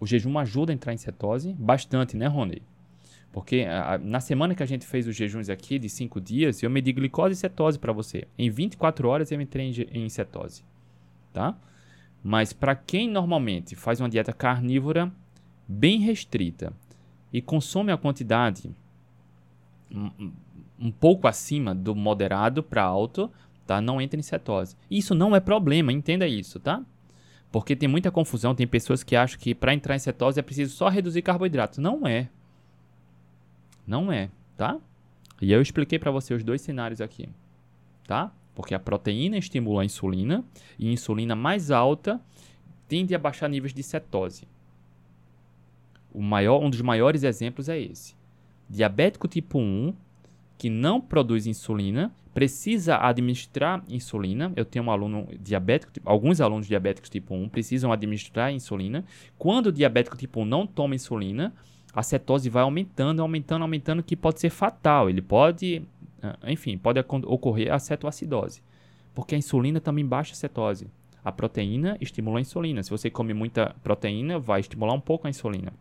O 0.00 0.06
jejum 0.06 0.38
ajuda 0.38 0.72
a 0.72 0.74
entrar 0.74 0.92
em 0.92 0.96
cetose 0.96 1.54
bastante, 1.58 2.16
né, 2.16 2.26
Rony? 2.26 2.62
Porque 3.32 3.66
a, 3.68 3.98
na 3.98 4.20
semana 4.20 4.54
que 4.54 4.62
a 4.62 4.66
gente 4.66 4.86
fez 4.86 5.06
os 5.06 5.14
jejuns 5.14 5.48
aqui 5.48 5.78
de 5.78 5.88
5 5.88 6.20
dias, 6.20 6.62
eu 6.62 6.70
medi 6.70 6.92
glicose 6.92 7.34
e 7.34 7.36
cetose 7.36 7.78
para 7.78 7.92
você. 7.92 8.26
Em 8.38 8.50
24 8.50 9.08
horas 9.08 9.30
eu 9.30 9.40
entrei 9.40 9.66
em, 9.66 10.04
em 10.04 10.08
cetose, 10.08 10.62
tá? 11.32 11.56
Mas 12.22 12.52
para 12.52 12.74
quem 12.74 13.08
normalmente 13.08 13.76
faz 13.76 14.00
uma 14.00 14.08
dieta 14.08 14.32
carnívora 14.32 15.12
bem 15.66 16.00
restrita 16.00 16.72
e 17.32 17.42
consome 17.42 17.92
a 17.92 17.96
quantidade 17.96 18.74
um, 19.90 20.32
um 20.78 20.90
pouco 20.90 21.28
acima 21.28 21.74
do 21.74 21.94
moderado 21.94 22.62
para 22.62 22.82
alto, 22.82 23.30
tá? 23.66 23.80
Não 23.80 24.00
entra 24.00 24.18
em 24.18 24.22
cetose. 24.22 24.76
Isso 24.90 25.14
não 25.14 25.36
é 25.36 25.40
problema, 25.40 25.92
entenda 25.92 26.26
isso, 26.26 26.58
tá? 26.58 26.82
Porque 27.50 27.74
tem 27.74 27.88
muita 27.88 28.10
confusão, 28.10 28.54
tem 28.54 28.66
pessoas 28.66 29.02
que 29.02 29.16
acham 29.16 29.38
que 29.38 29.54
para 29.54 29.72
entrar 29.72 29.96
em 29.96 29.98
cetose 29.98 30.38
é 30.38 30.42
preciso 30.42 30.74
só 30.74 30.88
reduzir 30.88 31.22
carboidratos. 31.22 31.78
Não 31.78 32.06
é. 32.06 32.28
Não 33.86 34.12
é, 34.12 34.30
tá? 34.56 34.78
E 35.40 35.50
eu 35.50 35.62
expliquei 35.62 35.98
para 35.98 36.10
você 36.10 36.34
os 36.34 36.44
dois 36.44 36.60
cenários 36.60 37.00
aqui, 37.00 37.28
tá? 38.06 38.32
Porque 38.54 38.74
a 38.74 38.78
proteína 38.78 39.38
estimula 39.38 39.82
a 39.82 39.84
insulina 39.84 40.44
e 40.78 40.88
a 40.88 40.92
insulina 40.92 41.34
mais 41.34 41.70
alta 41.70 42.20
tende 42.86 43.14
a 43.14 43.18
baixar 43.18 43.48
níveis 43.48 43.72
de 43.72 43.82
cetose. 43.82 44.46
O 46.12 46.20
maior, 46.20 46.62
um 46.62 46.68
dos 46.68 46.82
maiores 46.82 47.22
exemplos 47.22 47.68
é 47.68 47.78
esse. 47.80 48.14
Diabético 48.68 49.28
tipo 49.28 49.58
1, 49.58 49.94
que 50.58 50.68
não 50.68 51.00
produz 51.00 51.46
insulina, 51.46 52.12
precisa 52.38 52.98
administrar 52.98 53.82
insulina. 53.88 54.52
Eu 54.54 54.64
tenho 54.64 54.84
um 54.84 54.92
aluno 54.92 55.26
diabético, 55.40 55.92
alguns 56.04 56.40
alunos 56.40 56.68
diabéticos 56.68 57.10
tipo 57.10 57.34
1 57.34 57.48
precisam 57.48 57.90
administrar 57.90 58.52
insulina. 58.52 59.04
Quando 59.36 59.66
o 59.66 59.72
diabético 59.72 60.16
tipo 60.16 60.42
1 60.42 60.44
não 60.44 60.64
toma 60.64 60.94
insulina, 60.94 61.52
a 61.92 62.00
cetose 62.00 62.48
vai 62.48 62.62
aumentando, 62.62 63.20
aumentando, 63.22 63.62
aumentando, 63.62 64.04
que 64.04 64.14
pode 64.14 64.38
ser 64.38 64.50
fatal. 64.50 65.10
Ele 65.10 65.20
pode, 65.20 65.82
ah, 66.22 66.38
enfim, 66.46 66.78
pode 66.78 67.00
ocorrer 67.00 67.72
a 67.72 67.78
cetoacidose. 67.80 68.62
Porque 69.12 69.34
a 69.34 69.38
insulina 69.38 69.80
também 69.80 70.06
baixa 70.06 70.32
a 70.32 70.36
cetose. 70.36 70.86
A 71.24 71.32
proteína 71.32 71.98
estimula 72.00 72.38
a 72.38 72.40
insulina. 72.40 72.84
Se 72.84 72.90
você 72.90 73.10
come 73.10 73.34
muita 73.34 73.74
proteína, 73.82 74.38
vai 74.38 74.60
estimular 74.60 74.94
um 74.94 75.00
pouco 75.00 75.26
a 75.26 75.30
insulina. 75.30 75.72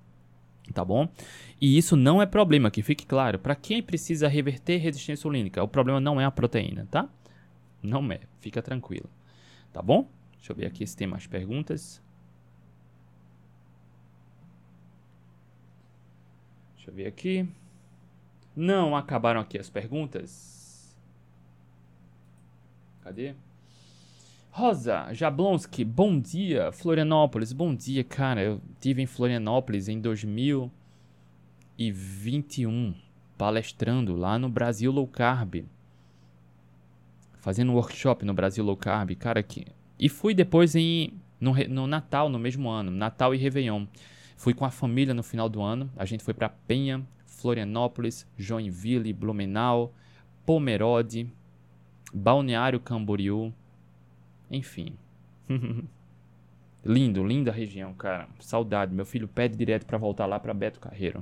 Tá 0.74 0.84
bom? 0.84 1.08
E 1.60 1.78
isso 1.78 1.96
não 1.96 2.22
é 2.22 2.26
problema, 2.26 2.70
que 2.70 2.82
fique 2.82 3.06
claro. 3.06 3.40
Para 3.40 3.56
quem 3.56 3.82
precisa 3.82 4.28
reverter 4.28 4.78
resistência 4.78 5.14
insulínica, 5.14 5.64
o 5.64 5.68
problema 5.68 6.00
não 6.00 6.20
é 6.20 6.26
a 6.26 6.32
proteína, 6.32 6.88
tá? 6.92 7.10
Não 7.82 8.12
é. 8.12 8.22
Fica 8.40 8.62
tranquilo. 8.62 9.10
Tá 9.72 9.82
bom? 9.82 10.10
Deixa 10.38 10.52
eu 10.52 10.56
ver 10.56 10.66
aqui 10.66 10.86
se 10.86 10.96
tem 10.96 11.08
mais 11.08 11.26
perguntas. 11.28 12.02
Deixa 16.76 16.90
eu 16.90 16.94
ver 16.94 17.08
aqui. 17.08 17.48
Não 18.56 18.96
acabaram 18.96 19.42
aqui 19.42 19.58
as 19.58 19.70
perguntas? 19.70 20.98
Cadê? 23.02 23.36
Rosa 24.58 25.14
Jablonski, 25.14 25.86
bom 25.86 26.20
dia. 26.20 26.72
Florianópolis, 26.72 27.54
bom 27.54 27.76
dia, 27.76 28.04
cara. 28.04 28.42
Eu 28.42 28.60
tive 28.80 29.04
em 29.04 29.06
Florianópolis 29.06 29.88
em 29.88 30.02
2021, 30.02 32.96
palestrando 33.38 34.16
lá 34.16 34.40
no 34.40 34.50
Brasil 34.50 34.92
Low 34.92 35.06
Carb. 35.06 35.64
Fazendo 37.36 37.72
um 37.72 37.76
workshop 37.76 38.26
no 38.26 38.34
Brasil 38.34 38.66
Low 38.66 38.76
Carb, 38.76 39.12
cara. 39.12 39.44
Que... 39.44 39.68
E 40.00 40.10
fui 40.10 40.34
depois 40.34 40.76
em 40.76 41.14
no, 41.40 41.54
no 41.70 41.86
Natal, 41.86 42.28
no 42.28 42.40
mesmo 42.40 42.68
ano, 42.68 42.90
Natal 42.90 43.36
e 43.36 43.38
Réveillon. 43.38 43.86
Fui 44.36 44.56
com 44.56 44.66
a 44.66 44.72
família 44.72 45.14
no 45.14 45.22
final 45.22 45.48
do 45.48 45.62
ano. 45.62 45.88
A 45.96 46.04
gente 46.04 46.24
foi 46.24 46.34
para 46.34 46.50
Penha, 46.50 47.08
Florianópolis, 47.28 48.26
Joinville, 48.36 49.14
Blumenau, 49.14 49.94
Pomerode, 50.48 51.32
Balneário 52.12 52.80
Camboriú, 52.80 53.54
enfim. 54.50 54.94
Lindo, 56.86 57.24
linda 57.24 57.52
região, 57.52 57.94
cara. 57.94 58.30
Saudade. 58.40 58.94
Meu 58.94 59.06
filho 59.06 59.28
pede 59.28 59.58
direto 59.58 59.86
para 59.86 59.98
voltar 59.98 60.26
lá 60.26 60.40
para 60.40 60.54
Beto 60.54 60.80
Carreiro. 60.80 61.22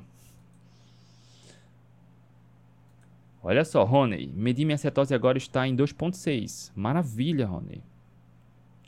Olha 3.42 3.64
só, 3.64 3.84
Rony. 3.84 4.28
Medi 4.36 4.66
minha 4.66 4.78
cetose 4.78 5.14
agora 5.14 5.38
está 5.38 5.68
em 5.68 5.76
2.6. 5.76 6.72
Maravilha, 6.76 7.48
Rony. 7.48 7.82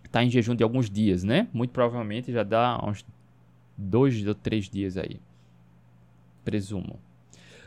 Está 0.04 0.24
em 0.24 0.30
jejum 0.30 0.56
de 0.56 0.64
alguns 0.64 0.90
dias, 0.90 1.24
né? 1.24 1.48
Muito 1.54 1.72
provavelmente 1.72 2.32
já 2.32 2.44
dá 2.44 2.80
uns 2.84 3.06
dois 3.78 4.26
ou 4.26 4.34
três 4.34 4.70
dias 4.70 4.98
aí. 4.98 5.20
Presumo. 6.44 7.00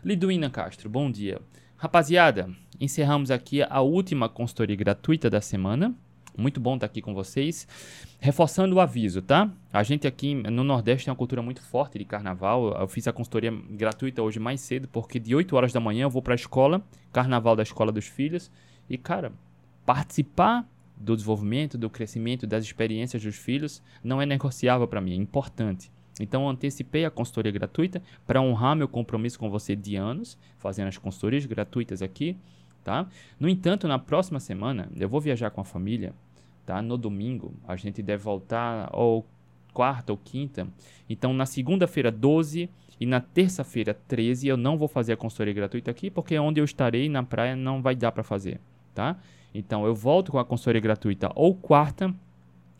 Liduína 0.04 0.50
Castro, 0.50 0.88
bom 0.88 1.10
dia. 1.10 1.40
Rapaziada, 1.76 2.50
encerramos 2.80 3.30
aqui 3.30 3.62
a 3.62 3.80
última 3.80 4.28
consultoria 4.28 4.74
gratuita 4.74 5.30
da 5.30 5.40
semana. 5.40 5.94
Muito 6.40 6.58
bom 6.58 6.74
estar 6.74 6.86
aqui 6.86 7.02
com 7.02 7.12
vocês. 7.12 7.68
Reforçando 8.18 8.74
o 8.74 8.80
aviso, 8.80 9.20
tá? 9.20 9.52
A 9.70 9.82
gente 9.82 10.06
aqui 10.06 10.34
no 10.34 10.64
Nordeste 10.64 11.04
tem 11.04 11.12
uma 11.12 11.16
cultura 11.16 11.42
muito 11.42 11.60
forte 11.60 11.98
de 11.98 12.04
carnaval. 12.06 12.74
Eu 12.80 12.88
fiz 12.88 13.06
a 13.06 13.12
consultoria 13.12 13.52
gratuita 13.70 14.22
hoje 14.22 14.40
mais 14.40 14.62
cedo, 14.62 14.88
porque 14.88 15.20
de 15.20 15.34
8 15.34 15.54
horas 15.54 15.70
da 15.70 15.78
manhã 15.78 16.04
eu 16.04 16.10
vou 16.10 16.22
para 16.22 16.32
a 16.32 16.36
escola, 16.36 16.82
carnaval 17.12 17.54
da 17.54 17.62
escola 17.62 17.92
dos 17.92 18.06
filhos. 18.06 18.50
E, 18.88 18.96
cara, 18.96 19.32
participar 19.84 20.66
do 20.96 21.14
desenvolvimento, 21.14 21.76
do 21.76 21.90
crescimento, 21.90 22.46
das 22.46 22.64
experiências 22.64 23.22
dos 23.22 23.36
filhos 23.36 23.82
não 24.02 24.20
é 24.20 24.24
negociável 24.24 24.88
para 24.88 25.00
mim, 25.00 25.12
é 25.12 25.16
importante. 25.16 25.92
Então, 26.18 26.48
antecipei 26.48 27.04
a 27.04 27.10
consultoria 27.10 27.52
gratuita 27.52 28.02
para 28.26 28.40
honrar 28.40 28.74
meu 28.74 28.88
compromisso 28.88 29.38
com 29.38 29.50
você 29.50 29.76
de 29.76 29.96
anos, 29.96 30.38
fazendo 30.58 30.88
as 30.88 30.96
consultorias 30.96 31.44
gratuitas 31.44 32.00
aqui 32.00 32.36
tá? 32.82 33.06
No 33.38 33.48
entanto, 33.48 33.86
na 33.86 33.98
próxima 33.98 34.40
semana, 34.40 34.88
eu 34.96 35.08
vou 35.08 35.20
viajar 35.20 35.50
com 35.50 35.60
a 35.60 35.64
família, 35.64 36.14
tá? 36.70 36.80
No 36.80 36.96
domingo, 36.96 37.52
a 37.66 37.74
gente 37.74 38.00
deve 38.00 38.22
voltar 38.22 38.88
ou 38.92 39.26
quarta 39.74 40.12
ou 40.12 40.16
quinta. 40.16 40.68
Então, 41.08 41.34
na 41.34 41.44
segunda-feira, 41.44 42.12
12 42.12 42.70
e 43.00 43.06
na 43.06 43.20
terça-feira, 43.20 43.92
13, 44.06 44.46
eu 44.46 44.56
não 44.56 44.78
vou 44.78 44.86
fazer 44.86 45.12
a 45.12 45.16
consultoria 45.16 45.52
gratuita 45.52 45.90
aqui, 45.90 46.08
porque 46.08 46.38
onde 46.38 46.60
eu 46.60 46.64
estarei 46.64 47.08
na 47.08 47.24
praia 47.24 47.56
não 47.56 47.82
vai 47.82 47.96
dar 47.96 48.12
para 48.12 48.22
fazer, 48.22 48.60
tá? 48.94 49.16
Então, 49.52 49.84
eu 49.84 49.96
volto 49.96 50.30
com 50.30 50.38
a 50.38 50.44
consultoria 50.44 50.80
gratuita 50.80 51.32
ou 51.34 51.56
quarta 51.56 52.14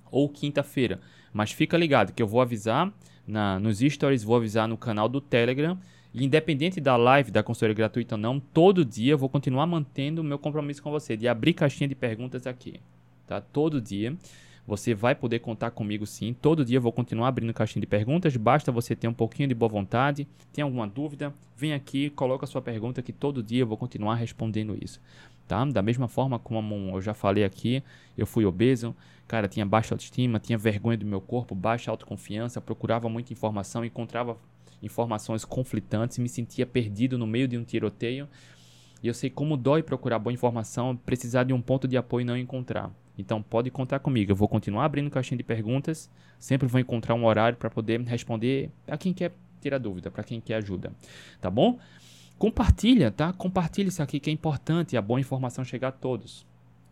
ou 0.09 0.29
quinta-feira. 0.29 1.01
Mas 1.33 1.51
fica 1.51 1.77
ligado 1.77 2.13
que 2.13 2.23
eu 2.23 2.29
vou 2.29 2.41
avisar 2.41 2.93
na, 3.27 3.59
nos 3.59 3.81
stories, 3.81 4.23
vou 4.23 4.37
avisar 4.37 4.69
no 4.69 4.77
canal 4.77 5.09
do 5.09 5.21
Telegram 5.21 5.77
e 6.15 6.25
independente 6.25 6.81
da 6.81 6.97
live, 6.97 7.33
da 7.33 7.43
consultoria 7.43 7.75
gratuita 7.75 8.15
ou 8.15 8.21
não, 8.21 8.39
todo 8.39 8.85
dia 8.85 9.15
eu 9.15 9.19
vou 9.19 9.29
continuar 9.29 9.67
mantendo 9.67 10.21
o 10.21 10.25
meu 10.25 10.39
compromisso 10.39 10.81
com 10.81 10.93
você 10.93 11.17
de 11.17 11.27
abrir 11.27 11.55
caixinha 11.55 11.89
de 11.89 11.97
perguntas 11.97 12.47
aqui, 12.47 12.81
tá? 13.31 13.41
Todo 13.41 13.81
dia 13.81 14.17
você 14.67 14.93
vai 14.93 15.15
poder 15.15 15.39
contar 15.39 15.71
comigo 15.71 16.05
sim. 16.05 16.35
Todo 16.35 16.65
dia 16.65 16.79
eu 16.79 16.83
vou 16.83 16.93
continuar 16.93 17.29
abrindo 17.29 17.53
caixinha 17.55 17.81
de 17.81 17.87
perguntas. 17.87 18.37
Basta 18.37 18.71
você 18.73 18.95
ter 18.97 19.09
um 19.09 19.13
pouquinho 19.13 19.49
de 19.49 19.55
boa 19.55 19.69
vontade. 19.69 20.27
Tem 20.53 20.63
alguma 20.63 20.87
dúvida? 20.87 21.33
Vem 21.57 21.73
aqui, 21.73 22.11
coloca 22.11 22.45
a 22.45 22.49
sua 22.49 22.61
pergunta 22.61 23.03
que 23.03 23.13
todo 23.13 23.43
dia 23.43 23.63
eu 23.63 23.67
vou 23.67 23.77
continuar 23.77 24.17
respondendo 24.17 24.77
isso. 24.81 25.01
Tá? 25.47 25.65
Da 25.65 25.83
mesma 25.83 26.09
forma 26.09 26.39
como 26.39 26.75
eu 26.97 27.01
já 27.01 27.15
falei 27.15 27.45
aqui, 27.45 27.83
eu 28.17 28.27
fui 28.27 28.45
obeso, 28.45 28.95
cara, 29.27 29.49
tinha 29.49 29.67
baixa 29.67 29.95
autoestima, 29.95 30.39
tinha 30.39 30.57
vergonha 30.57 30.97
do 30.97 31.07
meu 31.07 31.21
corpo, 31.21 31.55
baixa 31.55 31.91
autoconfiança, 31.91 32.61
procurava 32.61 33.09
muita 33.09 33.33
informação, 33.33 33.85
encontrava 33.85 34.37
informações 34.81 35.45
conflitantes, 35.45 36.19
me 36.19 36.29
sentia 36.29 36.65
perdido 36.65 37.19
no 37.19 37.27
meio 37.27 37.49
de 37.49 37.59
um 37.59 37.65
tiroteio. 37.65 38.29
E 39.03 39.09
eu 39.09 39.15
sei 39.15 39.31
como 39.31 39.57
dói 39.57 39.83
procurar 39.83 40.19
boa 40.21 40.33
informação, 40.33 40.97
precisar 40.97 41.45
de 41.45 41.53
um 41.53 41.61
ponto 41.61 41.89
de 41.89 41.97
apoio 41.97 42.23
e 42.23 42.25
não 42.25 42.37
encontrar. 42.37 42.93
Então 43.21 43.43
pode 43.43 43.71
contar 43.71 43.99
comigo. 44.01 44.33
Eu 44.33 44.37
vou 44.37 44.49
continuar 44.49 44.85
abrindo 44.85 45.11
caixinha 45.11 45.39
de 45.39 45.45
perguntas. 45.45 46.11
Sempre 46.39 46.67
vou 46.67 46.81
encontrar 46.81 47.15
um 47.15 47.25
horário 47.25 47.59
para 47.59 47.71
poder 47.71 48.01
responder 48.03 48.71
a 48.89 48.97
quem 48.97 49.13
quer 49.13 49.33
tirar 49.61 49.79
dúvida, 49.79 50.11
para 50.11 50.25
quem 50.25 50.41
quer 50.41 50.55
ajuda. 50.55 50.93
Tá 51.41 51.51
bom? 51.51 51.79
Compartilha, 52.39 53.11
tá? 53.11 53.33
Compartilha 53.33 53.89
isso 53.89 54.03
aqui 54.03 54.19
que 54.19 54.31
é 54.31 54.33
importante. 54.33 54.97
A 54.97 55.03
boa 55.03 55.21
informação 55.21 55.63
chegar 55.63 55.89
a 55.89 55.93
todos. 55.93 56.47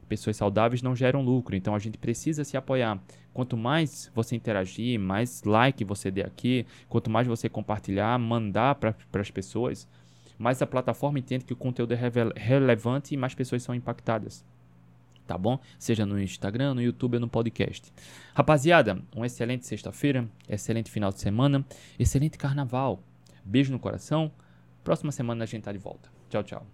Pessoas 0.09 0.37
saudáveis 0.37 0.81
não 0.81 0.97
geram 0.97 1.23
lucro, 1.23 1.55
então 1.55 1.75
a 1.75 1.79
gente 1.79 1.99
precisa 1.99 2.43
se 2.43 2.57
apoiar. 2.57 2.99
Quanto 3.35 3.57
mais 3.59 4.11
você 4.15 4.35
interagir, 4.35 4.99
mais 4.99 5.43
like 5.45 5.85
você 5.85 6.11
der 6.11 6.27
aqui, 6.27 6.67
quanto 6.89 7.11
mais 7.11 7.27
você 7.27 7.47
compartilhar, 7.49 8.19
mandar 8.19 8.77
para 8.77 8.95
as 9.15 9.31
pessoas, 9.31 9.87
mais 10.39 10.63
a 10.63 10.67
plataforma 10.67 11.19
entende 11.19 11.45
que 11.45 11.53
o 11.53 11.57
conteúdo 11.57 11.93
é 11.93 12.01
relevante 12.37 13.13
e 13.13 13.19
mais 13.19 13.35
pessoas 13.35 13.63
são 13.63 13.75
impactadas. 13.75 14.45
Tá 15.29 15.37
bom? 15.37 15.61
Seja 15.79 16.07
no 16.07 16.19
Instagram, 16.19 16.73
no 16.73 16.81
YouTube 16.81 17.17
ou 17.17 17.21
no 17.21 17.29
podcast. 17.29 17.93
Rapaziada, 18.35 19.03
uma 19.15 19.27
excelente 19.27 19.67
sexta-feira, 19.67 20.27
excelente 20.49 20.91
final 20.91 21.13
de 21.13 21.21
semana, 21.21 21.63
excelente 21.99 22.39
carnaval. 22.39 23.03
Beijo 23.45 23.71
no 23.71 23.79
coração. 23.79 24.33
Próxima 24.83 25.13
semana 25.13 25.45
a 25.45 25.47
gente 25.47 25.65
tá 25.65 25.71
de 25.73 25.79
volta. 25.79 26.11
Tchau, 26.31 26.43
tchau. 26.43 26.69